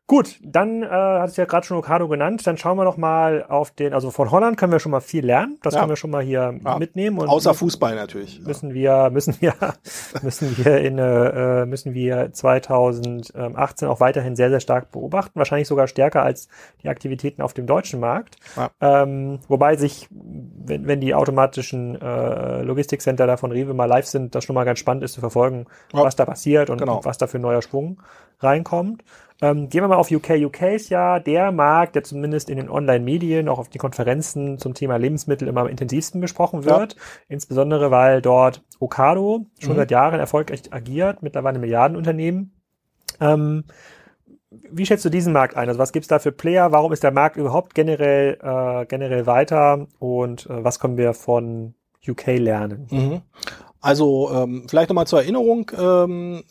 Gut, 0.06 0.38
dann 0.44 0.84
äh, 0.84 0.88
hat 0.88 1.30
es 1.30 1.38
ja 1.38 1.46
gerade 1.46 1.66
schon 1.66 1.78
Okado 1.78 2.10
genannt. 2.10 2.46
Dann 2.46 2.58
schauen 2.58 2.78
wir 2.78 2.84
noch 2.84 2.98
mal 2.98 3.46
auf 3.48 3.72
den, 3.72 3.94
also 3.94 4.12
von 4.12 4.32
Holland 4.32 4.58
können 4.58 4.74
wir 4.74 4.80
schon 4.80 4.92
mal 4.92 5.00
viel 5.00 5.26
lernen. 5.26 5.60
Das 5.64 5.74
ja. 5.74 5.80
können 5.80 5.92
wir 5.92 5.96
schon 5.96 6.10
mal 6.10 6.22
hier 6.22 6.60
ja. 6.62 6.78
mitnehmen. 6.78 7.20
Und 7.20 7.30
Außer 7.30 7.54
Fußball 7.54 7.96
natürlich. 7.96 8.42
Müssen 8.42 8.74
wir, 8.74 9.10
müssen 9.12 9.38
wir, 9.40 9.54
müssen 10.22 10.58
wir 10.58 10.80
in, 10.80 10.98
äh, 10.98 11.66
müssen 11.66 11.94
wir 11.94 12.34
2018 12.34 13.88
auch 13.88 14.02
weiterhin 14.02 14.36
sehr, 14.36 14.50
sehr 14.50 14.60
stark 14.60 14.92
beobachten. 14.92 15.40
Wahrscheinlich 15.40 15.70
sogar 15.70 15.88
stärker 15.88 16.22
als 16.22 16.50
die 16.84 16.90
Aktivitäten 16.90 17.42
auf 17.42 17.54
dem 17.54 17.66
deutschen 17.66 18.02
Markt. 18.02 18.36
Ja. 18.58 18.72
Ähm, 18.82 19.40
wobei 19.48 19.78
sich, 19.78 20.10
wenn, 20.12 20.86
wenn 20.86 21.00
die 21.00 21.16
automatischen 21.16 22.00
äh, 22.02 22.62
Logistikcenter 22.62 23.26
da 23.26 23.38
von 23.38 23.54
Rewe 23.54 23.74
mal 23.74 23.86
live 23.86 24.08
sind, 24.08 24.36
das 24.36 24.44
schon 24.44 24.54
mal 24.54 24.66
ganz 24.66 24.80
spannend 24.80 25.06
ist 25.06 25.14
zu 25.14 25.22
verfolgen, 25.22 25.66
was 25.94 26.18
da 26.18 26.26
passiert 26.26 26.70
und 26.70 26.80
genau. 26.80 27.06
was 27.06 27.18
da 27.18 27.28
für 27.28 27.40
ein 27.40 27.42
neuer 27.42 27.62
Schwung 27.62 28.02
reinkommt. 28.42 29.02
Ähm, 29.44 29.68
gehen 29.68 29.84
wir 29.84 29.90
mal 29.90 29.98
auf 29.98 30.10
UK. 30.10 30.30
UK 30.46 30.62
ist 30.74 30.88
ja 30.88 31.20
der 31.20 31.52
Markt, 31.52 31.96
der 31.96 32.04
zumindest 32.06 32.50
in 32.50 32.56
den 32.56 32.70
Online-Medien, 32.70 33.50
auch 33.50 33.60
auf 33.60 33.68
die 33.68 33.78
Konferenzen 33.78 34.58
zum 34.58 34.74
Thema 34.74 34.96
Lebensmittel 34.96 35.50
immer 35.50 35.62
am 35.62 35.68
intensivsten 35.68 36.22
besprochen 36.22 36.64
wird. 36.64 36.94
Ja. 36.94 37.00
Insbesondere, 37.28 37.92
weil 37.92 38.22
dort 38.22 38.64
Ocado 38.80 39.48
schon 39.60 39.74
mhm. 39.74 39.78
seit 39.78 39.92
Jahren 39.92 40.22
erfolgreich 40.22 40.72
agiert, 40.72 41.24
mittlerweile 41.24 41.60
Milliardenunternehmen. 41.60 42.54
Ähm, 43.20 43.66
wie 44.50 44.86
schätzt 44.86 45.04
du 45.04 45.10
diesen 45.10 45.34
Markt 45.34 45.58
ein? 45.58 45.68
Also 45.68 45.78
was 45.78 45.92
gibt's 45.92 46.08
da 46.08 46.20
für 46.20 46.32
Player? 46.32 46.72
Warum 46.72 46.94
ist 46.94 47.04
der 47.04 47.12
Markt 47.12 47.36
überhaupt 47.36 47.76
generell, 47.76 48.38
äh, 48.42 48.86
generell 48.86 49.26
weiter? 49.26 49.88
Und 50.00 50.46
äh, 50.46 50.64
was 50.64 50.80
können 50.80 50.96
wir 50.96 51.14
von 51.14 51.74
UK 52.08 52.28
lernen? 52.38 52.88
Mhm. 52.90 53.22
Also 53.82 54.32
ähm, 54.34 54.68
vielleicht 54.70 54.88
nochmal 54.88 55.08
zur 55.08 55.20
Erinnerung. 55.20 55.70
Ähm, 55.78 56.44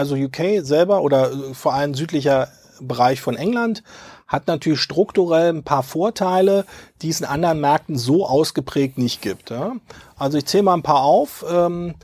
also 0.00 0.16
UK 0.16 0.64
selber 0.64 1.02
oder 1.02 1.30
äh, 1.30 1.54
vor 1.54 1.74
allem 1.74 1.94
südlicher 1.94 2.48
Bereich 2.80 3.20
von 3.20 3.36
England 3.36 3.82
hat 4.26 4.46
natürlich 4.46 4.80
strukturell 4.80 5.52
ein 5.52 5.62
paar 5.62 5.82
Vorteile, 5.82 6.64
die 7.02 7.10
es 7.10 7.20
in 7.20 7.26
anderen 7.26 7.60
Märkten 7.60 7.98
so 7.98 8.26
ausgeprägt 8.26 8.96
nicht 8.96 9.20
gibt. 9.20 9.50
Ja? 9.50 9.72
Also 10.16 10.38
ich 10.38 10.46
zähle 10.46 10.62
mal 10.62 10.74
ein 10.74 10.82
paar 10.82 11.02
auf. 11.02 11.44
Ähm, 11.50 11.96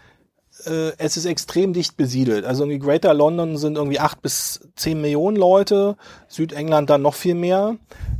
äh, 0.66 0.92
es 0.98 1.16
ist 1.16 1.24
extrem 1.24 1.72
dicht 1.72 1.96
besiedelt. 1.96 2.44
Also 2.44 2.64
irgendwie 2.64 2.84
Greater 2.84 3.14
London 3.14 3.56
sind 3.56 3.76
irgendwie 3.76 4.00
acht 4.00 4.20
bis 4.20 4.68
zehn 4.76 5.00
Millionen 5.00 5.36
Leute, 5.36 5.96
Südengland 6.28 6.90
dann 6.90 7.00
noch 7.00 7.14
viel 7.14 7.34
mehr. 7.34 7.76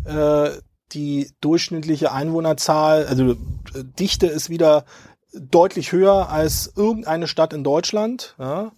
Äh, 0.06 0.50
die 0.92 1.30
durchschnittliche 1.42 2.12
Einwohnerzahl, 2.12 3.06
also 3.06 3.32
äh, 3.32 3.36
Dichte 3.98 4.28
ist 4.28 4.48
wieder 4.48 4.86
deutlich 5.38 5.92
höher 5.92 6.30
als 6.30 6.72
irgendeine 6.76 7.26
Stadt 7.26 7.52
in 7.52 7.64
Deutschland. 7.64 8.34
Ja? 8.38 8.72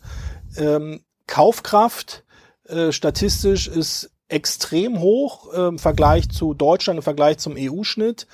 Ähm, 0.59 1.00
Kaufkraft 1.26 2.24
äh, 2.64 2.92
statistisch 2.92 3.68
ist 3.68 4.11
extrem 4.28 5.00
hoch 5.00 5.52
äh, 5.52 5.68
im 5.68 5.78
Vergleich 5.78 6.28
zu 6.28 6.54
Deutschland, 6.54 6.98
im 6.98 7.02
Vergleich 7.02 7.38
zum 7.38 7.54
EU-Schnitt. 7.56 8.26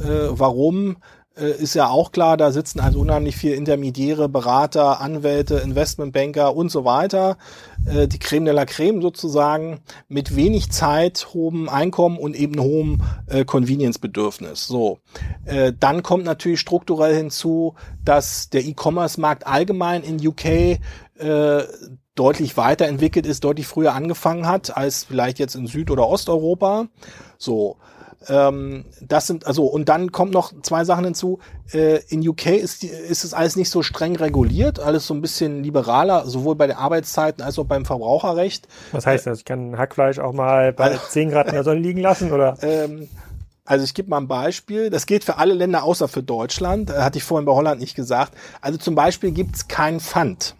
Äh, 0.00 0.28
warum? 0.30 0.96
Äh, 1.36 1.62
ist 1.62 1.74
ja 1.74 1.88
auch 1.88 2.12
klar, 2.12 2.36
da 2.36 2.52
sitzen 2.52 2.80
also 2.80 3.00
unheimlich 3.00 3.36
viele 3.36 3.54
Intermediäre, 3.54 4.28
Berater, 4.28 5.00
Anwälte, 5.00 5.56
Investmentbanker 5.56 6.54
und 6.54 6.70
so 6.70 6.84
weiter. 6.84 7.38
Äh, 7.86 8.06
die 8.06 8.18
Creme 8.18 8.44
de 8.44 8.54
la 8.54 8.66
Creme 8.66 9.00
sozusagen 9.00 9.80
mit 10.08 10.36
wenig 10.36 10.70
Zeit, 10.70 11.28
hohem 11.32 11.68
Einkommen 11.68 12.18
und 12.18 12.36
eben 12.36 12.60
hohem 12.60 13.02
äh, 13.26 13.44
Convenience-Bedürfnis. 13.44 14.66
So. 14.66 14.98
Äh, 15.46 15.72
dann 15.78 16.02
kommt 16.02 16.24
natürlich 16.24 16.60
strukturell 16.60 17.16
hinzu, 17.16 17.74
dass 18.04 18.50
der 18.50 18.64
E-Commerce-Markt 18.64 19.46
allgemein 19.46 20.02
in 20.02 20.26
UK 20.26 20.44
äh, 20.44 21.62
deutlich 22.14 22.58
weiterentwickelt 22.58 23.26
ist, 23.26 23.44
deutlich 23.44 23.66
früher 23.66 23.94
angefangen 23.94 24.46
hat 24.46 24.76
als 24.76 25.04
vielleicht 25.04 25.38
jetzt 25.38 25.54
in 25.54 25.66
Süd- 25.66 25.90
oder 25.90 26.06
Osteuropa. 26.06 26.88
So. 27.38 27.78
Ähm, 28.28 28.84
das 29.00 29.26
sind, 29.26 29.46
also, 29.46 29.64
und 29.66 29.88
dann 29.88 30.12
kommt 30.12 30.32
noch 30.32 30.52
zwei 30.62 30.84
Sachen 30.84 31.04
hinzu. 31.04 31.38
Äh, 31.72 32.00
in 32.08 32.26
UK 32.26 32.46
ist, 32.46 32.84
ist 32.84 33.24
es 33.24 33.34
alles 33.34 33.56
nicht 33.56 33.70
so 33.70 33.82
streng 33.82 34.16
reguliert, 34.16 34.80
alles 34.80 35.06
so 35.06 35.14
ein 35.14 35.20
bisschen 35.20 35.62
liberaler, 35.62 36.26
sowohl 36.26 36.54
bei 36.56 36.66
den 36.66 36.76
Arbeitszeiten 36.76 37.42
als 37.42 37.58
auch 37.58 37.66
beim 37.66 37.84
Verbraucherrecht. 37.84 38.68
Was 38.92 39.06
heißt 39.06 39.26
das? 39.26 39.38
Ich 39.38 39.44
kann 39.44 39.78
Hackfleisch 39.78 40.18
auch 40.18 40.32
mal 40.32 40.72
bei 40.72 40.92
also, 40.92 41.00
10 41.08 41.30
Grad 41.30 41.48
in 41.48 41.54
der 41.54 41.64
Sonne 41.64 41.80
liegen 41.80 42.00
lassen, 42.00 42.32
oder? 42.32 42.56
Ähm, 42.62 43.08
also 43.64 43.84
ich 43.84 43.94
gebe 43.94 44.08
mal 44.08 44.18
ein 44.18 44.28
Beispiel. 44.28 44.88
Das 44.88 45.06
gilt 45.06 45.24
für 45.24 45.36
alle 45.36 45.54
Länder 45.54 45.82
außer 45.84 46.08
für 46.08 46.22
Deutschland. 46.22 46.90
Äh, 46.90 46.94
hatte 46.94 47.18
ich 47.18 47.24
vorhin 47.24 47.44
bei 47.44 47.52
Holland 47.52 47.80
nicht 47.80 47.94
gesagt. 47.94 48.34
Also 48.60 48.78
zum 48.78 48.94
Beispiel 48.94 49.32
gibt's 49.32 49.68
kein 49.68 50.00
Pfand. 50.00 50.54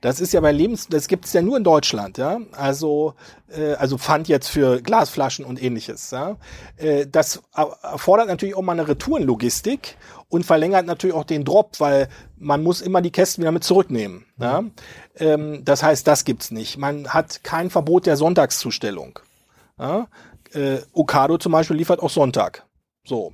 Das 0.00 0.20
ist 0.20 0.32
ja 0.32 0.40
bei 0.40 0.52
Lebens, 0.52 0.86
das 0.86 1.08
gibt's 1.08 1.32
ja 1.32 1.42
nur 1.42 1.56
in 1.56 1.64
Deutschland, 1.64 2.18
ja. 2.18 2.38
Also, 2.52 3.14
äh, 3.48 3.74
also 3.74 3.98
Pfand 3.98 4.28
jetzt 4.28 4.48
für 4.48 4.80
Glasflaschen 4.80 5.44
und 5.44 5.60
ähnliches. 5.60 6.12
Ja? 6.12 6.36
Äh, 6.76 7.06
das 7.08 7.42
erfordert 7.52 8.28
natürlich 8.28 8.54
auch 8.54 8.62
mal 8.62 8.72
eine 8.72 8.86
Retourenlogistik 8.86 9.96
und 10.28 10.46
verlängert 10.46 10.86
natürlich 10.86 11.16
auch 11.16 11.24
den 11.24 11.44
Drop, 11.44 11.80
weil 11.80 12.08
man 12.36 12.62
muss 12.62 12.80
immer 12.80 13.02
die 13.02 13.10
Kästen 13.10 13.42
wieder 13.42 13.50
mit 13.50 13.64
zurücknehmen. 13.64 14.26
Mhm. 14.36 14.44
Ja? 14.44 14.64
Ähm, 15.16 15.64
das 15.64 15.82
heißt, 15.82 16.06
das 16.06 16.24
gibt's 16.24 16.52
nicht. 16.52 16.78
Man 16.78 17.08
hat 17.08 17.42
kein 17.42 17.68
Verbot 17.68 18.06
der 18.06 18.16
Sonntagszustellung. 18.16 19.18
Ja? 19.80 20.06
Äh, 20.52 20.78
Okado 20.92 21.38
zum 21.38 21.50
Beispiel 21.50 21.76
liefert 21.76 22.00
auch 22.00 22.10
Sonntag. 22.10 22.64
So. 23.04 23.32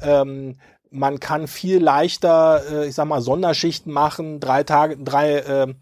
Ähm, 0.00 0.58
man 0.90 1.20
kann 1.20 1.46
viel 1.46 1.82
leichter, 1.82 2.62
äh, 2.70 2.88
ich 2.88 2.94
sag 2.94 3.06
mal, 3.06 3.20
Sonderschichten 3.20 3.92
machen, 3.92 4.40
drei 4.40 4.62
Tage, 4.64 4.96
drei, 4.96 5.36
äh, 5.36 5.74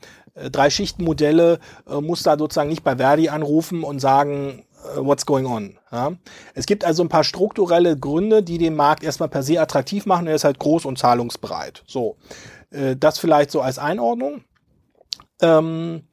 drei 0.51 0.71
Schichtenmodelle, 0.71 1.59
äh, 1.89 2.01
muss 2.01 2.23
da 2.23 2.39
sozusagen 2.39 2.69
nicht 2.69 2.85
bei 2.85 2.97
Verdi 2.97 3.29
anrufen 3.29 3.83
und 3.85 4.01
sagen, 4.01 4.65
äh, 4.95 5.01
what's 5.01 5.27
going 5.27 5.47
on. 5.47 5.79
Ja? 5.91 6.13
Es 6.55 6.67
gibt 6.67 6.85
also 6.85 7.03
ein 7.03 7.09
paar 7.09 7.25
strukturelle 7.25 7.99
Gründe, 7.99 8.43
die 8.43 8.59
den 8.59 8.75
Markt 8.75 9.03
erstmal 9.03 9.29
per 9.29 9.43
se 9.43 9.61
attraktiv 9.61 10.07
machen. 10.07 10.27
Er 10.27 10.35
ist 10.35 10.45
halt 10.45 10.59
groß 10.59 10.85
und 10.85 10.99
zahlungsbereit. 10.99 11.83
So, 11.87 12.17
äh, 12.71 12.97
das 12.97 13.19
vielleicht 13.19 13.51
so 13.51 13.61
als 13.61 13.79
Einordnung. 13.79 14.45
Ähm, 15.41 16.05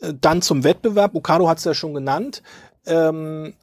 äh, 0.00 0.12
dann 0.20 0.42
zum 0.42 0.64
Wettbewerb. 0.64 1.14
Okado 1.14 1.48
hat 1.48 1.58
es 1.58 1.64
ja 1.64 1.74
schon 1.74 1.94
genannt. 1.94 2.42
Ähm, 2.86 3.54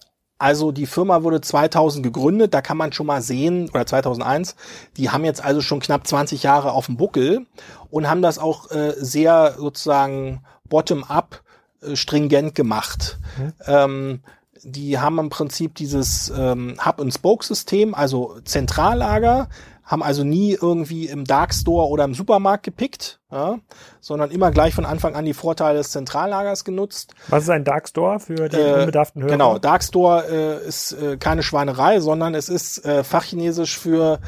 also 0.42 0.72
die 0.72 0.88
Firma 0.88 1.22
wurde 1.22 1.40
2000 1.40 2.04
gegründet, 2.04 2.54
da 2.54 2.62
kann 2.62 2.78
man 2.78 2.92
schon 2.92 3.06
mal 3.06 3.22
sehen, 3.22 3.70
oder 3.70 3.86
2001, 3.86 4.56
die 4.98 5.12
haben 5.12 5.24
jetzt 5.24 5.44
also 5.44 5.62
schon 5.62 5.80
knapp 5.80 6.08
20 6.08 6.42
Jahre 6.42 6.72
auf 6.72 6.88
dem 6.88 6.98
Buckel 6.98 7.46
und 7.92 8.10
haben 8.10 8.24
das 8.24 8.40
auch 8.40 8.72
äh, 8.72 8.94
sehr 8.98 9.56
sozusagen 9.60 10.42
bottom-up 10.68 11.44
äh, 11.82 11.96
stringent 11.96 12.56
gemacht. 12.56 13.20
Mhm. 13.38 13.54
Ähm, 13.68 14.20
die 14.64 15.00
haben 15.00 15.20
im 15.20 15.30
Prinzip 15.30 15.76
dieses 15.76 16.32
ähm, 16.36 16.76
Hub-and-Spoke-System, 16.84 17.94
also 17.94 18.40
Zentrallager, 18.44 19.48
haben 19.84 20.04
also 20.04 20.24
nie 20.24 20.54
irgendwie 20.54 21.08
im 21.08 21.26
Darkstore 21.26 21.88
oder 21.88 22.04
im 22.04 22.14
Supermarkt 22.14 22.64
gepickt, 22.64 23.20
ja, 23.32 23.60
sondern 24.00 24.32
immer 24.32 24.52
gleich 24.52 24.74
von 24.74 24.86
Anfang 24.86 25.16
an 25.16 25.26
die 25.26 25.34
Vorteile 25.34 25.80
des 25.80 25.92
Zentrallagers 25.92 26.64
genutzt. 26.64 27.14
Was 27.30 27.44
ist 27.44 27.50
ein 27.50 27.64
Darkstore 27.64 28.20
für 28.20 28.50
die 28.50 28.58
äh, 28.58 28.80
unbedarften 28.80 29.22
Hörer? 29.22 29.32
Genau, 29.32 29.58
Darkstore 29.58 30.60
äh, 30.64 30.68
ist 30.68 30.94
äh, 30.94 31.18
keine 31.18 31.44
Schweinerei, 31.44 32.00
sondern 32.00 32.36
es 32.36 32.50
ist 32.50 32.86
äh, 32.86 33.04
fachchinesisch 33.04 33.78
für 33.78 34.20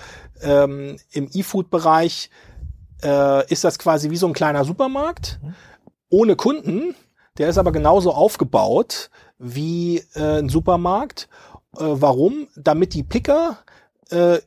ähm, 0.41 0.97
im 1.11 1.29
E-Food-Bereich 1.31 2.29
äh, 3.03 3.51
ist 3.51 3.63
das 3.63 3.79
quasi 3.79 4.09
wie 4.09 4.17
so 4.17 4.27
ein 4.27 4.33
kleiner 4.33 4.65
Supermarkt 4.65 5.39
mhm. 5.41 5.55
ohne 6.09 6.35
Kunden. 6.35 6.95
Der 7.37 7.49
ist 7.49 7.57
aber 7.57 7.71
genauso 7.71 8.13
aufgebaut 8.13 9.09
wie 9.39 10.03
äh, 10.13 10.39
ein 10.39 10.49
Supermarkt. 10.49 11.27
Äh, 11.75 11.81
warum? 11.83 12.47
Damit 12.55 12.93
die 12.93 13.03
Picker 13.03 13.59
äh, 14.09 14.37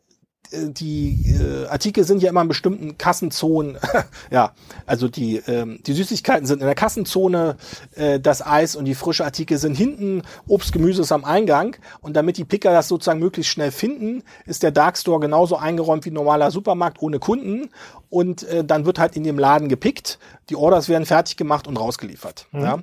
die 0.53 1.37
äh, 1.41 1.67
Artikel 1.67 2.05
sind 2.05 2.23
ja 2.23 2.31
immer 2.31 2.43
in 2.43 2.49
bestimmten 2.49 2.99
Kassenzonen. 2.99 3.79
ja, 4.31 4.53
also 4.87 5.09
die, 5.09 5.37
ähm, 5.47 5.81
die 5.87 5.93
Süßigkeiten 5.93 6.47
sind 6.47 6.61
in 6.61 6.67
der 6.67 6.75
Kassenzone, 6.75 7.57
äh, 7.95 8.21
das 8.21 8.45
Eis 8.45 8.77
und 8.77 8.85
die 8.85 8.95
frische 8.95 9.25
Artikel 9.25 9.59
sind 9.59 9.75
hinten, 9.75 10.23
Obst, 10.47 10.73
Gemüse 10.73 11.03
ist 11.03 11.13
am 11.13 11.25
Eingang. 11.25 11.77
Und 12.01 12.15
damit 12.15 12.37
die 12.37 12.45
Picker 12.45 12.73
das 12.73 12.89
sozusagen 12.89 13.21
möglichst 13.21 13.53
schnell 13.53 13.71
finden, 13.71 14.23
ist 14.47 14.63
der 14.63 14.71
Darkstore 14.71 15.21
genauso 15.21 15.57
eingeräumt 15.57 16.05
wie 16.05 16.11
ein 16.11 16.15
normaler 16.15 16.51
Supermarkt 16.51 17.03
ohne 17.03 17.19
Kunden 17.19 17.69
und 18.09 18.45
äh, 18.45 18.65
dann 18.65 18.87
wird 18.87 18.99
halt 18.99 19.17
in 19.17 19.25
dem 19.25 19.39
Laden 19.39 19.69
gepickt, 19.69 20.19
die 20.49 20.57
Orders 20.57 20.89
werden 20.89 21.07
fertig 21.07 21.37
gemacht 21.37 21.67
und 21.67 21.77
rausgeliefert. 21.77 22.47
Mhm. 22.53 22.63
Ja. 22.63 22.79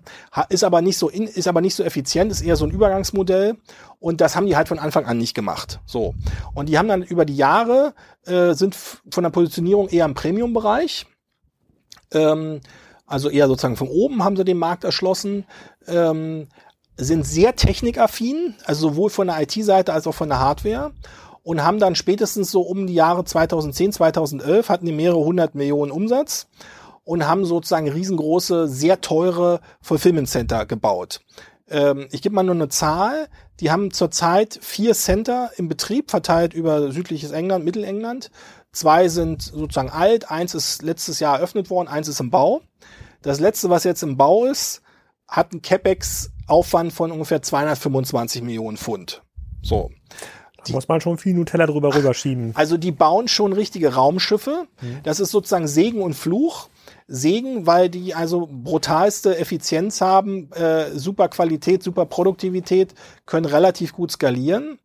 Ist 0.49 0.64
aber 0.64 0.82
nicht 0.82 0.97
so 0.97 1.09
in, 1.09 1.24
ist 1.24 1.47
aber 1.47 1.61
nicht 1.61 1.76
so 1.76 1.84
effizient, 1.84 2.32
ist 2.32 2.41
eher 2.41 2.55
so 2.55 2.66
ein 2.66 2.72
Übergangsmodell 2.72 3.55
und 3.99 4.20
das 4.20 4.36
haben 4.36 4.47
die 4.47 4.55
halt 4.55 4.68
von 4.68 4.80
Anfang 4.80 5.05
an 5.05 5.18
nicht 5.18 5.34
gemacht. 5.34 5.80
So 5.86 6.14
und 6.53 6.68
die 6.70 6.78
haben 6.78 6.88
dann 6.88 7.03
über 7.03 7.26
die 7.26 7.36
Jahre 7.36 7.52
äh, 8.25 8.53
sind 8.53 8.75
von 8.75 9.23
der 9.23 9.31
Positionierung 9.31 9.89
eher 9.89 10.05
im 10.05 10.13
Premium-Bereich. 10.13 11.05
Ähm, 12.11 12.61
also 13.05 13.29
eher 13.29 13.47
sozusagen 13.47 13.77
von 13.77 13.89
oben 13.89 14.23
haben 14.23 14.37
sie 14.37 14.45
den 14.45 14.57
Markt 14.57 14.83
erschlossen. 14.83 15.45
Ähm, 15.87 16.47
sind 16.95 17.25
sehr 17.25 17.55
technikaffin, 17.55 18.55
also 18.65 18.89
sowohl 18.89 19.09
von 19.09 19.27
der 19.27 19.41
IT-Seite 19.41 19.93
als 19.93 20.05
auch 20.07 20.13
von 20.13 20.29
der 20.29 20.39
Hardware 20.39 20.93
und 21.43 21.63
haben 21.63 21.79
dann 21.79 21.95
spätestens 21.95 22.51
so 22.51 22.61
um 22.61 22.87
die 22.87 22.93
Jahre 22.93 23.25
2010, 23.25 23.93
2011 23.93 24.69
hatten 24.69 24.85
die 24.85 24.91
mehrere 24.91 25.19
hundert 25.19 25.55
Millionen 25.55 25.91
Umsatz 25.91 26.47
und 27.03 27.27
haben 27.27 27.45
sozusagen 27.45 27.89
riesengroße, 27.89 28.67
sehr 28.67 29.01
teure 29.01 29.59
Fulfillment 29.81 30.29
Center 30.29 30.65
gebaut. 30.65 31.21
Ähm, 31.70 32.07
ich 32.11 32.22
gebe 32.22 32.36
mal 32.36 32.43
nur 32.43 32.55
eine 32.55 32.70
Zahl. 32.70 33.28
Die 33.59 33.72
haben 33.72 33.91
zurzeit 33.91 34.59
vier 34.61 34.93
Center 34.93 35.51
im 35.57 35.68
Betrieb, 35.68 36.11
verteilt 36.11 36.53
über 36.53 36.91
südliches 36.91 37.32
England, 37.32 37.66
Mittelengland. 37.66 38.32
Zwei 38.72 39.07
sind 39.07 39.43
sozusagen 39.43 39.89
alt, 39.89 40.32
eins 40.32 40.55
ist 40.55 40.82
letztes 40.82 41.20
Jahr 41.20 41.38
eröffnet 41.38 41.70
worden, 41.70 41.88
eins 41.88 42.07
ist 42.07 42.20
im 42.20 42.32
Bau. 42.32 42.61
Das 43.22 43.39
letzte, 43.39 43.70
was 43.70 43.84
jetzt 43.84 44.03
im 44.03 44.18
Bau 44.18 44.45
ist, 44.45 44.82
hat 45.28 45.51
einen 45.51 45.61
CapEx-Aufwand 45.61 46.91
von 46.91 47.11
ungefähr 47.11 47.41
225 47.41 48.41
Millionen 48.41 48.78
Pfund. 48.78 49.24
So. 49.61 49.91
Da 50.66 50.74
muss 50.74 50.88
man 50.88 51.01
schon 51.01 51.18
viel 51.18 51.34
Nutella 51.34 51.66
drüber 51.66 51.93
rüberschieben. 51.95 52.51
Also 52.55 52.78
die 52.78 52.91
bauen 52.91 53.28
schon 53.28 53.53
richtige 53.53 53.93
Raumschiffe. 53.93 54.68
Mhm. 54.82 54.99
Das 55.03 55.20
ist 55.20 55.32
sozusagen 55.32 55.68
Segen 55.68 56.01
und 56.01 56.14
Fluch. 56.14 56.70
Segen, 57.07 57.67
weil 57.67 57.89
die 57.89 58.15
also 58.15 58.47
brutalste 58.51 59.37
Effizienz 59.37 60.01
haben, 60.01 60.51
äh, 60.53 60.91
super 60.97 61.27
Qualität, 61.29 61.83
super 61.83 62.05
Produktivität, 62.05 62.93
können 63.25 63.45
relativ 63.45 63.93
gut 63.93 64.11
skalieren. 64.11 64.79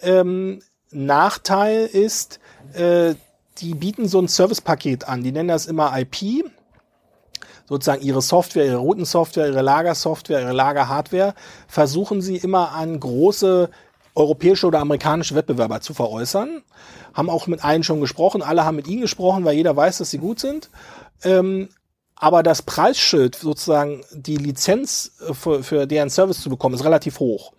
Ähm, 0.00 0.60
Nachteil 0.90 1.86
ist, 1.86 2.40
äh, 2.74 3.14
die 3.58 3.74
bieten 3.74 4.08
so 4.08 4.20
ein 4.20 4.28
Servicepaket 4.28 5.08
an. 5.08 5.22
Die 5.22 5.32
nennen 5.32 5.48
das 5.48 5.66
immer 5.66 5.98
IP. 5.98 6.44
Sozusagen 7.66 8.02
ihre 8.02 8.20
Software, 8.20 8.66
ihre 8.66 8.76
Routensoftware, 8.76 9.48
ihre 9.48 9.62
Lagersoftware, 9.62 10.40
ihre 10.40 10.52
Lagerhardware 10.52 11.34
versuchen 11.66 12.20
sie 12.20 12.36
immer 12.36 12.72
an 12.72 13.00
große 13.00 13.70
europäische 14.14 14.66
oder 14.66 14.80
amerikanische 14.80 15.34
Wettbewerber 15.34 15.80
zu 15.80 15.94
veräußern. 15.94 16.62
Haben 17.14 17.30
auch 17.30 17.46
mit 17.46 17.64
allen 17.64 17.82
schon 17.82 18.00
gesprochen. 18.00 18.42
Alle 18.42 18.64
haben 18.64 18.76
mit 18.76 18.86
ihnen 18.86 19.00
gesprochen, 19.02 19.44
weil 19.44 19.56
jeder 19.56 19.74
weiß, 19.74 19.98
dass 19.98 20.10
sie 20.10 20.18
gut 20.18 20.40
sind. 20.40 20.70
Ähm, 21.22 21.68
aber 22.16 22.42
das 22.42 22.62
Preisschild, 22.62 23.34
sozusagen 23.34 24.02
die 24.12 24.36
Lizenz 24.36 25.12
äh, 25.28 25.34
für, 25.34 25.62
für 25.62 25.86
deren 25.86 26.10
Service 26.10 26.40
zu 26.40 26.50
bekommen, 26.50 26.74
ist 26.74 26.84
relativ 26.84 27.20
hoch. 27.20 27.52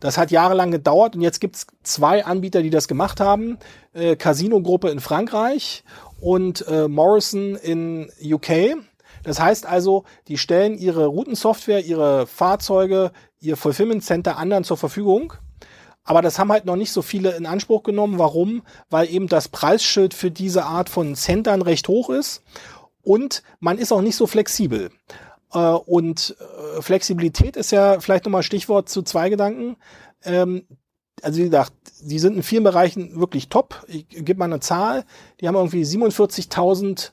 Das 0.00 0.18
hat 0.18 0.30
jahrelang 0.30 0.70
gedauert 0.70 1.16
und 1.16 1.22
jetzt 1.22 1.40
gibt's 1.40 1.66
zwei 1.82 2.24
Anbieter, 2.24 2.62
die 2.62 2.70
das 2.70 2.88
gemacht 2.88 3.20
haben. 3.20 3.58
Äh, 3.94 4.16
Casino-Gruppe 4.16 4.90
in 4.90 5.00
Frankreich 5.00 5.82
und 6.20 6.66
äh, 6.68 6.88
Morrison 6.88 7.56
in 7.56 8.10
UK. 8.22 8.76
Das 9.22 9.40
heißt 9.40 9.64
also, 9.64 10.04
die 10.28 10.36
stellen 10.36 10.76
ihre 10.76 11.06
Routensoftware, 11.06 11.84
ihre 11.84 12.26
Fahrzeuge, 12.26 13.12
ihr 13.40 13.56
Fulfillment 13.56 14.04
Center 14.04 14.36
anderen 14.36 14.64
zur 14.64 14.76
Verfügung. 14.76 15.32
Aber 16.04 16.20
das 16.20 16.38
haben 16.38 16.52
halt 16.52 16.66
noch 16.66 16.76
nicht 16.76 16.92
so 16.92 17.00
viele 17.00 17.34
in 17.34 17.46
Anspruch 17.46 17.82
genommen. 17.82 18.18
Warum? 18.18 18.62
Weil 18.90 19.08
eben 19.08 19.26
das 19.26 19.48
Preisschild 19.48 20.12
für 20.12 20.30
diese 20.30 20.66
Art 20.66 20.90
von 20.90 21.14
Centern 21.16 21.62
recht 21.62 21.88
hoch 21.88 22.10
ist 22.10 22.42
und 23.04 23.42
man 23.60 23.78
ist 23.78 23.92
auch 23.92 24.02
nicht 24.02 24.16
so 24.16 24.26
flexibel. 24.26 24.90
Äh, 25.52 25.58
und 25.58 26.36
äh, 26.38 26.82
Flexibilität 26.82 27.56
ist 27.56 27.70
ja 27.70 28.00
vielleicht 28.00 28.24
nochmal 28.24 28.42
Stichwort 28.42 28.88
zu 28.88 29.02
zwei 29.02 29.30
Gedanken. 29.30 29.76
Ähm, 30.24 30.66
also 31.22 31.38
wie 31.38 31.44
gesagt, 31.44 31.72
die 32.02 32.18
sind 32.18 32.36
in 32.36 32.42
vielen 32.42 32.64
Bereichen 32.64 33.18
wirklich 33.18 33.48
top. 33.48 33.84
Ich 33.88 34.08
gebe 34.08 34.38
mal 34.38 34.46
eine 34.46 34.60
Zahl. 34.60 35.04
Die 35.40 35.48
haben 35.48 35.54
irgendwie 35.54 35.84
47.000 35.84 37.12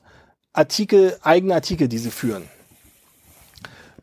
Artikel, 0.52 1.16
eigene 1.22 1.54
Artikel, 1.54 1.88
die 1.88 1.98
sie 1.98 2.10
führen. 2.10 2.44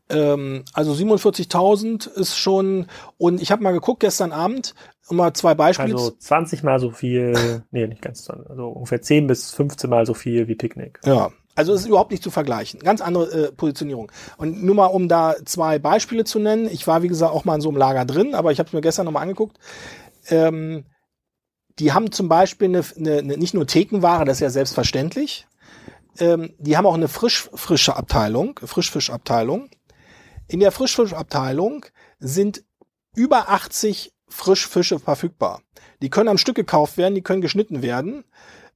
Ähm, 0.09 0.63
also 0.73 0.93
47.000 0.93 2.09
ist 2.09 2.35
schon, 2.35 2.87
und 3.17 3.41
ich 3.41 3.51
habe 3.51 3.61
mal 3.61 3.73
geguckt 3.73 3.99
gestern 3.99 4.31
Abend, 4.31 4.73
um 5.07 5.17
mal 5.17 5.33
zwei 5.33 5.53
Beispiele. 5.53 5.93
Also 5.93 6.11
20 6.11 6.63
mal 6.63 6.79
so 6.79 6.89
viel, 6.89 7.63
nee, 7.69 7.85
nicht 7.85 8.01
ganz, 8.01 8.23
so, 8.23 8.33
also 8.33 8.69
ungefähr 8.69 9.01
10 9.01 9.27
bis 9.27 9.51
15 9.51 9.87
mal 9.89 10.07
so 10.07 10.15
viel 10.15 10.47
wie 10.47 10.55
Picknick. 10.55 10.99
Ja, 11.05 11.31
also 11.59 11.73
es 11.73 11.81
ist 11.81 11.87
überhaupt 11.87 12.11
nicht 12.11 12.23
zu 12.23 12.31
vergleichen. 12.31 12.79
Ganz 12.79 13.01
andere 13.01 13.47
äh, 13.47 13.51
Positionierung. 13.51 14.09
Und 14.37 14.63
nur 14.63 14.75
mal, 14.75 14.85
um 14.85 15.09
da 15.09 15.35
zwei 15.43 15.77
Beispiele 15.77 16.23
zu 16.23 16.39
nennen. 16.39 16.69
Ich 16.71 16.87
war, 16.87 17.03
wie 17.03 17.09
gesagt, 17.09 17.33
auch 17.33 17.43
mal 17.43 17.55
in 17.55 17.61
so 17.61 17.67
einem 17.67 17.77
Lager 17.77 18.05
drin, 18.05 18.33
aber 18.33 18.53
ich 18.53 18.59
habe 18.59 18.67
es 18.67 18.73
mir 18.73 18.79
gestern 18.79 19.03
nochmal 19.03 19.23
angeguckt. 19.23 19.57
Ähm, 20.29 20.85
die 21.77 21.91
haben 21.91 22.13
zum 22.13 22.29
Beispiel 22.29 22.69
eine, 22.69 22.81
eine, 22.95 23.17
eine, 23.17 23.37
nicht 23.37 23.53
nur 23.53 23.67
Thekenware, 23.67 24.23
das 24.23 24.37
ist 24.37 24.41
ja 24.41 24.49
selbstverständlich. 24.51 25.47
Ähm, 26.17 26.53
die 26.59 26.77
haben 26.77 26.85
auch 26.85 26.93
eine 26.93 27.09
frisch, 27.09 27.49
frische 27.53 27.97
Abteilung, 27.97 28.57
Frischfischabteilung. 28.63 29.69
In 30.47 30.61
der 30.61 30.71
Frischfischabteilung 30.71 31.85
sind 32.19 32.63
über 33.17 33.49
80 33.49 34.13
Frischfische 34.29 34.99
verfügbar. 34.99 35.61
Die 36.01 36.09
können 36.09 36.29
am 36.29 36.37
Stück 36.37 36.55
gekauft 36.55 36.95
werden, 36.95 37.15
die 37.15 37.21
können 37.21 37.41
geschnitten 37.41 37.81
werden. 37.81 38.23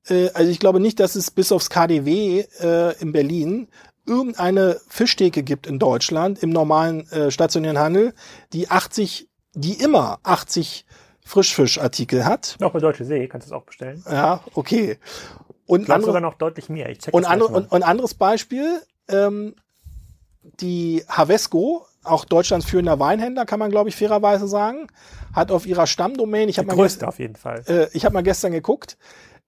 Äh, 0.08 0.30
also 0.34 0.51
ich 0.51 0.60
glaube 0.60 0.80
nicht, 0.80 0.99
dass 0.99 1.16
es 1.16 1.32
bis 1.32 1.51
aufs 1.51 1.70
KDW 1.70 2.45
äh, 2.60 3.01
in 3.01 3.12
Berlin 3.12 3.68
irgendeine 4.06 4.80
Fischtheke 4.89 5.43
gibt 5.43 5.66
in 5.66 5.80
Deutschland 5.80 6.43
im 6.43 6.49
normalen 6.49 7.10
äh, 7.12 7.32
stationären 7.32 7.80
Handel, 7.80 8.14
die 8.51 8.70
80, 8.70 9.30
die 9.54 9.74
immer 9.74 10.20
80 10.24 10.86
Frischfischartikel 11.26 12.26
hat. 12.26 12.58
Auch 12.62 12.74
bei 12.74 12.80
Deutsche 12.80 13.06
See 13.06 13.28
kannst 13.28 13.47
du 13.47 13.54
es 13.54 13.58
auch 13.58 13.64
bestellen. 13.66 14.04
Ja, 14.10 14.41
okay. 14.56 14.97
Und 15.66 15.89
andere, 15.89 16.08
sogar 16.08 16.22
noch 16.22 16.34
deutlich 16.34 16.68
mehr. 16.68 16.89
Ich 16.89 16.99
check 16.99 17.14
und, 17.14 17.26
andere, 17.26 17.54
und, 17.54 17.72
und 17.72 17.84
anderes 17.84 18.14
Beispiel, 18.14 18.82
ähm, 19.08 19.56
die 20.60 21.04
Havesco, 21.08 21.86
auch 22.04 22.26
Deutschlands 22.26 22.66
führender 22.66 22.99
Weinhändler, 22.99 23.45
kann 23.45 23.60
man 23.60 23.72
glaube 23.72 23.88
ich 23.88 23.95
fairerweise 23.95 24.49
sagen, 24.49 24.88
hat 25.34 25.51
auf 25.51 25.66
ihrer 25.66 25.88
Stammdomain, 25.88 26.49
ich 26.49 26.58
habe 26.58 26.68
Die 26.68 26.76
mal, 26.76 26.82
größte 26.82 27.08
auf 27.08 27.20
jeden 27.20 27.38
Fall. 27.38 27.64
äh, 27.68 27.88
ich 27.93 28.04
hab 28.04 28.12
mal 28.12 28.24
gestern 28.24 28.51
geguckt, 28.51 28.97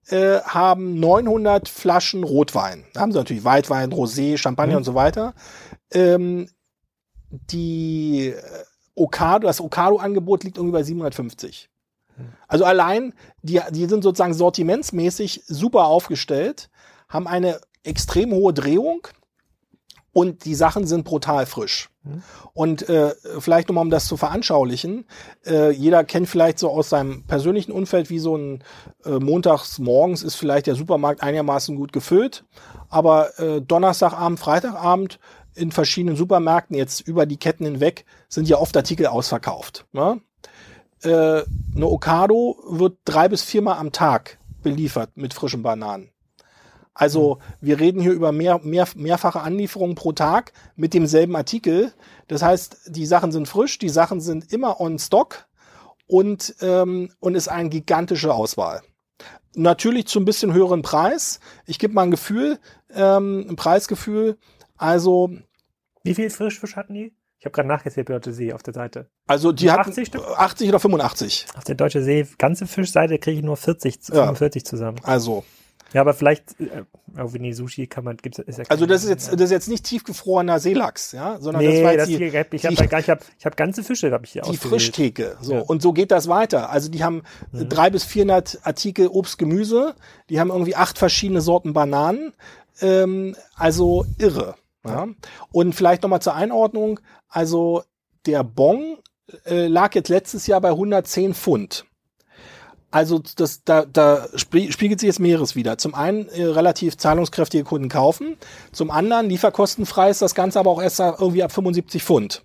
äh, 0.08 0.40
haben 0.40 0.98
900 1.00 1.68
Flaschen 1.68 2.24
Rotwein. 2.24 2.84
Da 2.92 3.00
haben 3.00 3.12
sie 3.12 3.18
natürlich 3.18 3.44
Weitwein, 3.44 3.92
Rosé, 3.92 4.36
Champagner 4.38 4.74
Mhm. 4.74 4.78
und 4.78 4.84
so 4.84 4.94
weiter. 4.94 5.34
Ähm, 5.92 6.48
die 7.30 8.28
äh, 8.28 8.42
Okado, 8.94 9.46
das 9.46 9.60
Okado-Angebot 9.60 10.44
liegt 10.44 10.56
irgendwie 10.56 10.72
bei 10.72 10.82
750. 10.82 11.68
Also 12.48 12.64
allein, 12.64 13.12
die, 13.42 13.60
die 13.70 13.84
sind 13.86 14.02
sozusagen 14.02 14.32
sortimentsmäßig 14.32 15.42
super 15.46 15.84
aufgestellt, 15.84 16.70
haben 17.10 17.26
eine 17.26 17.60
extrem 17.82 18.32
hohe 18.32 18.54
Drehung 18.54 19.06
und 20.12 20.46
die 20.46 20.54
Sachen 20.54 20.86
sind 20.86 21.04
brutal 21.04 21.44
frisch. 21.44 21.90
Mhm. 22.06 22.22
Und 22.54 22.88
äh, 22.88 23.14
vielleicht 23.38 23.68
nochmal, 23.68 23.84
um 23.84 23.90
das 23.90 24.06
zu 24.06 24.16
veranschaulichen, 24.16 25.06
äh, 25.44 25.70
jeder 25.70 26.04
kennt 26.04 26.28
vielleicht 26.28 26.58
so 26.58 26.70
aus 26.70 26.88
seinem 26.88 27.24
persönlichen 27.24 27.72
Umfeld, 27.72 28.10
wie 28.10 28.18
so 28.18 28.36
ein 28.36 28.64
äh, 29.04 29.18
montags 29.18 29.78
morgens 29.78 30.22
ist 30.22 30.36
vielleicht 30.36 30.66
der 30.66 30.74
Supermarkt 30.74 31.22
einigermaßen 31.22 31.76
gut 31.76 31.92
gefüllt, 31.92 32.44
aber 32.88 33.38
äh, 33.38 33.60
Donnerstagabend, 33.60 34.38
Freitagabend 34.38 35.18
in 35.54 35.72
verschiedenen 35.72 36.16
Supermärkten, 36.16 36.76
jetzt 36.76 37.00
über 37.00 37.26
die 37.26 37.38
Ketten 37.38 37.64
hinweg, 37.64 38.04
sind 38.28 38.48
ja 38.48 38.58
oft 38.58 38.76
Artikel 38.76 39.06
ausverkauft. 39.06 39.86
Ne? 39.92 40.20
Äh, 41.02 41.42
eine 41.74 41.86
Okado 41.86 42.56
wird 42.68 42.98
drei 43.04 43.28
bis 43.28 43.42
viermal 43.42 43.78
am 43.78 43.92
Tag 43.92 44.38
beliefert 44.62 45.16
mit 45.16 45.34
frischen 45.34 45.62
Bananen. 45.62 46.10
Also 46.98 47.38
wir 47.60 47.78
reden 47.78 48.00
hier 48.00 48.12
über 48.12 48.32
mehr, 48.32 48.58
mehr, 48.62 48.88
mehrfache 48.96 49.40
Anlieferungen 49.40 49.94
pro 49.96 50.12
Tag 50.12 50.52
mit 50.76 50.94
demselben 50.94 51.36
Artikel. 51.36 51.92
Das 52.26 52.42
heißt, 52.42 52.88
die 52.88 53.04
Sachen 53.04 53.32
sind 53.32 53.48
frisch, 53.48 53.78
die 53.78 53.90
Sachen 53.90 54.20
sind 54.22 54.50
immer 54.50 54.80
on 54.80 54.98
stock 54.98 55.46
und, 56.06 56.54
ähm, 56.62 57.10
und 57.20 57.34
ist 57.34 57.48
eine 57.48 57.68
gigantische 57.68 58.32
Auswahl. 58.32 58.80
Natürlich 59.54 60.06
zu 60.06 60.18
ein 60.20 60.24
bisschen 60.24 60.52
höheren 60.54 60.80
Preis. 60.82 61.40
Ich 61.66 61.78
gebe 61.78 61.92
mal 61.94 62.02
ein 62.02 62.10
Gefühl, 62.10 62.58
ähm, 62.94 63.46
ein 63.48 63.56
Preisgefühl. 63.56 64.38
Also, 64.76 65.30
Wie 66.02 66.14
viel 66.14 66.30
Frischfisch 66.30 66.76
hatten 66.76 66.94
die? 66.94 67.14
Ich 67.38 67.44
habe 67.44 67.52
gerade 67.54 67.68
nachgezählt 67.68 68.06
bei 68.06 68.14
Deutsche 68.14 68.32
See 68.32 68.52
auf 68.54 68.62
der 68.62 68.72
Seite. 68.74 69.10
also 69.26 69.52
die 69.52 69.70
hatten 69.70 69.90
80 69.90 70.08
Stück? 70.08 70.22
80 70.36 70.68
oder 70.70 70.80
85. 70.80 71.46
Auf 71.56 71.64
der 71.64 71.74
Deutsche 71.74 72.02
See 72.02 72.26
ganze 72.38 72.66
Fischseite 72.66 73.18
kriege 73.18 73.38
ich 73.38 73.44
nur 73.44 73.56
40, 73.58 73.96
Ja. 74.08 74.14
45 74.14 74.64
zusammen. 74.64 74.98
Also, 75.02 75.44
Ja, 75.92 76.00
aber 76.00 76.14
vielleicht, 76.14 76.60
äh, 76.60 76.84
irgendwie 77.16 77.38
nee, 77.38 77.52
Sushi 77.52 77.86
kann 77.86 78.04
man, 78.04 78.16
gibt's, 78.16 78.38
ist 78.38 78.58
ja 78.58 78.64
also 78.68 78.86
das 78.86 79.04
ist 79.04 79.10
jetzt, 79.10 79.28
ja. 79.28 79.32
das 79.36 79.44
ist 79.46 79.50
jetzt 79.52 79.68
nicht 79.68 79.84
tiefgefrorener 79.84 80.58
Seelachs, 80.58 81.12
ja, 81.12 81.38
sondern 81.40 81.62
Nee, 81.64 81.76
das 81.76 81.84
war 81.84 81.92
jetzt 81.92 82.00
das 82.02 82.08
die, 82.08 82.16
hier, 82.18 82.26
ich 82.26 82.36
habe 82.36 82.48
die- 82.50 82.56
ich 82.56 83.10
hab, 83.10 83.20
ich 83.38 83.46
hab 83.46 83.56
ganze 83.56 83.82
Fische, 83.84 84.10
habe 84.12 84.24
ich 84.24 84.32
hier 84.32 84.42
die. 84.42 84.56
Frischtheke. 84.56 85.36
So. 85.40 85.54
Ja. 85.54 85.60
Und 85.60 85.82
so 85.82 85.92
geht 85.92 86.10
das 86.10 86.28
weiter. 86.28 86.70
Also 86.70 86.90
die 86.90 87.04
haben 87.04 87.22
Mhm. 87.52 87.68
drei 87.68 87.90
bis 87.90 88.04
400 88.04 88.58
Artikel 88.64 89.08
Obst, 89.08 89.38
Gemüse. 89.38 89.94
Die 90.28 90.40
haben 90.40 90.50
irgendwie 90.50 90.74
acht 90.76 90.98
verschiedene 90.98 91.40
Sorten 91.40 91.72
Bananen. 91.72 92.32
Ähm, 92.80 93.36
also 93.54 94.04
irre. 94.18 94.56
Ja. 94.86 95.06
Und 95.52 95.74
vielleicht 95.74 96.02
nochmal 96.02 96.20
zur 96.20 96.34
Einordnung. 96.34 97.00
Also 97.28 97.82
der 98.26 98.42
Bon 98.44 98.98
äh, 99.44 99.66
lag 99.66 99.94
jetzt 99.94 100.08
letztes 100.08 100.46
Jahr 100.46 100.60
bei 100.60 100.70
110 100.70 101.34
Pfund. 101.34 101.84
Also 102.90 103.20
das, 103.36 103.64
da, 103.64 103.84
da 103.84 104.26
spie- 104.36 104.72
spiegelt 104.72 105.00
sich 105.00 105.08
jetzt 105.08 105.20
mehres 105.20 105.54
wieder. 105.56 105.76
Zum 105.78 105.94
einen 105.94 106.28
äh, 106.28 106.44
relativ 106.44 106.96
zahlungskräftige 106.96 107.64
Kunden 107.64 107.88
kaufen, 107.88 108.36
zum 108.72 108.90
anderen 108.90 109.28
lieferkostenfrei 109.28 110.10
ist 110.10 110.22
das 110.22 110.34
Ganze 110.34 110.58
aber 110.60 110.70
auch 110.70 110.80
erst 110.82 111.00
irgendwie 111.00 111.42
ab 111.42 111.52
75 111.52 112.02
Pfund. 112.02 112.44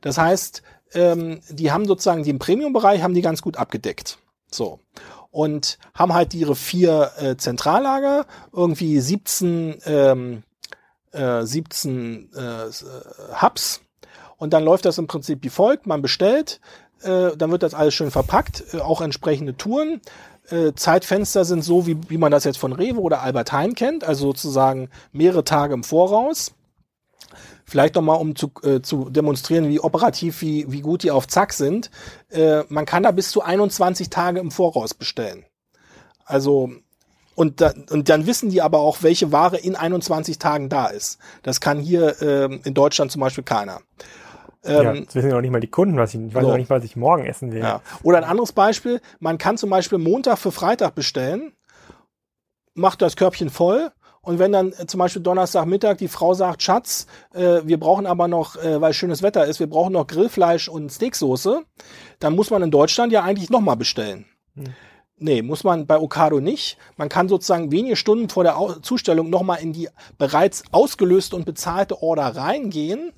Das 0.00 0.18
heißt, 0.18 0.62
ähm, 0.94 1.40
die 1.50 1.70
haben 1.72 1.86
sozusagen 1.86 2.24
den 2.24 2.38
Premium-Bereich 2.38 3.02
haben 3.02 3.14
die 3.14 3.22
ganz 3.22 3.42
gut 3.42 3.56
abgedeckt. 3.56 4.18
So. 4.50 4.78
und 5.32 5.78
haben 5.94 6.14
halt 6.14 6.32
ihre 6.32 6.54
vier 6.54 7.10
äh, 7.18 7.36
Zentrallager, 7.36 8.24
irgendwie 8.52 9.00
17, 9.00 9.78
ähm, 9.84 10.42
äh, 11.10 11.42
17 11.42 12.30
äh, 12.32 12.70
Hubs 13.42 13.80
und 14.36 14.52
dann 14.52 14.62
läuft 14.64 14.84
das 14.84 14.98
im 14.98 15.08
Prinzip 15.08 15.42
wie 15.42 15.48
folgt, 15.48 15.86
man 15.88 16.02
bestellt, 16.02 16.60
äh, 17.04 17.36
dann 17.36 17.50
wird 17.50 17.62
das 17.62 17.74
alles 17.74 17.94
schön 17.94 18.10
verpackt, 18.10 18.64
äh, 18.72 18.80
auch 18.80 19.00
entsprechende 19.00 19.56
Touren. 19.56 20.00
Äh, 20.48 20.72
Zeitfenster 20.74 21.44
sind 21.44 21.62
so, 21.62 21.86
wie, 21.86 21.96
wie 22.08 22.18
man 22.18 22.30
das 22.30 22.44
jetzt 22.44 22.58
von 22.58 22.72
Rewe 22.72 23.00
oder 23.00 23.22
Albert 23.22 23.52
Heijn 23.52 23.74
kennt, 23.74 24.04
also 24.04 24.26
sozusagen 24.26 24.90
mehrere 25.12 25.44
Tage 25.44 25.74
im 25.74 25.84
Voraus. 25.84 26.52
Vielleicht 27.64 27.94
nochmal, 27.94 28.20
um 28.20 28.36
zu, 28.36 28.50
äh, 28.62 28.82
zu 28.82 29.08
demonstrieren, 29.08 29.68
wie 29.68 29.80
operativ, 29.80 30.42
wie, 30.42 30.70
wie 30.70 30.82
gut 30.82 31.02
die 31.02 31.10
auf 31.10 31.26
Zack 31.26 31.54
sind. 31.54 31.90
Äh, 32.30 32.62
man 32.68 32.84
kann 32.84 33.02
da 33.02 33.10
bis 33.10 33.30
zu 33.30 33.42
21 33.42 34.10
Tage 34.10 34.40
im 34.40 34.50
Voraus 34.50 34.92
bestellen. 34.92 35.46
Also, 36.26 36.70
und, 37.34 37.62
da, 37.62 37.72
und 37.90 38.10
dann 38.10 38.26
wissen 38.26 38.50
die 38.50 38.60
aber 38.60 38.80
auch, 38.80 38.98
welche 39.02 39.32
Ware 39.32 39.56
in 39.56 39.76
21 39.76 40.38
Tagen 40.38 40.68
da 40.68 40.86
ist. 40.86 41.18
Das 41.42 41.60
kann 41.60 41.80
hier 41.80 42.20
äh, 42.20 42.54
in 42.64 42.74
Deutschland 42.74 43.10
zum 43.10 43.20
Beispiel 43.20 43.44
keiner. 43.44 43.80
Ähm, 44.64 44.82
ja, 44.82 45.00
das 45.00 45.14
wissen 45.14 45.30
ja 45.30 45.36
auch 45.36 45.40
nicht 45.40 45.50
mal 45.50 45.60
die 45.60 45.70
Kunden, 45.70 45.96
was 45.96 46.14
ich, 46.14 46.20
ich 46.20 46.34
weiß 46.34 46.44
so. 46.44 46.52
auch 46.52 46.56
nicht, 46.56 46.70
was 46.70 46.84
ich 46.84 46.96
morgen 46.96 47.24
essen 47.24 47.52
will. 47.52 47.60
Ja. 47.60 47.80
Oder 48.02 48.18
ein 48.18 48.24
anderes 48.24 48.52
Beispiel, 48.52 49.00
man 49.20 49.38
kann 49.38 49.56
zum 49.56 49.70
Beispiel 49.70 49.98
Montag 49.98 50.38
für 50.38 50.52
Freitag 50.52 50.94
bestellen, 50.94 51.52
macht 52.74 53.02
das 53.02 53.16
Körbchen 53.16 53.50
voll 53.50 53.90
und 54.24 54.38
wenn 54.38 54.52
dann 54.52 54.72
äh, 54.72 54.86
zum 54.86 54.98
Beispiel 54.98 55.22
Donnerstagmittag 55.22 55.98
die 55.98 56.08
Frau 56.08 56.34
sagt, 56.34 56.62
Schatz, 56.62 57.06
äh, 57.34 57.60
wir 57.64 57.78
brauchen 57.78 58.06
aber 58.06 58.26
noch, 58.26 58.56
äh, 58.56 58.80
weil 58.80 58.92
schönes 58.92 59.22
Wetter 59.22 59.44
ist, 59.44 59.60
wir 59.60 59.68
brauchen 59.68 59.92
noch 59.92 60.06
Grillfleisch 60.06 60.68
und 60.68 60.90
Steaksoße, 60.90 61.62
dann 62.18 62.34
muss 62.34 62.50
man 62.50 62.62
in 62.62 62.70
Deutschland 62.70 63.12
ja 63.12 63.22
eigentlich 63.22 63.50
nochmal 63.50 63.76
bestellen. 63.76 64.26
Hm. 64.54 64.74
Nee, 65.16 65.42
muss 65.42 65.62
man 65.62 65.86
bei 65.86 65.98
Okado 65.98 66.40
nicht. 66.40 66.76
Man 66.96 67.08
kann 67.08 67.28
sozusagen 67.28 67.70
wenige 67.70 67.94
Stunden 67.94 68.28
vor 68.28 68.42
der 68.42 68.58
Zustellung 68.82 69.30
nochmal 69.30 69.60
in 69.60 69.72
die 69.72 69.88
bereits 70.18 70.64
ausgelöste 70.72 71.36
und 71.36 71.44
bezahlte 71.44 72.02
Order 72.02 72.34
reingehen 72.36 73.12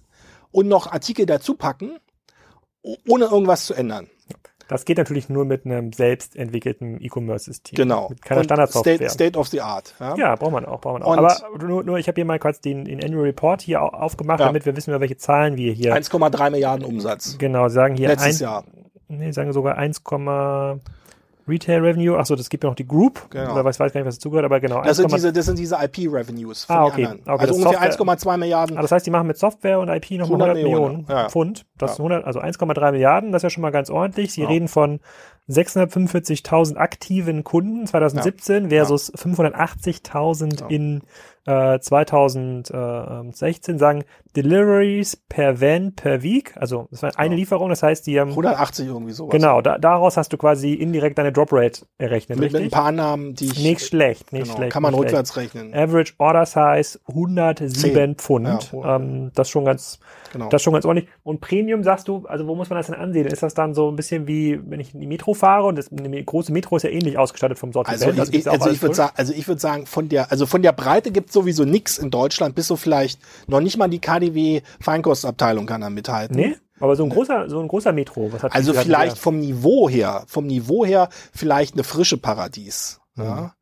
und 0.57 0.69
noch 0.69 0.91
Artikel 0.91 1.27
dazu 1.27 1.55
packen, 1.55 1.99
ohne 3.07 3.27
irgendwas 3.27 3.67
zu 3.67 3.75
ändern. 3.75 4.09
Das 4.69 4.85
geht 4.85 4.97
natürlich 4.97 5.29
nur 5.29 5.45
mit 5.45 5.65
einem 5.67 5.93
selbst 5.93 6.35
entwickelten 6.35 7.01
E-Commerce-System. 7.01 7.77
Genau. 7.77 8.09
Mit 8.09 8.23
keiner 8.23 8.43
Standardsoftware. 8.43 8.97
State, 8.97 9.11
State 9.11 9.39
of 9.39 9.49
the 9.49 9.61
Art. 9.61 9.95
Ja, 10.01 10.17
ja 10.17 10.35
braucht 10.35 10.53
man 10.53 10.65
auch, 10.65 10.81
braucht 10.81 10.95
man 10.95 11.03
auch. 11.03 11.17
Aber 11.17 11.37
nur, 11.65 11.85
nur 11.85 11.99
ich 11.99 12.09
habe 12.09 12.17
hier 12.17 12.25
mal 12.25 12.39
kurz 12.39 12.61
den, 12.61 12.87
den 12.87 13.05
Annual 13.05 13.25
Report 13.25 13.61
hier 13.61 13.83
aufgemacht, 13.83 14.41
ja. 14.41 14.47
damit 14.47 14.65
wir 14.65 14.75
wissen, 14.75 14.99
welche 14.99 15.19
Zahlen 15.19 15.57
wir 15.57 15.73
hier. 15.73 15.95
1,3 15.95 16.51
Milliarden 16.51 16.85
Umsatz. 16.87 17.37
Genau, 17.39 17.69
sagen 17.69 17.95
hier. 17.95 18.09
Letztes 18.09 18.41
ein, 18.41 18.43
Jahr. 18.43 18.65
Nee, 19.09 19.31
sagen 19.31 19.53
sogar 19.53 19.77
1, 19.77 20.03
Retail 21.49 21.81
Revenue, 21.81 22.19
achso, 22.19 22.35
das 22.35 22.49
gibt 22.49 22.65
ja 22.65 22.71
noch 22.71 22.77
die 22.77 22.87
Group. 22.87 23.31
Genau. 23.31 23.53
Oder 23.53 23.65
weiß, 23.65 23.79
weiß 23.79 23.93
gar 23.93 24.01
nicht, 24.01 24.09
was 24.09 24.17
dazugehört, 24.17 24.45
aber 24.45 24.61
genau. 24.61 24.83
Das 24.83 24.97
sind 24.97 25.13
diese, 25.13 25.33
das 25.33 25.47
sind 25.47 25.59
diese 25.59 25.77
IP 25.77 26.13
Revenues 26.13 26.65
von 26.65 26.77
ah, 26.77 26.85
okay. 26.85 27.07
okay. 27.07 27.21
Also 27.27 27.55
ungefähr 27.55 27.93
1,2 27.93 28.37
Milliarden. 28.37 28.79
Ah, 28.79 28.83
das 28.83 28.93
heißt, 28.93 29.07
die 29.07 29.11
machen 29.11 29.27
mit 29.27 29.39
Software 29.39 29.79
und 29.79 29.89
IP 29.89 30.13
noch 30.13 30.27
100, 30.27 30.49
100 30.49 30.55
Millionen, 30.55 30.97
Millionen 30.97 31.07
ja. 31.09 31.29
Pfund. 31.29 31.67
Das 31.79 31.91
ja. 31.91 31.95
ist 31.95 32.01
100, 32.01 32.25
also 32.25 32.41
1,3 32.41 32.93
Milliarden, 32.93 33.33
das 33.33 33.41
ist 33.41 33.45
ja 33.45 33.51
schon 33.51 33.63
mal 33.63 33.71
ganz 33.71 33.91
ordentlich. 33.91 34.33
Sie 34.33 34.43
ja. 34.43 34.49
reden 34.49 34.69
von 34.69 35.01
645.000 35.49 36.77
aktiven 36.77 37.45
Kunden 37.45 37.87
2017 37.87 38.71
versus 38.71 39.15
580.000 39.15 40.69
in 40.69 41.03
äh, 41.47 41.79
2016 41.79 43.79
sagen 43.79 44.05
Deliveries 44.37 45.17
per 45.17 45.61
Van 45.61 45.95
per 45.95 46.23
Week, 46.23 46.55
also 46.57 46.89
das 46.91 47.03
war 47.03 47.19
eine 47.19 47.35
ja. 47.35 47.39
Lieferung, 47.39 47.71
das 47.71 47.83
heißt, 47.83 48.07
die 48.07 48.21
haben 48.21 48.31
180 48.31 48.87
irgendwie 48.87 49.13
sowas. 49.13 49.33
Genau, 49.33 49.63
da, 49.63 49.79
daraus 49.79 50.19
hast 50.19 50.33
du 50.33 50.37
quasi 50.37 50.75
indirekt 50.75 51.17
deine 51.17 51.33
Drop 51.33 51.53
Rate 51.53 51.87
errechnet, 51.97 52.39
mit, 52.39 52.53
mit 52.53 52.63
ein 52.63 52.71
paar 52.71 52.85
Annahmen, 52.85 53.35
die 53.35 53.47
ich 53.47 53.63
nicht 53.63 53.81
schlecht, 53.81 54.33
nicht 54.33 54.45
genau, 54.45 54.57
schlecht. 54.57 54.73
Kann 54.73 54.83
man 54.83 54.95
rückwärts 54.95 55.33
schlecht. 55.33 55.55
rechnen. 55.55 55.75
Average 55.75 56.13
Order 56.19 56.45
Size 56.45 57.01
107 57.09 57.75
10. 57.75 58.15
Pfund, 58.17 58.73
ja, 58.73 58.97
ähm, 58.97 59.31
das 59.35 59.49
schon 59.49 59.65
ganz, 59.65 60.01
genau. 60.33 60.51
das 60.51 60.63
schon 60.63 60.75
ganz 60.75 60.85
ordentlich. 60.85 61.09
Und 61.23 61.41
Premium 61.41 61.83
sagst 61.83 62.07
du, 62.09 62.27
also 62.27 62.47
wo 62.47 62.55
muss 62.55 62.69
man 62.69 62.79
das 62.79 62.87
denn 62.87 62.95
ansehen? 62.95 63.27
Ist 63.27 63.43
das 63.43 63.55
dann 63.55 63.75
so 63.75 63.91
ein 63.91 63.97
bisschen 63.97 64.27
wie, 64.29 64.61
wenn 64.67 64.81
ich 64.81 64.93
in 64.93 65.01
die 65.01 65.07
Metro 65.07 65.33
fahre 65.33 65.67
und 65.67 65.77
das, 65.77 65.91
eine 65.91 66.23
große 66.23 66.53
Metro 66.53 66.77
ist 66.77 66.83
ja 66.83 66.91
ähnlich 66.91 67.17
ausgestattet 67.17 67.59
vom 67.59 67.73
Sortiment. 67.73 68.21
Also, 68.21 68.33
ich, 68.33 68.51
also 68.51 68.71
ich 68.71 68.83
würde 68.83 68.95
sagen, 68.95 69.13
also 69.17 69.33
ich 69.33 69.49
würde 69.49 69.61
sagen, 69.61 69.87
von 69.87 70.11
der, 70.11 70.31
also 70.31 70.45
von 70.45 70.61
der 70.61 70.73
Breite 70.73 71.11
gibt 71.11 71.29
es 71.29 71.35
sowieso 71.35 71.65
nichts 71.65 71.97
in 71.97 72.11
Deutschland, 72.11 72.55
bis 72.55 72.67
so 72.67 72.77
vielleicht 72.77 73.19
noch 73.47 73.61
nicht 73.61 73.79
mal 73.79 73.89
die 73.89 74.01
KDW 74.27 74.63
Feinkostabteilung 74.81 75.67
kann 75.67 75.81
da 75.81 75.91
mithalten. 75.91 76.37
Nee? 76.37 76.57
Aber 76.79 76.97
so 76.97 77.05
ein 77.05 77.11
großer, 77.11 77.49
so 77.49 77.61
ein 77.61 77.69
großer 77.69 77.93
Metro, 77.93 78.33
was 78.33 78.43
hat 78.43 78.55
Also 78.55 78.75
vielleicht 78.75 79.17
vom 79.19 79.39
Niveau 79.39 79.89
her, 79.89 80.25
vom 80.27 80.47
Niveau 80.47 80.85
her 80.85 81.09
vielleicht 81.33 81.75
eine 81.75 81.85
frische 81.85 82.19
Paradies. 82.19 83.01
Mhm. 83.15 83.25
Ja. 83.25 83.55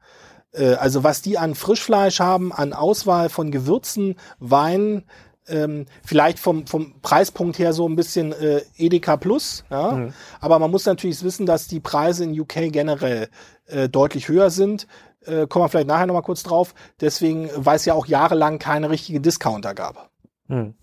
Äh, 0.52 0.74
also 0.74 1.04
was 1.04 1.22
die 1.22 1.38
an 1.38 1.54
Frischfleisch 1.54 2.20
haben, 2.20 2.52
an 2.52 2.72
Auswahl 2.72 3.28
von 3.28 3.50
Gewürzen, 3.50 4.16
Wein, 4.40 5.04
ähm, 5.46 5.84
vielleicht 6.02 6.38
vom, 6.38 6.66
vom 6.66 7.00
Preispunkt 7.02 7.58
her 7.58 7.72
so 7.72 7.86
ein 7.86 7.96
bisschen 7.96 8.32
äh, 8.32 8.62
Edeka 8.76 9.16
Plus, 9.16 9.64
ja. 9.70 9.92
Mhm. 9.92 10.14
Aber 10.40 10.58
man 10.58 10.70
muss 10.70 10.86
natürlich 10.86 11.22
wissen, 11.22 11.46
dass 11.46 11.68
die 11.68 11.80
Preise 11.80 12.24
in 12.24 12.38
UK 12.38 12.72
generell 12.72 13.28
äh, 13.66 13.88
deutlich 13.88 14.28
höher 14.28 14.50
sind 14.50 14.86
äh, 15.26 15.46
kommen 15.46 15.64
wir 15.64 15.68
vielleicht 15.68 15.88
nachher 15.88 16.06
nochmal 16.06 16.22
kurz 16.22 16.42
drauf. 16.42 16.74
Deswegen, 17.00 17.48
weil 17.56 17.76
es 17.76 17.84
ja 17.84 17.94
auch 17.94 18.06
jahrelang 18.06 18.58
keine 18.58 18.90
richtige 18.90 19.20
Discounter 19.20 19.74
gab. 19.74 20.10
Hm. 20.48 20.74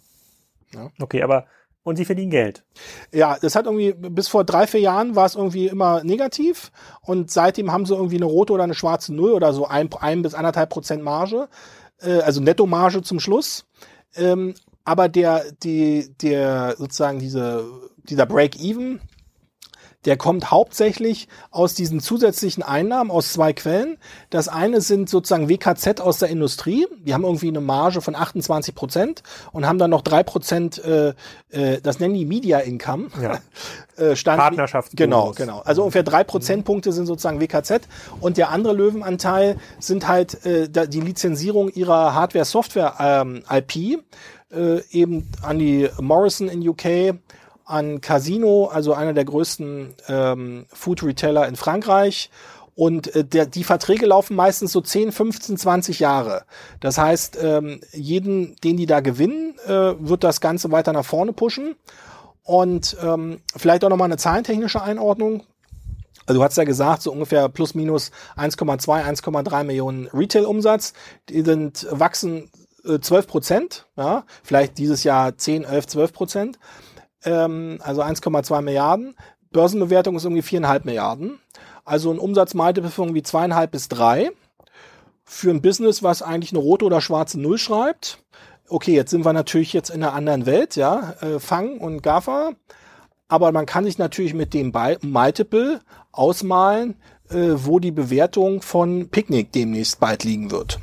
Ja. 0.73 0.89
Okay, 0.99 1.21
aber 1.23 1.45
und 1.83 1.95
sie 1.95 2.05
verdienen 2.05 2.31
Geld. 2.31 2.63
Ja, 3.11 3.37
das 3.41 3.55
hat 3.55 3.65
irgendwie, 3.65 3.93
bis 3.93 4.27
vor 4.27 4.43
drei, 4.43 4.67
vier 4.67 4.81
Jahren 4.81 5.15
war 5.15 5.25
es 5.25 5.35
irgendwie 5.35 5.67
immer 5.67 6.03
negativ 6.03 6.71
und 7.01 7.31
seitdem 7.31 7.71
haben 7.71 7.85
sie 7.85 7.95
irgendwie 7.95 8.17
eine 8.17 8.25
rote 8.25 8.53
oder 8.53 8.63
eine 8.63 8.75
schwarze 8.75 9.13
Null 9.13 9.31
oder 9.31 9.51
so 9.53 9.67
ein, 9.67 9.89
ein 9.99 10.21
bis 10.21 10.35
anderthalb 10.35 10.69
Prozent 10.69 11.03
Marge, 11.03 11.47
äh, 12.01 12.19
also 12.19 12.39
Nettomarge 12.41 13.01
zum 13.01 13.19
Schluss. 13.19 13.65
Ähm, 14.15 14.53
aber 14.83 15.09
der, 15.09 15.43
die, 15.63 16.13
der, 16.21 16.75
sozusagen 16.77 17.19
diese, 17.19 17.65
dieser 18.03 18.25
Break-Even, 18.25 18.99
der 20.05 20.17
kommt 20.17 20.49
hauptsächlich 20.49 21.27
aus 21.51 21.75
diesen 21.75 21.99
zusätzlichen 21.99 22.63
Einnahmen 22.63 23.11
aus 23.11 23.33
zwei 23.33 23.53
Quellen. 23.53 23.97
Das 24.29 24.47
eine 24.47 24.81
sind 24.81 25.09
sozusagen 25.09 25.47
WKZ 25.47 26.01
aus 26.01 26.19
der 26.19 26.29
Industrie. 26.29 26.87
Die 27.05 27.13
haben 27.13 27.23
irgendwie 27.23 27.49
eine 27.49 27.61
Marge 27.61 28.01
von 28.01 28.15
28 28.15 28.73
Prozent 28.73 29.23
und 29.51 29.67
haben 29.67 29.77
dann 29.77 29.91
noch 29.91 30.01
drei 30.01 30.23
Prozent, 30.23 30.83
äh, 30.83 31.13
äh, 31.51 31.79
das 31.81 31.99
nennen 31.99 32.15
die 32.15 32.25
Media 32.25 32.59
Income. 32.59 33.09
Ja. 33.21 33.39
äh, 33.97 34.15
Stand, 34.15 34.39
Partnerschafts 34.39 34.95
Genau, 34.95 35.31
genau. 35.31 35.59
Also 35.59 35.83
ungefähr 35.83 36.03
drei 36.03 36.23
Prozentpunkte 36.23 36.91
sind 36.91 37.05
sozusagen 37.05 37.39
WKZ 37.39 37.87
und 38.19 38.37
der 38.37 38.49
andere 38.49 38.73
Löwenanteil 38.73 39.57
sind 39.79 40.07
halt 40.07 40.43
äh, 40.45 40.67
die 40.87 41.01
Lizenzierung 41.01 41.69
ihrer 41.69 42.15
Hardware-Software-IP. 42.15 43.75
Ähm, 43.75 44.03
äh, 44.51 44.81
eben 44.91 45.29
an 45.41 45.59
die 45.59 45.89
Morrison 45.99 46.49
in 46.49 46.67
UK, 46.67 47.15
an 47.71 48.01
Casino, 48.01 48.65
also 48.65 48.93
einer 48.93 49.13
der 49.13 49.25
größten 49.25 49.95
ähm, 50.07 50.65
Food 50.71 51.03
Retailer 51.03 51.47
in 51.47 51.55
Frankreich. 51.55 52.29
Und 52.75 53.13
äh, 53.15 53.23
der, 53.23 53.45
die 53.45 53.63
Verträge 53.63 54.05
laufen 54.05 54.35
meistens 54.35 54.71
so 54.71 54.81
10, 54.81 55.11
15, 55.11 55.57
20 55.57 55.99
Jahre. 55.99 56.43
Das 56.79 56.97
heißt, 56.97 57.37
ähm, 57.41 57.81
jeden, 57.91 58.55
den 58.63 58.77
die 58.77 58.85
da 58.85 59.01
gewinnen, 59.01 59.55
äh, 59.65 59.93
wird 59.99 60.23
das 60.23 60.41
Ganze 60.41 60.71
weiter 60.71 60.93
nach 60.93 61.05
vorne 61.05 61.33
pushen. 61.33 61.75
Und 62.43 62.97
ähm, 63.03 63.41
vielleicht 63.55 63.83
auch 63.83 63.89
nochmal 63.89 64.07
eine 64.07 64.17
zahlentechnische 64.17 64.81
Einordnung. 64.81 65.43
Also 66.25 66.39
du 66.39 66.43
hast 66.43 66.57
ja 66.57 66.63
gesagt, 66.63 67.01
so 67.01 67.11
ungefähr 67.11 67.49
plus 67.49 67.75
minus 67.75 68.11
1,2, 68.37 69.03
1,3 69.03 69.63
Millionen 69.63 70.07
Retail-Umsatz. 70.07 70.93
Die 71.29 71.41
sind 71.41 71.87
wachsen 71.91 72.49
äh, 72.85 72.99
12 72.99 73.27
Prozent, 73.27 73.87
ja, 73.95 74.23
vielleicht 74.43 74.77
dieses 74.77 75.03
Jahr 75.03 75.37
10, 75.37 75.65
11, 75.65 75.87
12 75.87 76.13
Prozent 76.13 76.59
ähm, 77.23 77.79
also 77.81 78.01
1,2 78.01 78.61
Milliarden. 78.61 79.15
Börsenbewertung 79.51 80.15
ist 80.15 80.23
irgendwie 80.23 80.41
viereinhalb 80.41 80.85
Milliarden. 80.85 81.39
Also 81.83 82.11
ein 82.11 82.19
Umsatzmultiple 82.19 82.89
von 82.89 83.09
irgendwie 83.09 83.23
zweieinhalb 83.23 83.71
bis 83.71 83.89
drei. 83.89 84.31
Für 85.23 85.49
ein 85.49 85.61
Business, 85.61 86.03
was 86.03 86.21
eigentlich 86.21 86.51
eine 86.51 86.59
rote 86.59 86.85
oder 86.85 87.01
schwarze 87.01 87.39
Null 87.39 87.57
schreibt. 87.57 88.19
Okay, 88.69 88.93
jetzt 88.93 89.11
sind 89.11 89.25
wir 89.25 89.33
natürlich 89.33 89.73
jetzt 89.73 89.89
in 89.89 90.03
einer 90.03 90.13
anderen 90.13 90.45
Welt, 90.45 90.75
ja, 90.75 91.15
äh, 91.21 91.39
Fang 91.39 91.77
und 91.77 92.01
GAFA. 92.01 92.51
Aber 93.27 93.51
man 93.51 93.65
kann 93.65 93.85
sich 93.85 93.97
natürlich 93.97 94.33
mit 94.33 94.53
dem 94.53 94.73
Multiple 95.01 95.81
ausmalen, 96.11 96.95
äh, 97.29 97.51
wo 97.55 97.79
die 97.79 97.91
Bewertung 97.91 98.61
von 98.61 99.09
Picknick 99.09 99.51
demnächst 99.51 99.99
bald 99.99 100.23
liegen 100.23 100.51
wird. 100.51 100.79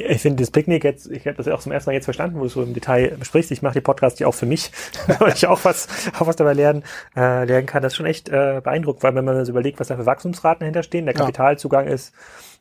Ich 0.00 0.22
finde 0.22 0.42
das 0.42 0.50
Picknick 0.50 0.84
jetzt, 0.84 1.10
ich 1.10 1.26
habe 1.26 1.36
das 1.36 1.46
ja 1.46 1.54
auch 1.54 1.60
zum 1.60 1.72
ersten 1.72 1.90
Mal 1.90 1.94
jetzt 1.94 2.04
verstanden, 2.04 2.38
wo 2.38 2.44
du 2.44 2.48
so 2.48 2.62
im 2.62 2.72
Detail 2.72 3.16
besprichst. 3.18 3.50
Ich 3.50 3.62
mache 3.62 3.74
die 3.74 3.80
Podcast 3.80 4.20
ja 4.20 4.26
auch 4.26 4.34
für 4.34 4.46
mich, 4.46 4.70
weil 5.18 5.32
ich 5.32 5.46
auch 5.46 5.64
was, 5.64 5.88
auch 6.18 6.26
was 6.26 6.36
dabei 6.36 6.52
lernen, 6.52 6.84
äh, 7.16 7.44
lernen 7.44 7.66
kann. 7.66 7.82
Das 7.82 7.92
ist 7.92 7.96
schon 7.96 8.06
echt 8.06 8.28
äh, 8.28 8.60
beeindruckend, 8.62 9.02
weil 9.02 9.14
wenn 9.14 9.24
man 9.24 9.44
sich 9.44 9.50
überlegt, 9.50 9.80
was 9.80 9.88
da 9.88 9.96
für 9.96 10.06
Wachstumsraten 10.06 10.64
hinterstehen, 10.64 11.06
der 11.06 11.14
Kapitalzugang 11.14 11.88
ist 11.88 12.14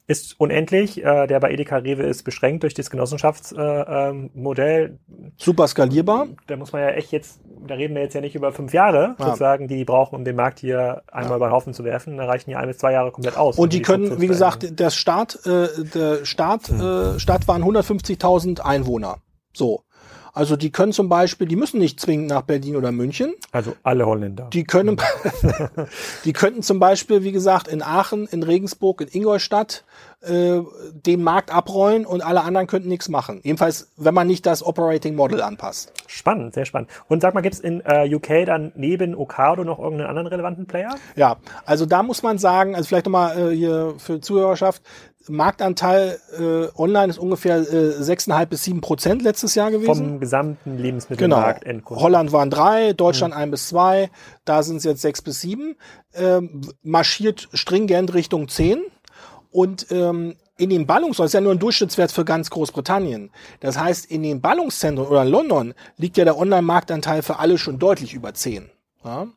ist 0.08 0.40
unendlich. 0.40 1.04
Äh, 1.04 1.28
der 1.28 1.40
bei 1.40 1.52
Edeka 1.52 1.78
Rewe 1.78 2.04
ist 2.04 2.24
beschränkt 2.24 2.64
durch 2.64 2.74
das 2.74 2.90
Genossenschaftsmodell. 2.90 4.82
Äh, 4.82 4.86
ähm, 4.86 5.00
Super 5.36 5.68
skalierbar. 5.68 6.28
Da 6.48 6.56
muss 6.56 6.72
man 6.72 6.82
ja 6.82 6.90
echt 6.90 7.12
jetzt, 7.12 7.42
da 7.68 7.76
reden 7.76 7.94
wir 7.94 8.02
jetzt 8.02 8.14
ja 8.14 8.22
nicht 8.22 8.36
über 8.36 8.54
fünf 8.54 8.74
Jahre, 8.74 9.16
ja. 9.20 9.26
sozusagen, 9.26 9.68
die 9.68 9.76
die 9.76 9.86
brauchen, 9.86 10.16
um 10.16 10.24
den 10.24 10.36
Markt 10.36 10.60
hier 10.60 11.04
einmal 11.12 11.32
ja. 11.32 11.36
über 11.36 11.48
den 11.48 11.52
Haufen 11.52 11.74
zu 11.74 11.84
werfen. 11.84 12.18
Da 12.18 12.26
reichen 12.26 12.50
ja 12.50 12.60
ein 12.60 12.68
bis 12.68 12.78
zwei 12.78 12.94
Jahre 12.94 13.12
komplett 13.12 13.38
aus. 13.38 13.58
Und 13.58 13.66
um 13.66 13.70
die, 13.70 13.78
die 13.78 13.84
können, 13.84 14.22
wie 14.22 14.28
gesagt, 14.28 14.80
der 14.80 14.90
Start, 14.90 15.46
äh, 15.46 15.68
der 15.94 16.26
Start, 16.26 16.70
hm. 16.70 16.80
äh, 16.80 17.20
Start 17.20 17.48
waren 17.48 17.64
150.000 17.64 18.62
Einwohner. 18.62 19.18
So. 19.54 19.84
Also 20.38 20.56
die 20.56 20.72
können 20.72 20.92
zum 20.92 21.10
Beispiel, 21.10 21.48
die 21.48 21.56
müssen 21.56 21.80
nicht 21.80 22.00
zwingend 22.00 22.28
nach 22.28 22.44
Berlin 22.44 22.76
oder 22.76 22.92
München. 22.92 23.34
Also 23.52 23.76
alle 23.82 24.06
Holländer. 24.06 24.50
Die 24.54 24.66
können, 24.66 24.98
die 26.26 26.34
könnten 26.34 26.62
zum 26.62 26.80
Beispiel, 26.80 27.24
wie 27.24 27.32
gesagt, 27.32 27.68
in 27.68 27.82
Aachen, 27.82 28.28
in 28.28 28.44
Regensburg, 28.44 29.02
in 29.02 29.08
Ingolstadt 29.08 29.84
äh, 30.22 30.60
den 30.92 31.24
Markt 31.24 31.52
abrollen 31.52 32.06
und 32.06 32.22
alle 32.22 32.42
anderen 32.42 32.68
könnten 32.68 32.88
nichts 32.88 33.10
machen. 33.10 33.40
Jedenfalls, 33.44 33.92
wenn 33.98 34.14
man 34.14 34.28
nicht 34.28 34.46
das 34.46 34.64
Operating 34.64 35.16
Model 35.16 35.42
anpasst. 35.42 35.92
Spannend, 36.06 36.54
sehr 36.54 36.66
spannend. 36.66 36.92
Und 37.08 37.22
sag 37.22 37.34
mal, 37.34 37.42
gibt 37.42 37.56
es 37.56 37.60
in 37.60 37.82
äh, 37.84 38.14
UK 38.14 38.46
dann 38.46 38.72
neben 38.76 39.16
Ocado 39.16 39.64
noch 39.64 39.80
irgendeinen 39.80 40.10
anderen 40.10 40.28
relevanten 40.28 40.68
Player? 40.68 40.94
Ja, 41.16 41.38
also 41.66 41.88
da 41.88 42.04
muss 42.04 42.22
man 42.22 42.38
sagen, 42.38 42.76
also 42.76 42.88
vielleicht 42.88 43.08
nochmal 43.08 43.54
äh, 43.54 43.56
hier 43.56 43.96
für 43.98 44.22
Zuhörerschaft, 44.22 44.84
Marktanteil 45.30 46.20
äh, 46.38 46.68
online 46.80 47.08
ist 47.08 47.18
ungefähr 47.18 47.58
äh, 47.58 48.02
6,5 48.02 48.46
bis 48.46 48.64
7 48.64 48.82
Prozent 48.82 49.22
letztes 49.22 49.56
Jahr 49.56 49.72
gewesen. 49.72 49.94
Vom 49.94 50.20
gesamten 50.20 50.78
Lebensmittelmarkt. 50.78 51.66
Genau. 51.66 51.90
Holland 51.90 52.32
waren 52.32 52.50
drei, 52.50 52.94
Deutschland 52.94 53.34
mhm. 53.34 53.42
ein 53.42 53.52
bis 53.52 53.68
zwei, 53.70 54.10
da 54.46 54.64
sind 54.64 54.78
es 54.78 54.84
jetzt 54.84 55.02
sechs 55.02 55.22
bis 55.22 55.42
sieben. 55.42 55.76
Ähm, 56.14 56.62
marschiert 56.84 57.50
stringent 57.54 58.14
Richtung 58.14 58.48
zehn 58.48 58.82
und 59.52 59.88
ähm, 59.92 60.36
in 60.58 60.70
den 60.70 60.88
Ballungszentren, 60.88 61.26
das 61.26 61.30
ist 61.30 61.34
ja 61.34 61.42
nur 61.42 61.52
ein 61.52 61.60
Durchschnittswert 61.60 62.12
für 62.12 62.26
ganz 62.26 62.50
Großbritannien. 62.50 63.32
Das 63.60 63.80
heißt, 63.80 64.06
in 64.06 64.24
den 64.24 64.42
Ballungszentren 64.42 65.08
oder 65.08 65.24
in 65.24 65.30
London 65.30 65.74
liegt 65.98 66.18
ja 66.18 66.26
der 66.26 66.38
Online-Marktanteil 66.38 67.22
für 67.22 67.40
alle 67.40 67.58
schon 67.58 67.80
deutlich 67.80 68.14
über 68.14 68.34
zehn. 68.34 68.70
Ja? 69.04 69.28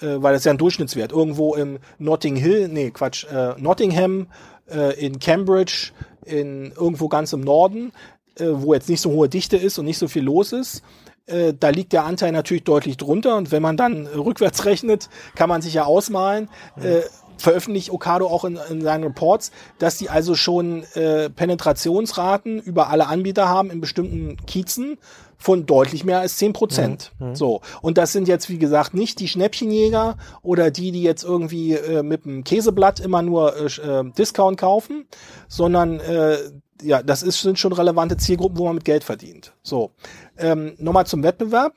Äh, 0.00 0.22
weil 0.22 0.32
das 0.32 0.40
ist 0.40 0.46
ja 0.46 0.52
ein 0.52 0.58
Durchschnittswert. 0.58 1.12
Irgendwo 1.12 1.54
im 1.54 1.78
Notting 1.98 2.36
Hill, 2.36 2.68
nee, 2.68 2.90
Quatsch, 2.90 3.24
äh, 3.24 3.54
Nottingham 3.58 4.22
äh, 4.22 4.26
in 4.66 5.18
Cambridge, 5.18 5.92
in 6.24 6.72
irgendwo 6.72 7.08
ganz 7.08 7.32
im 7.32 7.40
Norden, 7.40 7.92
äh, 8.38 8.46
wo 8.50 8.74
jetzt 8.74 8.88
nicht 8.88 9.00
so 9.00 9.10
hohe 9.10 9.28
Dichte 9.28 9.56
ist 9.56 9.78
und 9.78 9.84
nicht 9.84 9.98
so 9.98 10.08
viel 10.08 10.22
los 10.22 10.52
ist. 10.52 10.82
Äh, 11.26 11.54
da 11.58 11.70
liegt 11.70 11.92
der 11.92 12.04
Anteil 12.04 12.32
natürlich 12.32 12.64
deutlich 12.64 12.96
drunter 12.96 13.36
und 13.36 13.50
wenn 13.50 13.62
man 13.62 13.76
dann 13.76 14.06
rückwärts 14.06 14.64
rechnet, 14.64 15.08
kann 15.34 15.48
man 15.48 15.62
sich 15.62 15.74
ja 15.74 15.84
ausmalen. 15.84 16.50
Äh, 16.82 17.02
veröffentlicht 17.38 17.90
Okado 17.90 18.26
auch 18.26 18.44
in, 18.44 18.58
in 18.70 18.80
seinen 18.82 19.04
Reports, 19.04 19.50
dass 19.78 19.98
die 19.98 20.10
also 20.10 20.34
schon 20.34 20.84
äh, 20.94 21.30
Penetrationsraten 21.30 22.60
über 22.60 22.88
alle 22.88 23.06
Anbieter 23.06 23.48
haben 23.48 23.70
in 23.70 23.80
bestimmten 23.80 24.36
Kiezen 24.46 24.98
von 25.36 25.66
deutlich 25.66 26.04
mehr 26.04 26.20
als 26.20 26.36
zehn 26.36 26.52
Prozent. 26.52 27.12
Mhm. 27.18 27.28
mhm. 27.28 27.34
So. 27.34 27.60
Und 27.82 27.98
das 27.98 28.12
sind 28.12 28.28
jetzt, 28.28 28.48
wie 28.48 28.58
gesagt, 28.58 28.94
nicht 28.94 29.20
die 29.20 29.28
Schnäppchenjäger 29.28 30.16
oder 30.42 30.70
die, 30.70 30.92
die 30.92 31.02
jetzt 31.02 31.24
irgendwie 31.24 31.74
äh, 31.74 32.02
mit 32.02 32.24
dem 32.24 32.44
Käseblatt 32.44 33.00
immer 33.00 33.22
nur 33.22 33.54
äh, 33.56 33.66
äh, 33.66 34.10
Discount 34.16 34.58
kaufen, 34.58 35.06
sondern 35.48 36.00
äh, 36.00 36.38
ja, 36.82 37.02
das 37.02 37.22
ist, 37.22 37.40
sind 37.40 37.58
schon 37.58 37.72
relevante 37.72 38.16
Zielgruppen, 38.16 38.58
wo 38.58 38.64
man 38.64 38.74
mit 38.74 38.84
Geld 38.84 39.04
verdient. 39.04 39.54
So. 39.62 39.92
Ähm, 40.36 40.74
Nochmal 40.78 41.06
zum 41.06 41.22
Wettbewerb. 41.22 41.74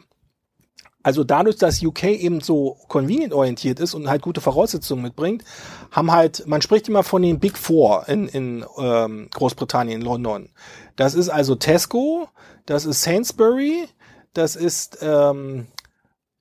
Also 1.08 1.24
dadurch, 1.24 1.56
dass 1.56 1.82
UK 1.82 2.04
eben 2.04 2.42
so 2.42 2.76
convenient 2.90 3.32
orientiert 3.32 3.80
ist 3.80 3.94
und 3.94 4.10
halt 4.10 4.22
gute 4.22 4.42
Voraussetzungen 4.42 5.02
mitbringt, 5.02 5.42
haben 5.90 6.12
halt, 6.12 6.46
man 6.48 6.62
spricht 6.62 6.90
immer 6.90 7.02
von 7.02 7.22
den 7.22 7.40
Big 7.40 7.58
Four 7.58 8.10
in, 8.10 8.28
in 8.28 8.66
ähm, 8.78 9.30
Großbritannien, 9.34 10.02
London. 10.02 10.50
Das 10.98 11.16
ist 11.16 11.30
also 11.30 11.56
Tesco, 11.56 12.28
das 12.66 12.84
ist 12.84 13.04
Sainsbury, 13.04 13.88
das 14.34 14.58
ist 14.58 14.98
ähm, 15.00 15.68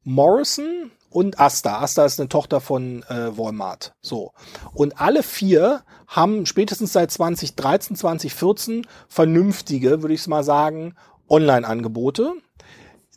Morrison 0.02 0.90
und 1.10 1.38
Asta. 1.38 1.78
Asta 1.78 2.04
ist 2.04 2.18
eine 2.18 2.28
Tochter 2.28 2.60
von 2.60 3.04
äh, 3.04 3.38
Walmart. 3.38 3.94
So. 4.00 4.32
Und 4.74 5.00
alle 5.00 5.22
vier 5.22 5.84
haben 6.08 6.44
spätestens 6.44 6.92
seit 6.92 7.12
2013, 7.12 7.94
2014 7.94 8.84
vernünftige, 9.06 10.02
würde 10.02 10.14
ich 10.14 10.26
mal 10.26 10.42
sagen, 10.42 10.96
Online-Angebote 11.28 12.32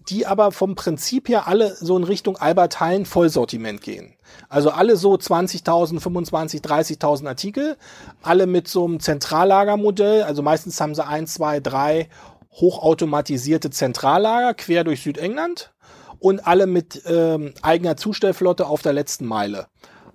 die 0.09 0.25
aber 0.25 0.51
vom 0.51 0.75
Prinzip 0.75 1.29
her 1.29 1.47
alle 1.47 1.75
so 1.75 1.97
in 1.97 2.03
Richtung 2.03 2.37
Albert 2.37 2.79
Heijn 2.79 3.05
Vollsortiment 3.05 3.81
gehen. 3.81 4.15
Also 4.47 4.71
alle 4.71 4.95
so 4.95 5.13
20.000, 5.13 5.99
25, 5.99 6.61
30.000 6.61 7.27
Artikel, 7.27 7.77
alle 8.21 8.47
mit 8.47 8.67
so 8.67 8.85
einem 8.85 8.99
Zentrallagermodell. 8.99 10.23
Also 10.23 10.41
meistens 10.41 10.79
haben 10.81 10.95
sie 10.95 11.05
ein, 11.05 11.27
zwei, 11.27 11.59
drei 11.59 12.09
hochautomatisierte 12.51 13.69
Zentrallager 13.69 14.53
quer 14.53 14.83
durch 14.83 15.03
Südengland 15.03 15.71
und 16.19 16.45
alle 16.45 16.67
mit 16.67 17.01
ähm, 17.05 17.53
eigener 17.61 17.95
Zustellflotte 17.95 18.67
auf 18.67 18.81
der 18.81 18.93
letzten 18.93 19.25
Meile. 19.25 19.67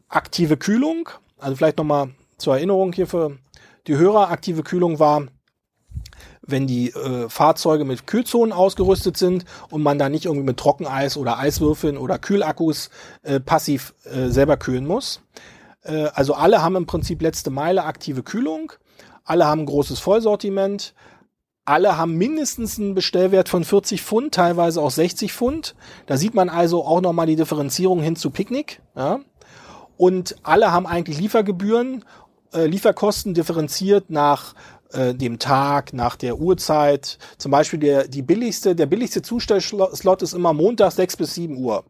Aktive 0.08 0.56
Kühlung, 0.56 1.08
also 1.38 1.56
vielleicht 1.56 1.78
nochmal 1.78 2.10
zur 2.36 2.56
Erinnerung 2.56 2.92
hier 2.92 3.06
für 3.06 3.38
die 3.86 3.96
Hörer, 3.96 4.30
aktive 4.30 4.62
Kühlung 4.62 4.98
war 4.98 5.28
wenn 6.46 6.66
die 6.66 6.90
äh, 6.90 7.28
Fahrzeuge 7.28 7.84
mit 7.84 8.06
Kühlzonen 8.06 8.52
ausgerüstet 8.52 9.16
sind 9.16 9.44
und 9.70 9.82
man 9.82 9.98
da 9.98 10.08
nicht 10.08 10.26
irgendwie 10.26 10.46
mit 10.46 10.58
Trockeneis 10.58 11.16
oder 11.16 11.38
Eiswürfeln 11.38 11.96
oder 11.96 12.18
Kühlakkus 12.18 12.90
äh, 13.22 13.40
passiv 13.40 13.94
äh, 14.04 14.28
selber 14.28 14.56
kühlen 14.56 14.86
muss. 14.86 15.22
Äh, 15.82 16.08
also 16.14 16.34
alle 16.34 16.62
haben 16.62 16.76
im 16.76 16.86
Prinzip 16.86 17.22
letzte 17.22 17.50
Meile 17.50 17.84
aktive 17.84 18.22
Kühlung, 18.22 18.72
alle 19.24 19.46
haben 19.46 19.62
ein 19.62 19.66
großes 19.66 20.00
Vollsortiment, 20.00 20.94
alle 21.64 21.96
haben 21.96 22.16
mindestens 22.16 22.78
einen 22.78 22.94
Bestellwert 22.94 23.48
von 23.48 23.64
40 23.64 24.02
Pfund, 24.02 24.34
teilweise 24.34 24.82
auch 24.82 24.90
60 24.90 25.32
Pfund. 25.32 25.74
Da 26.06 26.18
sieht 26.18 26.34
man 26.34 26.50
also 26.50 26.84
auch 26.84 27.00
nochmal 27.00 27.26
die 27.26 27.36
Differenzierung 27.36 28.02
hin 28.02 28.16
zu 28.16 28.30
Picknick. 28.30 28.82
Ja? 28.94 29.20
Und 29.96 30.36
alle 30.42 30.72
haben 30.72 30.86
eigentlich 30.86 31.18
Liefergebühren, 31.18 32.04
äh, 32.52 32.66
Lieferkosten 32.66 33.32
differenziert 33.32 34.10
nach 34.10 34.54
äh, 34.94 35.14
dem 35.14 35.38
Tag, 35.38 35.92
nach 35.92 36.16
der 36.16 36.38
Uhrzeit. 36.38 37.18
Zum 37.38 37.50
Beispiel 37.50 37.80
der, 37.80 38.08
die 38.08 38.22
billigste, 38.22 38.74
der 38.74 38.86
billigste 38.86 39.22
Zustellslot 39.22 40.22
ist 40.22 40.32
immer 40.32 40.52
Montag 40.52 40.92
6 40.92 41.16
bis 41.16 41.34
7 41.34 41.56
Uhr. 41.56 41.84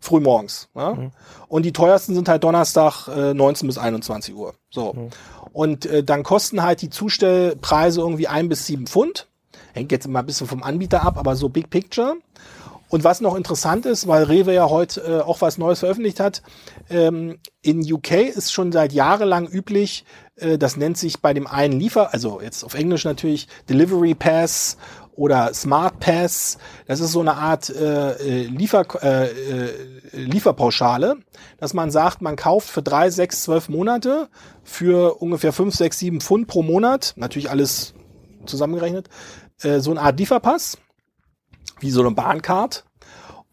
Frühmorgens. 0.00 0.68
Ja? 0.74 0.94
Mhm. 0.94 1.12
Und 1.48 1.64
die 1.64 1.72
teuersten 1.72 2.14
sind 2.14 2.28
halt 2.28 2.42
Donnerstag 2.42 3.06
äh, 3.08 3.34
19 3.34 3.68
bis 3.68 3.78
21 3.78 4.34
Uhr. 4.34 4.54
So. 4.70 4.92
Mhm. 4.92 5.10
Und 5.52 5.86
äh, 5.86 6.02
dann 6.02 6.24
kosten 6.24 6.62
halt 6.62 6.82
die 6.82 6.90
Zustellpreise 6.90 8.00
irgendwie 8.00 8.26
ein 8.26 8.48
bis 8.48 8.66
sieben 8.66 8.86
Pfund. 8.86 9.28
Hängt 9.72 9.92
jetzt 9.92 10.06
immer 10.06 10.18
ein 10.18 10.26
bisschen 10.26 10.48
vom 10.48 10.62
Anbieter 10.62 11.02
ab, 11.02 11.16
aber 11.16 11.36
so 11.36 11.48
Big 11.48 11.70
Picture. 11.70 12.16
Und 12.92 13.04
was 13.04 13.22
noch 13.22 13.36
interessant 13.36 13.86
ist, 13.86 14.06
weil 14.06 14.24
Rewe 14.24 14.52
ja 14.52 14.68
heute 14.68 15.00
äh, 15.00 15.20
auch 15.22 15.40
was 15.40 15.56
Neues 15.56 15.78
veröffentlicht 15.78 16.20
hat, 16.20 16.42
ähm, 16.90 17.38
in 17.62 17.90
UK 17.90 18.10
ist 18.10 18.52
schon 18.52 18.70
seit 18.70 18.92
jahrelang 18.92 19.48
üblich, 19.48 20.04
äh, 20.36 20.58
das 20.58 20.76
nennt 20.76 20.98
sich 20.98 21.22
bei 21.22 21.32
dem 21.32 21.46
einen 21.46 21.80
Liefer, 21.80 22.12
also 22.12 22.42
jetzt 22.42 22.62
auf 22.64 22.74
Englisch 22.74 23.06
natürlich 23.06 23.48
Delivery 23.66 24.14
Pass 24.14 24.76
oder 25.16 25.54
Smart 25.54 26.00
Pass. 26.00 26.58
Das 26.86 27.00
ist 27.00 27.12
so 27.12 27.20
eine 27.20 27.32
Art 27.32 27.70
äh, 27.70 28.42
äh 28.42 28.42
Liefer, 28.42 28.84
äh, 29.02 29.24
äh, 29.24 29.70
Lieferpauschale, 30.12 31.16
dass 31.56 31.72
man 31.72 31.90
sagt, 31.90 32.20
man 32.20 32.36
kauft 32.36 32.68
für 32.68 32.82
drei, 32.82 33.08
sechs, 33.08 33.44
zwölf 33.44 33.70
Monate 33.70 34.28
für 34.64 35.14
ungefähr 35.22 35.54
fünf, 35.54 35.74
sechs, 35.74 35.98
sieben 35.98 36.20
Pfund 36.20 36.46
pro 36.46 36.62
Monat, 36.62 37.14
natürlich 37.16 37.48
alles 37.48 37.94
zusammengerechnet, 38.44 39.08
äh, 39.62 39.80
so 39.80 39.92
eine 39.92 40.02
Art 40.02 40.18
Lieferpass 40.18 40.76
wie 41.80 41.90
so 41.90 42.00
eine 42.00 42.12
Bahncard 42.12 42.84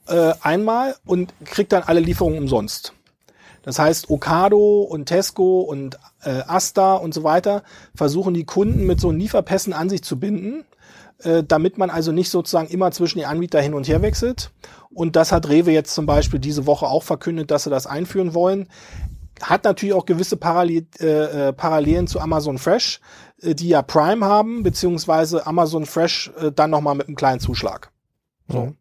äh, 0.08 0.34
einmal 0.42 0.96
und 1.06 1.34
kriegt 1.46 1.72
dann 1.72 1.84
alle 1.84 2.00
Lieferungen 2.00 2.40
umsonst. 2.40 2.94
Das 3.64 3.78
heißt, 3.78 4.10
Okado 4.10 4.82
und 4.82 5.06
Tesco 5.06 5.62
und 5.62 6.00
äh, 6.24 6.42
Asta 6.48 6.96
und 6.96 7.14
so 7.14 7.24
weiter 7.24 7.64
versuchen 7.96 8.34
die 8.34 8.46
Kunden 8.46 8.86
mit 8.86 9.00
so 9.00 9.12
Lieferpässen 9.12 9.74
an 9.74 9.90
sich 9.90 10.04
zu 10.04 10.20
binden, 10.20 10.64
äh, 11.20 11.44
damit 11.44 11.78
man 11.78 11.90
also 11.90 12.12
nicht 12.12 12.30
sozusagen 12.30 12.70
immer 12.70 12.92
zwischen 12.92 13.20
die 13.20 13.26
Anbieter 13.26 13.62
hin 13.62 13.74
und 13.74 13.88
her 13.88 14.02
wechselt. 14.02 14.52
Und 14.92 15.16
das 15.16 15.32
hat 15.32 15.50
Rewe 15.50 15.72
jetzt 15.72 15.94
zum 15.94 16.06
Beispiel 16.06 16.40
diese 16.40 16.66
Woche 16.66 16.88
auch 16.88 17.04
verkündet, 17.04 17.52
dass 17.52 17.64
sie 17.64 17.70
das 17.70 17.86
einführen 17.86 18.34
wollen. 18.34 18.68
Hat 19.42 19.64
natürlich 19.64 19.94
auch 19.94 20.06
gewisse 20.06 20.38
Parallel, 20.38 20.88
äh, 21.00 21.50
äh 21.50 21.54
Parallelen 21.54 22.08
zu 22.08 22.20
Amazon 22.20 22.58
Fresh, 22.58 23.02
äh, 23.42 23.56
die 23.56 23.70
ja 23.70 23.82
Prime 23.82 24.26
haben, 24.26 24.64
beziehungsweise 24.64 25.46
Amazon 25.46 25.86
Fresh 25.86 26.32
äh, 26.40 26.52
dann 26.52 26.72
nochmal 26.72 26.96
mit 26.96 27.08
einem 27.08 27.16
kleinen 27.16 27.40
Zuschlag. 27.40 27.92
So. 28.50 28.66
Mhm. 28.66 28.78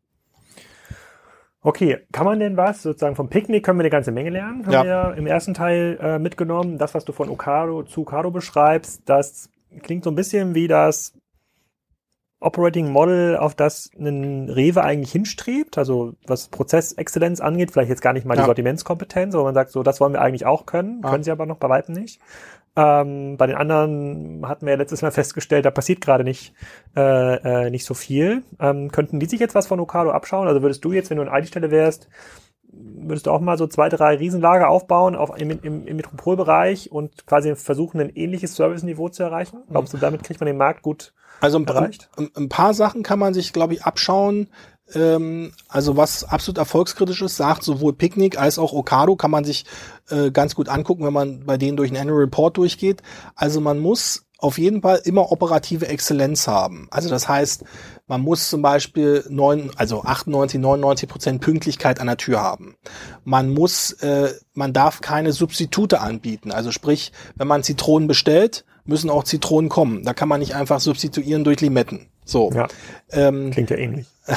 Okay, 1.61 1.99
kann 2.12 2.25
man 2.25 2.39
denn 2.39 2.57
was, 2.57 2.83
sozusagen 2.83 3.16
vom 3.16 3.29
Picknick 3.29 3.64
können 3.64 3.79
wir 3.79 3.83
eine 3.83 3.91
ganze 3.91 4.12
Menge 4.12 4.31
lernen, 4.31 4.64
haben 4.64 4.73
ja. 4.73 4.85
wir 4.85 5.16
im 5.16 5.27
ersten 5.27 5.55
Teil 5.55 5.99
äh, 6.01 6.19
mitgenommen. 6.19 6.79
Das, 6.79 6.95
was 6.95 7.05
du 7.05 7.12
von 7.12 7.29
Okado 7.29 7.83
zu 7.83 8.03
Okado 8.03 8.31
beschreibst, 8.31 9.03
das 9.07 9.51
klingt 9.83 10.05
so 10.05 10.11
ein 10.11 10.14
bisschen 10.14 10.55
wie 10.55 10.69
das 10.69 11.14
Operating 12.41 12.93
Model, 12.93 13.37
auf 13.37 13.57
das 13.57 13.91
ein 13.99 14.49
Rewe 14.49 14.85
eigentlich 14.85 15.11
hinstrebt, 15.11 15.77
also 15.77 16.14
was 16.25 16.49
Prozessexzellenz 16.49 17.41
angeht, 17.41 17.73
vielleicht 17.73 17.91
jetzt 17.91 18.03
gar 18.03 18.12
nicht 18.12 18.25
mal 18.25 18.37
ja. 18.37 18.43
die 18.43 18.47
Sortimentskompetenz, 18.47 19.35
aber 19.35 19.43
man 19.45 19.55
sagt 19.55 19.73
so, 19.73 19.83
das 19.83 20.01
wollen 20.01 20.12
wir 20.12 20.21
eigentlich 20.21 20.47
auch 20.47 20.64
können, 20.64 21.01
ja. 21.03 21.11
können 21.11 21.25
sie 21.25 21.33
aber 21.33 21.47
noch 21.47 21.57
bei 21.57 21.69
weitem 21.69 21.95
nicht. 21.95 22.21
Ähm, 22.79 23.37
bei 23.37 23.49
den 23.49 23.57
anderen 23.57 24.47
hatten 24.47 24.64
wir 24.64 24.74
ja 24.74 24.79
letztes 24.79 25.03
Mal 25.03 25.11
festgestellt, 25.11 25.64
da 25.64 25.72
passiert 25.72 26.01
gerade 26.01 26.22
nicht, 26.22 26.55
äh, 26.97 27.66
äh, 27.66 27.70
nicht 27.70 27.85
so 27.85 27.93
viel. 27.93 28.45
Ähm, 28.61 28.93
könnten 28.93 29.18
die 29.18 29.26
sich 29.26 29.41
jetzt 29.41 29.57
was 29.57 29.66
von 29.66 29.81
Okado 29.81 30.12
abschauen? 30.12 30.47
Also 30.47 30.62
würdest 30.62 30.85
du 30.85 30.93
jetzt, 30.93 31.11
wenn 31.11 31.16
du 31.16 31.24
in 31.24 31.29
ID-Stelle 31.29 31.72
wärst, 31.72 32.09
würdest 32.70 33.26
du 33.26 33.33
auch 33.33 33.41
mal 33.41 33.59
so 33.59 33.66
zwei, 33.66 33.89
drei 33.89 34.14
Riesenlager 34.14 34.68
aufbauen 34.68 35.16
auf, 35.16 35.37
im, 35.41 35.51
im, 35.51 35.89
im 35.89 35.97
Metropolbereich 35.97 36.93
und 36.93 37.26
quasi 37.26 37.57
versuchen, 37.57 38.01
ein 38.01 38.11
ähnliches 38.11 38.55
Serviceniveau 38.55 39.09
zu 39.09 39.24
erreichen? 39.24 39.64
Glaubst 39.68 39.93
du, 39.93 39.99
damit 39.99 40.22
kriegt 40.22 40.39
man 40.39 40.47
den 40.47 40.57
Markt 40.57 40.83
gut 40.83 41.14
also 41.41 41.59
ein, 41.59 41.66
erreicht? 41.66 42.09
Ein, 42.16 42.31
ein 42.37 42.49
paar 42.49 42.74
Sachen 42.74 43.03
kann 43.03 43.18
man 43.18 43.35
sich, 43.35 43.53
glaube 43.53 43.74
ich, 43.74 43.83
abschauen. 43.83 44.51
Ähm, 44.95 45.53
also 45.68 45.97
was 45.97 46.24
absolut 46.24 46.59
erfolgskritisch 46.59 47.22
ist, 47.22 47.36
sagt 47.36 47.62
sowohl 47.62 47.93
Picnic 47.93 48.39
als 48.39 48.59
auch 48.59 48.72
Okado, 48.72 49.16
kann 49.16 49.30
man 49.30 49.45
sich 49.45 49.64
äh, 50.11 50.30
ganz 50.30 50.55
gut 50.55 50.68
angucken, 50.68 51.05
wenn 51.05 51.12
man 51.12 51.45
bei 51.45 51.57
denen 51.57 51.76
durch 51.76 51.91
den 51.91 51.99
Annual 51.99 52.20
Report 52.20 52.57
durchgeht. 52.57 53.03
Also 53.34 53.61
man 53.61 53.78
muss 53.78 54.24
auf 54.39 54.57
jeden 54.57 54.82
Fall 54.82 55.01
immer 55.05 55.32
operative 55.32 55.89
Exzellenz 55.89 56.47
haben. 56.47 56.86
Also 56.91 57.11
das 57.11 57.28
heißt, 57.28 57.64
man 58.07 58.20
muss 58.20 58.49
zum 58.49 58.62
Beispiel 58.62 59.24
neun, 59.28 59.72
also 59.76 60.05
98, 60.05 60.61
99 60.61 61.09
Prozent 61.09 61.41
Pünktlichkeit 61.41 62.01
an 62.01 62.07
der 62.07 62.16
Tür 62.16 62.41
haben. 62.41 62.76
Man 63.24 63.51
muss, 63.51 63.93
äh, 63.93 64.32
man 64.55 64.72
darf 64.72 65.01
keine 65.01 65.32
Substitute 65.32 66.01
anbieten. 66.01 66.53
Also 66.53 66.70
sprich, 66.70 67.12
wenn 67.34 67.49
man 67.49 67.64
Zitronen 67.64 68.07
bestellt, 68.07 68.64
müssen 68.84 69.11
auch 69.11 69.24
Zitronen 69.24 69.68
kommen. 69.68 70.05
Da 70.05 70.14
kann 70.14 70.28
man 70.28 70.41
nicht 70.41 70.55
einfach 70.55 70.80
substituieren 70.80 71.43
durch 71.43 71.61
Limetten. 71.61 72.07
So. 72.24 72.51
Ja. 72.53 72.68
Ähm, 73.11 73.51
Klingt 73.51 73.70
ja 73.70 73.76
ähnlich. 73.76 74.07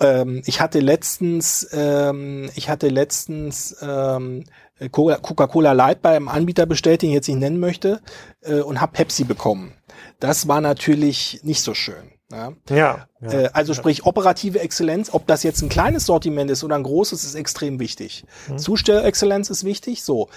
ähm, 0.00 0.42
ich 0.46 0.60
hatte 0.60 0.80
letztens, 0.80 1.68
ähm, 1.72 2.50
ich 2.54 2.68
hatte 2.68 2.88
letztens 2.88 3.76
ähm, 3.80 4.44
Coca-Cola 4.90 5.72
Light 5.72 6.02
bei 6.02 6.16
einem 6.16 6.28
Anbieter 6.28 6.66
bestellt, 6.66 7.02
den 7.02 7.10
ich 7.10 7.14
jetzt 7.14 7.28
nicht 7.28 7.38
nennen 7.38 7.60
möchte, 7.60 8.00
äh, 8.40 8.60
und 8.60 8.80
habe 8.80 8.92
Pepsi 8.92 9.24
bekommen. 9.24 9.74
Das 10.18 10.48
war 10.48 10.60
natürlich 10.60 11.40
nicht 11.42 11.62
so 11.62 11.74
schön. 11.74 12.12
Ja. 12.32 12.52
ja, 12.70 13.06
ja 13.20 13.30
äh, 13.30 13.50
also 13.52 13.74
sprich 13.74 14.06
operative 14.06 14.60
Exzellenz, 14.60 15.12
ob 15.12 15.26
das 15.26 15.42
jetzt 15.42 15.62
ein 15.62 15.68
kleines 15.68 16.06
Sortiment 16.06 16.50
ist 16.50 16.64
oder 16.64 16.76
ein 16.76 16.82
großes, 16.82 17.24
ist 17.24 17.34
extrem 17.34 17.78
wichtig. 17.78 18.24
Mhm. 18.48 18.58
Zustellexzellenz 18.58 19.50
ist 19.50 19.64
wichtig. 19.64 20.02
So, 20.02 20.30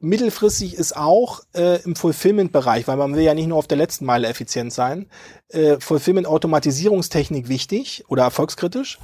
mittelfristig 0.00 0.74
ist 0.74 0.96
auch 0.96 1.42
äh, 1.54 1.82
im 1.82 1.94
Fulfillment-Bereich, 1.94 2.88
weil 2.88 2.96
man 2.96 3.14
will 3.14 3.22
ja 3.22 3.34
nicht 3.34 3.46
nur 3.46 3.58
auf 3.58 3.68
der 3.68 3.78
letzten 3.78 4.06
Meile 4.06 4.28
effizient 4.28 4.72
sein, 4.72 5.06
äh, 5.48 5.78
Fulfillment-Automatisierungstechnik 5.78 7.48
wichtig 7.48 8.04
oder 8.08 8.24
erfolgskritisch. 8.24 8.98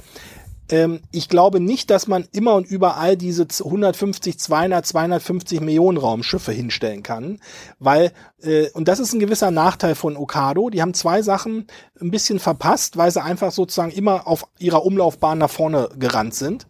Ähm, 0.69 1.01
ich 1.11 1.29
glaube 1.29 1.59
nicht, 1.59 1.89
dass 1.89 2.07
man 2.07 2.27
immer 2.31 2.55
und 2.55 2.67
überall 2.67 3.15
diese 3.15 3.43
150, 3.43 4.37
200, 4.39 4.85
250 4.85 5.61
Millionen 5.61 5.97
Raumschiffe 5.97 6.51
hinstellen 6.51 7.03
kann, 7.03 7.39
weil, 7.79 8.11
äh, 8.41 8.69
und 8.71 8.87
das 8.87 8.99
ist 8.99 9.13
ein 9.13 9.19
gewisser 9.19 9.51
Nachteil 9.51 9.95
von 9.95 10.17
Okado, 10.17 10.69
die 10.69 10.81
haben 10.81 10.93
zwei 10.93 11.21
Sachen 11.21 11.67
ein 12.01 12.11
bisschen 12.11 12.39
verpasst, 12.39 12.97
weil 12.97 13.11
sie 13.11 13.23
einfach 13.23 13.51
sozusagen 13.51 13.91
immer 13.91 14.27
auf 14.27 14.45
ihrer 14.59 14.85
Umlaufbahn 14.85 15.37
nach 15.37 15.51
vorne 15.51 15.89
gerannt 15.97 16.35
sind. 16.35 16.67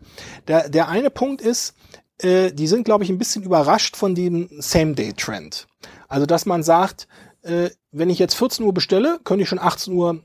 Der, 0.48 0.70
der 0.70 0.90
eine 0.90 1.10
Punkt 1.10 1.42
ist, 1.42 1.74
äh, 2.22 2.52
die 2.52 2.68
sind, 2.68 2.84
glaube 2.84 3.04
ich, 3.04 3.10
ein 3.10 3.18
bisschen 3.18 3.44
überrascht 3.44 3.96
von 3.96 4.16
dem 4.16 4.50
Same-Day-Trend. 4.58 5.68
Also, 6.08 6.26
dass 6.26 6.46
man 6.46 6.64
sagt, 6.64 7.08
äh, 7.44 7.70
wenn 7.92 8.10
ich 8.10 8.20
jetzt 8.20 8.36
14 8.36 8.66
Uhr 8.66 8.74
bestelle, 8.74 9.20
könnte 9.24 9.44
ich 9.44 9.50
schon 9.50 9.60
18 9.60 9.94
Uhr 9.94 10.24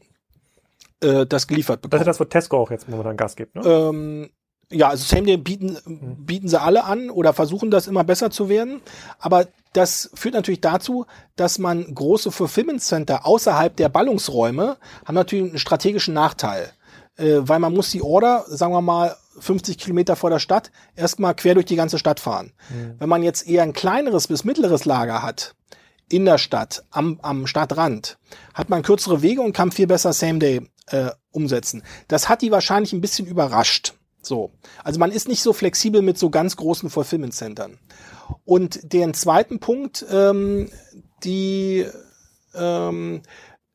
äh, 1.00 1.26
das 1.26 1.46
geliefert 1.46 1.82
bekommen. 1.82 1.98
Das 1.98 2.08
ist 2.08 2.20
das, 2.20 2.20
wo 2.20 2.24
Tesco 2.24 2.58
auch 2.58 2.70
jetzt 2.70 2.88
momentan 2.88 3.16
Gas 3.16 3.36
gibt, 3.36 3.54
ne? 3.54 3.62
Ähm, 3.64 4.30
ja, 4.70 4.88
also 4.88 5.04
Same 5.04 5.26
Day 5.26 5.36
bieten, 5.36 5.76
mhm. 5.84 6.24
bieten 6.24 6.48
sie 6.48 6.60
alle 6.60 6.84
an 6.84 7.10
oder 7.10 7.32
versuchen 7.32 7.70
das 7.70 7.86
immer 7.86 8.04
besser 8.04 8.30
zu 8.30 8.48
werden. 8.48 8.80
Aber 9.18 9.46
das 9.72 10.10
führt 10.14 10.34
natürlich 10.34 10.60
dazu, 10.60 11.06
dass 11.36 11.58
man 11.58 11.94
große 11.94 12.30
Fulfillment 12.30 12.82
Center 12.82 13.26
außerhalb 13.26 13.76
der 13.76 13.88
Ballungsräume 13.88 14.76
haben 15.04 15.14
natürlich 15.14 15.50
einen 15.50 15.58
strategischen 15.58 16.14
Nachteil. 16.14 16.72
Äh, 17.16 17.40
weil 17.42 17.58
man 17.58 17.74
muss 17.74 17.90
die 17.90 18.02
Order, 18.02 18.44
sagen 18.48 18.72
wir 18.72 18.80
mal, 18.80 19.16
50 19.38 19.78
Kilometer 19.78 20.16
vor 20.16 20.30
der 20.30 20.38
Stadt 20.38 20.70
erstmal 20.94 21.34
quer 21.34 21.54
durch 21.54 21.66
die 21.66 21.76
ganze 21.76 21.98
Stadt 21.98 22.20
fahren. 22.20 22.52
Mhm. 22.70 22.94
Wenn 22.98 23.08
man 23.08 23.22
jetzt 23.22 23.46
eher 23.48 23.62
ein 23.62 23.72
kleineres 23.72 24.28
bis 24.28 24.44
mittleres 24.44 24.84
Lager 24.84 25.22
hat, 25.22 25.54
in 26.08 26.24
der 26.26 26.38
Stadt, 26.38 26.84
am, 26.90 27.18
am 27.22 27.46
Stadtrand, 27.46 28.18
hat 28.52 28.68
man 28.68 28.82
kürzere 28.82 29.22
Wege 29.22 29.40
und 29.40 29.54
kann 29.54 29.72
viel 29.72 29.86
besser 29.86 30.12
Same-Day 30.12 30.60
äh, 30.88 31.10
umsetzen. 31.30 31.82
Das 32.08 32.28
hat 32.28 32.42
die 32.42 32.50
wahrscheinlich 32.50 32.92
ein 32.92 33.00
bisschen 33.00 33.26
überrascht. 33.26 33.94
So. 34.20 34.52
Also 34.84 35.00
man 35.00 35.10
ist 35.10 35.28
nicht 35.28 35.42
so 35.42 35.52
flexibel 35.52 36.02
mit 36.02 36.18
so 36.18 36.30
ganz 36.30 36.56
großen 36.56 36.90
Fulfillment-Centern. 36.90 37.78
Und 38.44 38.92
den 38.92 39.14
zweiten 39.14 39.58
Punkt, 39.58 40.04
ähm, 40.10 40.70
die, 41.24 41.86
ähm, 42.54 43.22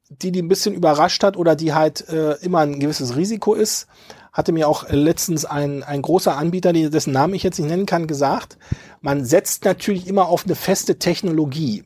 die 0.10 0.32
die 0.32 0.42
ein 0.42 0.48
bisschen 0.48 0.74
überrascht 0.74 1.24
hat 1.24 1.38
oder 1.38 1.56
die 1.56 1.74
halt 1.74 2.08
äh, 2.10 2.34
immer 2.42 2.60
ein 2.60 2.80
gewisses 2.80 3.16
Risiko 3.16 3.54
ist, 3.54 3.88
hatte 4.32 4.52
mir 4.52 4.68
auch 4.68 4.88
letztens 4.90 5.46
ein, 5.46 5.84
ein 5.84 6.02
großer 6.02 6.38
Anbieter, 6.38 6.72
dessen 6.72 7.14
Namen 7.14 7.34
ich 7.34 7.44
jetzt 7.44 7.60
nicht 7.60 7.70
nennen 7.70 7.86
kann, 7.88 8.08
gesagt, 8.08 8.58
man 9.02 9.26
setzt 9.26 9.66
natürlich 9.66 10.08
immer 10.08 10.28
auf 10.28 10.46
eine 10.46 10.56
feste 10.56 11.00
Technologie, 11.00 11.84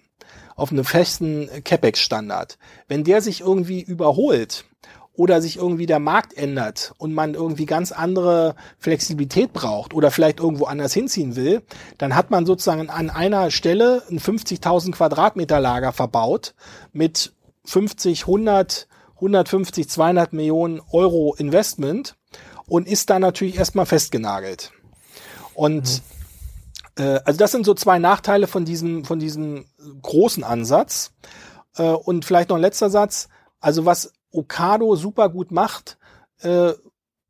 auf 0.56 0.72
einen 0.72 0.84
festen 0.84 1.50
CapEx-Standard. 1.64 2.58
Wenn 2.88 3.04
der 3.04 3.22
sich 3.22 3.42
irgendwie 3.42 3.82
überholt, 3.82 4.66
oder 5.14 5.42
sich 5.42 5.58
irgendwie 5.58 5.86
der 5.86 6.00
Markt 6.00 6.34
ändert 6.36 6.94
und 6.98 7.14
man 7.14 7.34
irgendwie 7.34 7.66
ganz 7.66 7.92
andere 7.92 8.56
Flexibilität 8.80 9.52
braucht 9.54 9.94
oder 9.94 10.10
vielleicht 10.10 10.40
irgendwo 10.40 10.66
anders 10.66 10.94
hinziehen 10.94 11.36
will, 11.36 11.64
dann 11.98 12.16
hat 12.16 12.32
man 12.32 12.46
sozusagen 12.46 12.90
an 12.90 13.10
einer 13.10 13.52
Stelle 13.52 14.04
ein 14.10 14.20
50.000 14.20 14.94
Quadratmeter 14.94 15.60
Lager 15.60 15.92
verbaut 15.92 16.54
mit 16.94 17.34
50, 17.66 18.22
100, 18.24 18.88
150, 19.16 19.90
200 19.90 20.34
Millionen 20.34 20.82
Euro 20.92 21.36
Investment 21.38 22.18
und 22.68 22.88
ist 22.88 23.10
da 23.10 23.20
natürlich 23.20 23.58
erstmal 23.58 23.86
festgenagelt. 23.86 24.72
Und 25.54 26.02
mhm. 26.98 27.04
äh, 27.04 27.20
also 27.26 27.38
das 27.38 27.52
sind 27.52 27.66
so 27.66 27.74
zwei 27.74 28.00
Nachteile 28.00 28.48
von 28.48 28.66
diesem, 28.66 29.06
von 29.06 29.20
diesem 29.20 29.66
großen 30.02 30.44
Ansatz. 30.44 31.14
Äh, 31.76 31.84
und 31.84 32.26
vielleicht 32.26 32.50
noch 32.50 32.56
ein 32.56 32.62
letzter 32.62 32.90
Satz. 32.90 33.30
Also 33.60 33.86
was 33.86 34.14
Okado 34.32 34.96
super 34.96 35.30
gut 35.30 35.52
macht, 35.52 35.98
äh, 36.42 36.74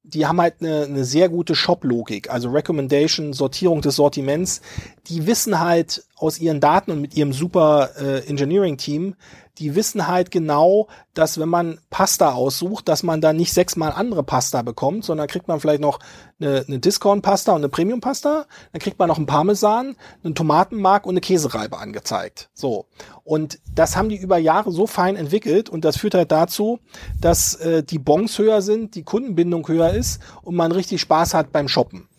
die 0.04 0.26
haben 0.26 0.42
halt 0.42 0.56
eine, 0.62 0.84
eine 0.84 1.04
sehr 1.04 1.30
gute 1.30 1.54
Shop-Logik, 1.54 2.32
also 2.32 2.50
Recommendation, 2.50 3.34
Sortierung 3.34 3.82
des 3.82 3.96
Sortiments. 3.96 4.62
Die 5.08 5.28
wissen 5.28 5.60
halt 5.60 6.06
aus 6.16 6.40
ihren 6.40 6.60
Daten 6.60 6.92
und 6.92 7.02
mit 7.02 7.16
ihrem 7.16 7.34
super 7.34 7.92
äh, 7.98 8.28
Engineering-Team, 8.28 9.16
die 9.62 9.76
wissen 9.76 10.08
halt 10.08 10.32
genau, 10.32 10.88
dass 11.14 11.40
wenn 11.40 11.50
man 11.50 11.80
Pasta 11.92 12.34
aussucht, 12.34 12.88
dass 12.88 13.04
man 13.04 13.22
dann 13.22 13.38
nicht 13.38 13.54
sechsmal 13.54 13.92
andere 13.92 14.24
Pasta 14.24 14.64
bekommt, 14.64 15.06
sondern 15.06 15.28
kriegt 15.28 15.48
man 15.48 15.60
vielleicht 15.60 15.82
noch 15.82 16.00
eine, 16.40 16.66
eine 16.68 16.80
Discount-Pasta 16.80 17.52
und 17.52 17.60
eine 17.60 17.70
Premium-Pasta, 17.70 18.46
dann 18.72 18.82
kriegt 18.82 18.98
man 18.98 19.08
noch 19.08 19.18
einen 19.18 19.28
Parmesan, 19.28 19.96
einen 20.24 20.34
Tomatenmark 20.34 21.06
und 21.06 21.12
eine 21.12 21.22
Käsereibe 21.22 21.78
angezeigt. 21.78 22.50
So. 22.54 22.88
Und 23.24 23.60
das 23.74 23.96
haben 23.96 24.10
die 24.10 24.18
über 24.18 24.40
Jahre 24.40 24.72
so 24.72 24.88
fein 24.88 25.16
entwickelt 25.16 25.70
und 25.70 25.86
das 25.86 25.98
führt 25.98 26.16
halt 26.16 26.32
dazu, 26.32 26.80
dass 27.20 27.54
äh, 27.56 27.84
die 27.84 28.00
Bons 28.00 28.38
höher 28.40 28.64
sind, 28.64 28.96
die 28.96 29.04
Kundenbindung 29.04 29.68
höher 29.68 29.92
ist 29.92 30.22
und 30.42 30.56
man 30.56 30.72
richtig 30.72 31.02
Spaß 31.02 31.36
hat 31.36 31.52
beim 31.52 31.68
Shoppen. 31.68 32.10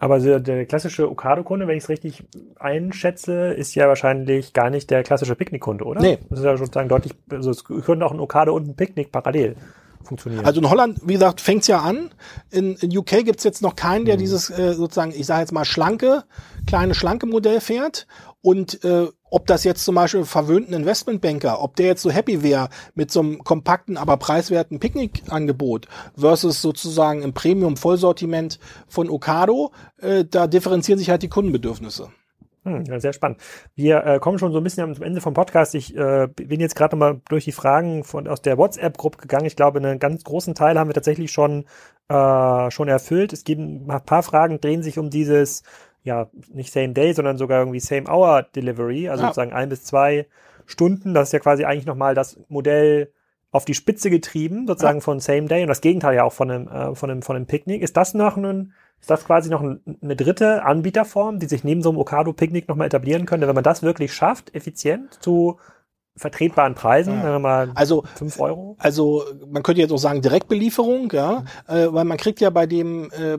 Aber 0.00 0.18
der, 0.18 0.40
der 0.40 0.64
klassische 0.64 1.10
Okado-Kunde, 1.10 1.68
wenn 1.68 1.76
ich 1.76 1.84
es 1.84 1.88
richtig 1.90 2.24
einschätze, 2.58 3.52
ist 3.52 3.74
ja 3.74 3.86
wahrscheinlich 3.86 4.54
gar 4.54 4.70
nicht 4.70 4.90
der 4.90 5.02
klassische 5.02 5.36
Picknick-Kunde, 5.36 5.84
oder? 5.84 6.00
Nee. 6.00 6.18
Das 6.30 6.38
ist 6.38 6.44
ja 6.46 6.56
sozusagen 6.56 6.88
deutlich, 6.88 7.12
also 7.30 7.50
es 7.50 7.64
können 7.64 8.02
auch 8.02 8.10
ein 8.10 8.18
Okado 8.18 8.54
und 8.54 8.66
ein 8.66 8.76
Picknick 8.76 9.12
parallel 9.12 9.56
funktionieren. 10.02 10.46
Also 10.46 10.62
in 10.62 10.70
Holland, 10.70 11.00
wie 11.04 11.12
gesagt, 11.12 11.42
fängt's 11.42 11.66
ja 11.66 11.80
an. 11.80 12.10
In, 12.50 12.76
in 12.76 12.96
UK 12.96 13.24
gibt's 13.26 13.44
jetzt 13.44 13.60
noch 13.60 13.76
keinen, 13.76 14.06
der 14.06 14.14
mhm. 14.14 14.20
dieses 14.20 14.48
äh, 14.48 14.72
sozusagen, 14.72 15.12
ich 15.12 15.26
sage 15.26 15.42
jetzt 15.42 15.52
mal 15.52 15.66
schlanke, 15.66 16.24
kleine 16.66 16.94
schlanke 16.94 17.26
Modell 17.26 17.60
fährt. 17.60 18.06
Und 18.40 18.82
äh, 18.84 19.06
ob 19.30 19.46
das 19.46 19.64
jetzt 19.64 19.84
zum 19.84 19.94
Beispiel 19.94 20.24
verwöhnten 20.24 20.74
Investmentbanker, 20.74 21.62
ob 21.62 21.76
der 21.76 21.86
jetzt 21.86 22.02
so 22.02 22.10
happy 22.10 22.42
wäre 22.42 22.68
mit 22.94 23.10
so 23.10 23.20
einem 23.20 23.44
kompakten, 23.44 23.96
aber 23.96 24.16
preiswerten 24.16 24.80
Picknickangebot 24.80 25.86
versus 26.16 26.60
sozusagen 26.60 27.22
im 27.22 27.32
Premium-Vollsortiment 27.32 28.58
von 28.88 29.08
Okado, 29.08 29.72
äh, 30.00 30.24
da 30.24 30.46
differenzieren 30.46 30.98
sich 30.98 31.10
halt 31.10 31.22
die 31.22 31.28
Kundenbedürfnisse. 31.28 32.08
Hm, 32.64 32.84
ja, 32.84 33.00
sehr 33.00 33.14
spannend. 33.14 33.38
Wir 33.74 34.04
äh, 34.04 34.18
kommen 34.18 34.38
schon 34.38 34.52
so 34.52 34.58
ein 34.58 34.64
bisschen 34.64 34.82
am 34.82 35.02
Ende 35.02 35.22
vom 35.22 35.32
Podcast. 35.32 35.74
Ich 35.74 35.96
äh, 35.96 36.26
bin 36.26 36.60
jetzt 36.60 36.76
gerade 36.76 36.94
mal 36.94 37.22
durch 37.30 37.44
die 37.44 37.52
Fragen 37.52 38.04
von 38.04 38.28
aus 38.28 38.42
der 38.42 38.58
WhatsApp-Gruppe 38.58 39.16
gegangen. 39.16 39.46
Ich 39.46 39.56
glaube, 39.56 39.78
einen 39.78 39.98
ganz 39.98 40.24
großen 40.24 40.54
Teil 40.54 40.78
haben 40.78 40.90
wir 40.90 40.94
tatsächlich 40.94 41.32
schon 41.32 41.64
äh, 42.10 42.70
schon 42.70 42.88
erfüllt. 42.88 43.32
Es 43.32 43.44
gibt 43.44 43.62
ein 43.62 43.86
paar 44.04 44.22
Fragen, 44.22 44.60
drehen 44.60 44.82
sich 44.82 44.98
um 44.98 45.08
dieses 45.08 45.62
ja, 46.02 46.28
nicht 46.52 46.72
Same 46.72 46.92
Day, 46.92 47.12
sondern 47.12 47.38
sogar 47.38 47.60
irgendwie 47.60 47.80
Same 47.80 48.08
Hour 48.08 48.42
Delivery, 48.54 49.08
also 49.08 49.22
ja. 49.22 49.28
sozusagen 49.28 49.52
ein 49.52 49.68
bis 49.68 49.84
zwei 49.84 50.26
Stunden. 50.66 51.14
Das 51.14 51.28
ist 51.28 51.32
ja 51.32 51.38
quasi 51.38 51.64
eigentlich 51.64 51.86
nochmal 51.86 52.14
das 52.14 52.38
Modell 52.48 53.12
auf 53.52 53.64
die 53.64 53.74
Spitze 53.74 54.10
getrieben, 54.10 54.66
sozusagen 54.66 54.98
ja. 54.98 55.04
von 55.04 55.20
Same 55.20 55.46
Day 55.46 55.62
und 55.62 55.68
das 55.68 55.80
Gegenteil 55.80 56.14
ja 56.14 56.24
auch 56.24 56.32
von 56.32 56.50
einem, 56.50 56.68
äh, 56.68 56.94
von 56.94 57.10
einem, 57.10 57.22
von 57.22 57.36
einem 57.36 57.46
Picknick. 57.46 57.82
Ist 57.82 57.96
das 57.96 58.14
noch 58.14 58.36
ein 58.36 58.72
Ist 59.00 59.10
das 59.10 59.24
quasi 59.24 59.50
noch 59.50 59.60
ein, 59.60 59.80
eine 60.00 60.16
dritte 60.16 60.62
Anbieterform, 60.62 61.38
die 61.38 61.46
sich 61.46 61.64
neben 61.64 61.82
so 61.82 61.90
einem 61.90 61.98
Okado 61.98 62.32
Picknick 62.32 62.68
nochmal 62.68 62.86
etablieren 62.86 63.26
könnte, 63.26 63.48
wenn 63.48 63.54
man 63.54 63.64
das 63.64 63.82
wirklich 63.82 64.14
schafft, 64.14 64.54
effizient 64.54 65.22
zu 65.22 65.58
vertretbaren 66.16 66.74
Preisen, 66.74 67.14
ja. 67.14 67.34
wenn 67.34 67.42
mal 67.42 67.72
also 67.74 68.04
fünf 68.14 68.38
Euro. 68.40 68.76
Also 68.78 69.24
man 69.48 69.62
könnte 69.62 69.80
jetzt 69.80 69.92
auch 69.92 69.98
sagen 69.98 70.22
Direktbelieferung, 70.22 71.10
ja, 71.12 71.44
mhm. 71.68 71.74
äh, 71.74 71.92
weil 71.92 72.04
man 72.04 72.18
kriegt 72.18 72.40
ja 72.40 72.50
bei 72.50 72.66
dem 72.66 73.10
äh, 73.10 73.38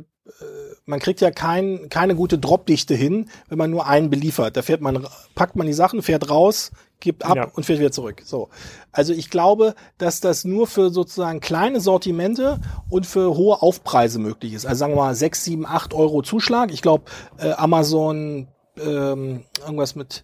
man 0.86 1.00
kriegt 1.00 1.22
ja 1.22 1.32
kein, 1.32 1.90
keine 1.90 2.16
gute 2.16 2.38
Dropdichte 2.38 2.96
hin, 2.96 3.30
wenn 3.50 3.58
man 3.58 3.72
nur 3.72 3.88
einen 3.88 4.10
beliefert. 4.10 4.56
Da 4.56 4.62
fährt 4.62 4.82
man, 4.82 5.08
packt 5.36 5.56
man 5.56 5.68
die 5.68 5.74
Sachen, 5.74 6.02
fährt 6.02 6.30
raus, 6.30 6.72
gibt 7.00 7.26
ab 7.26 7.36
ja. 7.36 7.48
und 7.54 7.66
fährt 7.66 7.80
wieder 7.80 7.92
zurück. 7.92 8.22
So. 8.24 8.50
Also 8.92 9.14
ich 9.14 9.30
glaube, 9.30 9.76
dass 9.98 10.20
das 10.20 10.46
nur 10.46 10.68
für 10.68 10.90
sozusagen 10.90 11.40
kleine 11.40 11.80
Sortimente 11.80 12.60
und 12.90 13.06
für 13.06 13.36
hohe 13.36 13.62
Aufpreise 13.62 14.20
möglich 14.20 14.54
ist. 14.54 14.66
Also 14.66 14.80
sagen 14.80 14.94
wir 14.94 14.98
mal 14.98 15.16
sechs, 15.16 15.44
sieben, 15.44 15.66
acht 15.66 15.94
Euro 15.94 16.22
Zuschlag. 16.22 16.72
Ich 16.72 16.82
glaube, 16.82 17.06
äh, 17.38 17.52
Amazon, 17.54 18.48
ähm, 18.78 19.44
irgendwas 19.60 19.96
mit 19.96 20.24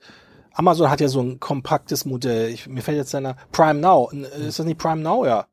Amazon 0.54 0.90
hat 0.90 1.02
ja 1.02 1.08
so 1.08 1.22
ein 1.22 1.40
kompaktes 1.40 2.06
Modell. 2.06 2.50
Ich, 2.50 2.68
mir 2.68 2.82
fällt 2.82 2.98
jetzt 2.98 3.12
seiner 3.12 3.36
Prime 3.52 3.80
Now. 3.80 4.10
Ist 4.12 4.60
das 4.60 4.66
nicht 4.66 4.80
Prime 4.80 5.02
Now? 5.02 5.26
Ja. 5.26 5.48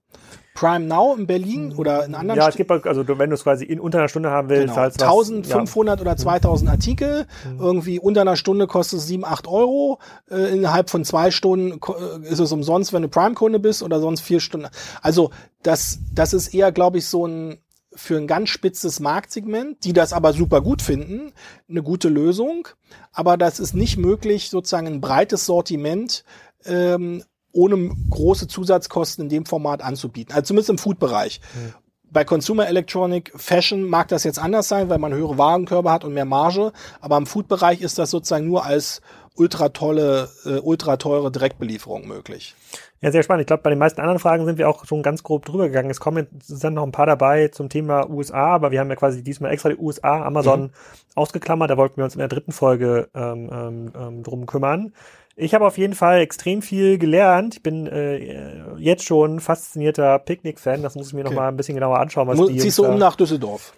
Prime 0.55 0.87
Now 0.87 1.17
in 1.17 1.27
Berlin 1.27 1.73
hm. 1.73 1.79
oder 1.79 2.05
in 2.05 2.15
anderen 2.15 2.39
Ja, 2.41 2.49
es 2.49 2.57
gibt 2.57 2.71
also 2.71 3.07
wenn 3.07 3.31
du 3.31 3.35
es 3.35 3.43
quasi 3.43 3.65
in 3.65 3.81
unter 3.81 3.99
einer 3.99 4.09
Stunde 4.09 4.31
haben 4.31 4.49
willst, 4.49 4.75
genau. 4.75 4.77
halt 4.77 5.03
1500 5.03 5.99
ja. 5.99 6.03
oder 6.03 6.17
2000 6.17 6.71
Artikel, 6.71 7.27
mhm. 7.45 7.61
irgendwie 7.61 7.99
unter 7.99 8.21
einer 8.21 8.37
Stunde 8.37 8.67
kostet 8.67 9.01
es 9.01 9.07
7, 9.09 9.25
8 9.25 9.49
Euro, 9.49 9.99
äh, 10.31 10.55
innerhalb 10.55 10.91
von 10.91 11.05
zwei 11.05 11.33
Stunden 11.33 11.81
äh, 11.81 12.29
ist 12.29 12.39
es 12.39 12.53
umsonst, 12.53 12.93
wenn 12.93 13.03
du 13.03 13.09
Prime-Kunde 13.09 13.59
bist 13.59 13.83
oder 13.83 13.99
sonst 14.01 14.21
vier 14.21 14.41
Stunden. 14.41 14.69
Also 15.03 15.31
das, 15.63 15.99
das 16.13 16.33
ist 16.33 16.55
eher, 16.55 16.71
glaube 16.71 16.99
ich, 16.99 17.07
so 17.07 17.27
ein 17.27 17.59
für 17.97 18.17
ein 18.17 18.27
ganz 18.27 18.49
spitzes 18.49 19.01
Marktsegment, 19.01 19.85
die 19.85 19.93
das 19.93 20.13
aber 20.13 20.33
super 20.33 20.61
gut 20.61 20.83
finden, 20.83 21.33
eine 21.69 21.83
gute 21.83 22.09
Lösung. 22.09 22.69
Aber 23.13 23.37
das 23.37 23.61
ist 23.61 23.75
nicht 23.75 23.99
möglich, 23.99 24.51
sozusagen 24.51 24.87
ein 24.89 25.01
breites 25.01 25.47
Sortiment 25.47 26.25
ähm, 26.65 27.23
ohne 27.55 27.91
große 28.11 28.49
Zusatzkosten 28.49 29.25
in 29.25 29.29
dem 29.31 29.47
Format 29.47 29.83
anzubieten. 29.83 30.35
Also 30.35 30.49
zumindest 30.49 30.71
im 30.71 30.79
Food-Bereich. 30.79 31.41
Mhm. 31.55 31.75
Bei 32.11 32.25
Consumer 32.25 32.69
Electronic 32.69 33.33
Fashion 33.35 33.89
mag 33.89 34.09
das 34.09 34.23
jetzt 34.23 34.39
anders 34.39 34.69
sein, 34.69 34.89
weil 34.89 34.99
man 34.99 35.13
höhere 35.13 35.37
Warenkörbe 35.37 35.91
hat 35.91 36.05
und 36.05 36.15
mehr 36.15 36.25
Marge. 36.25 36.73
Aber 37.01 37.17
im 37.17 37.27
Food-Bereich 37.27 37.81
ist 37.81 37.99
das 37.99 38.11
sozusagen 38.11 38.47
nur 38.47 38.65
als 38.65 39.01
ultra 39.37 39.71
tolle, 39.71 40.29
äh, 40.45 40.59
ultra 40.61 40.97
teure 40.97 41.33
Direktbelieferung 41.33 42.07
möglich. 42.07 42.55
Ja, 43.01 43.11
sehr 43.11 43.23
spannend. 43.23 43.43
Ich 43.43 43.47
glaube, 43.49 43.63
bei 43.63 43.71
den 43.71 43.79
meisten 43.79 44.01
anderen 44.01 44.21
Fragen 44.21 44.47
sind 44.47 44.59
wir 44.59 44.69
auch 44.69 44.87
schon 44.87 45.03
ganz 45.03 45.23
grob 45.23 45.45
drüber 45.45 45.67
gegangen. 45.67 45.91
Es 45.91 46.01
kommen 46.01 46.29
jetzt 46.33 46.47
sind 46.47 46.75
noch 46.75 46.85
ein 46.85 46.93
paar 46.93 47.07
dabei 47.07 47.49
zum 47.49 47.69
Thema 47.69 48.09
USA, 48.09 48.55
aber 48.55 48.71
wir 48.71 48.81
haben 48.81 48.89
ja 48.89 48.97
quasi 48.97 49.23
diesmal 49.23 49.53
extra 49.53 49.71
die 49.71 49.77
USA, 49.77 50.23
Amazon 50.23 50.63
mhm. 50.63 50.71
ausgeklammert. 51.15 51.69
Da 51.69 51.77
wollten 51.77 51.97
wir 51.97 52.05
uns 52.05 52.15
in 52.15 52.21
der 52.21 52.29
dritten 52.29 52.53
Folge 52.53 53.09
ähm, 53.15 53.51
ähm, 53.53 53.93
ähm 53.95 54.23
drum 54.23 54.47
kümmern. 54.47 54.95
Ich 55.37 55.55
habe 55.55 55.67
auf 55.67 55.79
jeden 55.79 55.95
Fall 55.95 56.21
extrem 56.21 56.63
viel 56.63 56.99
gelernt. 56.99 57.57
Ich 57.57 57.63
bin 57.63 57.87
äh, 57.87 58.79
jetzt 58.79 59.05
schon 59.05 59.41
faszinierter 59.41 60.19
Picknick-Fan. 60.19 60.83
Das 60.83 60.95
muss 60.95 61.09
ich 61.09 61.13
mir 61.15 61.21
okay. 61.21 61.31
noch 61.31 61.37
mal 61.41 61.49
ein 61.49 61.57
bisschen 61.57 61.75
genauer 61.75 61.99
anschauen. 61.99 62.29
Was 62.29 62.39
Mo 62.39 62.49
die 62.49 62.59
ziehst 62.59 62.79
du 62.79 62.87
um 62.87 62.99
nach 62.99 63.17
Düsseldorf? 63.17 63.75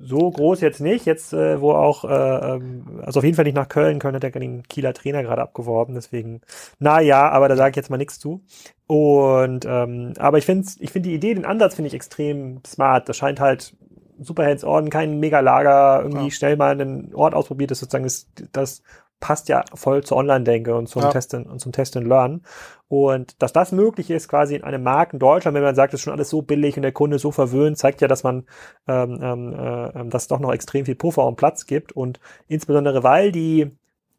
So 0.00 0.30
groß 0.30 0.60
jetzt 0.60 0.80
nicht. 0.80 1.04
Jetzt, 1.04 1.32
äh, 1.32 1.60
wo 1.60 1.72
auch, 1.72 2.04
äh, 2.04 2.08
ähm, 2.08 3.00
also 3.04 3.18
auf 3.18 3.24
jeden 3.24 3.34
Fall 3.34 3.44
nicht 3.44 3.56
nach 3.56 3.68
Köln. 3.68 3.98
Köln 3.98 4.14
hat 4.14 4.22
ja 4.22 4.30
den 4.30 4.62
Kieler 4.62 4.94
Trainer 4.94 5.24
gerade 5.24 5.42
abgeworben. 5.42 5.94
Deswegen, 5.94 6.42
na 6.78 7.00
ja, 7.00 7.28
aber 7.28 7.48
da 7.48 7.56
sage 7.56 7.70
ich 7.70 7.76
jetzt 7.76 7.90
mal 7.90 7.96
nichts 7.96 8.20
zu. 8.20 8.40
Und 8.86 9.66
ähm, 9.68 10.12
aber 10.18 10.38
ich 10.38 10.46
finde 10.46 10.68
ich 10.78 10.92
finde 10.92 11.08
die 11.08 11.14
Idee, 11.14 11.34
den 11.34 11.44
Ansatz 11.44 11.74
finde 11.74 11.88
ich 11.88 11.94
extrem 11.94 12.60
smart. 12.64 13.08
Das 13.08 13.16
scheint 13.16 13.40
halt 13.40 13.74
super 14.20 14.44
hands-on, 14.46 14.90
kein 14.90 15.18
Mega-Lager, 15.20 16.02
irgendwie 16.02 16.24
ja. 16.24 16.30
schnell 16.30 16.56
mal 16.56 16.72
einen 16.72 17.14
Ort 17.14 17.34
ausprobiert, 17.34 17.70
das 17.70 17.80
sozusagen 17.80 18.04
ist 18.04 18.28
das 18.52 18.82
passt 19.20 19.48
ja 19.48 19.64
voll 19.74 20.04
zur 20.04 20.16
Online-Denke 20.16 20.74
und 20.74 20.88
zum 20.88 21.02
ja. 21.02 21.10
Testen 21.10 21.46
und 21.46 21.60
zum 21.60 21.72
Test 21.72 21.96
and 21.96 22.06
Learn. 22.06 22.42
Und 22.88 23.42
dass 23.42 23.52
das 23.52 23.72
möglich 23.72 24.10
ist, 24.10 24.28
quasi 24.28 24.54
in 24.54 24.64
einem 24.64 24.82
Markt 24.82 25.12
in 25.12 25.18
Deutschland, 25.18 25.54
wenn 25.54 25.62
man 25.62 25.74
sagt, 25.74 25.92
es 25.92 26.00
ist 26.00 26.04
schon 26.04 26.12
alles 26.12 26.30
so 26.30 26.42
billig 26.42 26.76
und 26.76 26.82
der 26.82 26.92
Kunde 26.92 27.18
so 27.18 27.32
verwöhnt, 27.32 27.78
zeigt 27.78 28.00
ja, 28.00 28.08
dass 28.08 28.22
man, 28.22 28.46
ähm, 28.86 29.18
ähm, 29.22 29.52
äh, 29.52 30.08
dass 30.08 30.22
es 30.22 30.28
doch 30.28 30.40
noch 30.40 30.52
extrem 30.52 30.84
viel 30.84 30.94
Puffer 30.94 31.26
und 31.26 31.36
Platz 31.36 31.66
gibt. 31.66 31.92
Und 31.92 32.20
insbesondere, 32.46 33.02
weil 33.02 33.32
die 33.32 33.76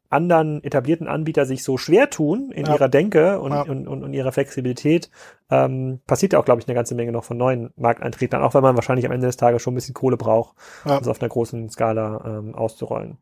anderen 0.10 0.64
etablierten 0.64 1.07
Anbieter 1.07 1.45
sich 1.45 1.64
so 1.64 1.78
schwer 1.78 2.10
tun 2.10 2.51
in 2.51 2.66
ja. 2.66 2.74
ihrer 2.74 2.89
Denke 2.89 3.39
und, 3.39 3.51
ja. 3.51 3.62
und, 3.62 3.88
und, 3.88 4.03
und, 4.03 4.14
ihrer 4.14 4.32
Flexibilität, 4.32 5.10
ähm, 5.51 5.99
passiert 6.07 6.34
ja 6.34 6.39
auch, 6.39 6.45
glaube 6.45 6.62
ich, 6.62 6.68
eine 6.68 6.76
ganze 6.76 6.95
Menge 6.95 7.12
noch 7.12 7.24
von 7.24 7.38
neuen 7.38 7.72
Markteintretern, 7.76 8.41
auch 8.41 8.53
wenn 8.55 8.64
man 8.64 8.76
wahrscheinlich 8.76 9.05
am 9.05 9.12
Ende 9.12 9.28
des 9.28 9.38
Tages 9.38 9.62
schon 9.62 9.74
ein 9.74 9.76
bisschen 9.76 9.93
Kohle 9.93 10.18
braucht, 10.18 10.55
ja. 10.86 10.95
um 10.95 11.01
es 11.01 11.07
auf 11.07 11.22
einer 11.22 11.30
großen 11.30 11.70
Skala 11.70 12.24
ähm, 12.26 12.55
auszurollen. 12.55 13.18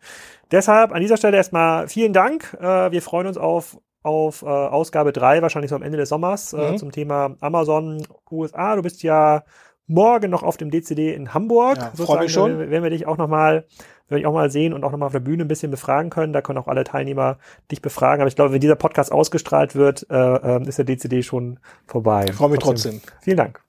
Deshalb 0.52 0.94
an 0.94 1.02
dieser 1.02 1.18
Stelle 1.18 1.38
erstmal 1.38 1.90
vielen 1.90 2.14
Dank. 2.14 2.58
Äh, 2.60 2.92
wir 2.92 3.02
freuen 3.02 3.28
uns 3.28 3.38
auf 3.38 3.78
auf 4.04 4.42
äh, 4.42 4.46
Ausgabe 4.46 5.12
drei 5.12 5.42
wahrscheinlich 5.42 5.70
so 5.70 5.76
am 5.76 5.82
Ende 5.82 5.98
des 5.98 6.08
Sommers, 6.08 6.54
äh, 6.54 6.72
mhm. 6.72 6.78
zum 6.78 6.92
Thema 6.94 7.36
Amazon 7.42 8.02
USA. 8.32 8.78
Du 8.78 8.82
bist 8.82 9.04
ja 9.04 9.44
morgen 9.88 10.30
noch 10.30 10.44
auf 10.44 10.56
dem 10.56 10.72
DCD 10.72 11.14
in 11.14 11.34
Hamburg. 11.34 11.78
Ja, 11.78 11.92
freue 12.06 12.22
mich 12.22 12.32
schon. 12.32 12.58
Wenn 12.58 12.84
wir 12.84 12.90
dich 12.90 13.06
auch 13.06 13.18
nochmal 13.18 13.66
werde 14.08 14.22
ich 14.22 14.26
auch 14.26 14.34
mal 14.34 14.50
sehen 14.50 14.74
und 14.74 14.84
auch 14.84 14.92
nochmal 14.92 15.08
auf 15.08 15.14
der 15.14 15.20
Bühne 15.20 15.46
ein 15.46 15.48
bisschen 15.48 15.72
befragen 15.72 16.10
können. 16.10 16.34
Da 16.34 16.42
können 16.42 16.58
auch 16.58 16.68
alle 16.68 16.84
Teilnehmer 16.84 17.38
dich 17.72 17.82
befragen. 17.82 18.22
Aber 18.22 18.28
ich 18.28 18.36
glaube, 18.36 18.54
wenn 18.54 18.62
dieser 18.62 18.76
Podcast 18.76 19.12
ausgestrahlt 19.12 19.76
wird, 19.76 20.08
äh, 20.10 20.16
äh, 20.16 20.68
ist 20.68 20.78
der 20.78 20.86
DCD 20.86 21.24
schon 21.24 21.60
vorbei. 21.86 22.26
Ich 22.30 22.36
freue 22.36 22.50
mich 22.50 22.60
trotzdem. 22.60 23.02
trotzdem. 23.02 23.20
Vielen 23.22 23.38
Dank. 23.38 23.62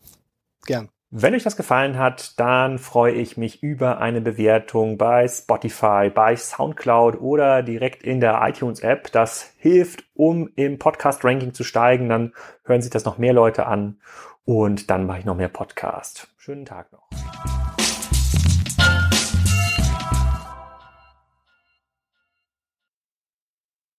Gern. 0.66 0.88
Wenn 1.10 1.34
euch 1.34 1.42
das 1.42 1.56
gefallen 1.56 1.98
hat, 1.98 2.38
dann 2.38 2.78
freue 2.78 3.14
ich 3.14 3.38
mich 3.38 3.62
über 3.62 3.98
eine 3.98 4.20
Bewertung 4.20 4.98
bei 4.98 5.26
Spotify, 5.26 6.10
bei 6.14 6.36
SoundCloud 6.36 7.18
oder 7.18 7.62
direkt 7.62 8.02
in 8.02 8.20
der 8.20 8.46
iTunes 8.46 8.80
App. 8.80 9.10
Das 9.12 9.54
hilft, 9.56 10.04
um 10.12 10.50
im 10.54 10.78
Podcast 10.78 11.24
Ranking 11.24 11.54
zu 11.54 11.64
steigen. 11.64 12.10
Dann 12.10 12.34
hören 12.62 12.82
sich 12.82 12.90
das 12.90 13.06
noch 13.06 13.16
mehr 13.16 13.32
Leute 13.32 13.64
an 13.64 14.00
und 14.44 14.90
dann 14.90 15.06
mache 15.06 15.20
ich 15.20 15.24
noch 15.24 15.36
mehr 15.36 15.48
Podcast. 15.48 16.28
Schönen 16.36 16.66
Tag 16.66 16.92
noch. 16.92 17.08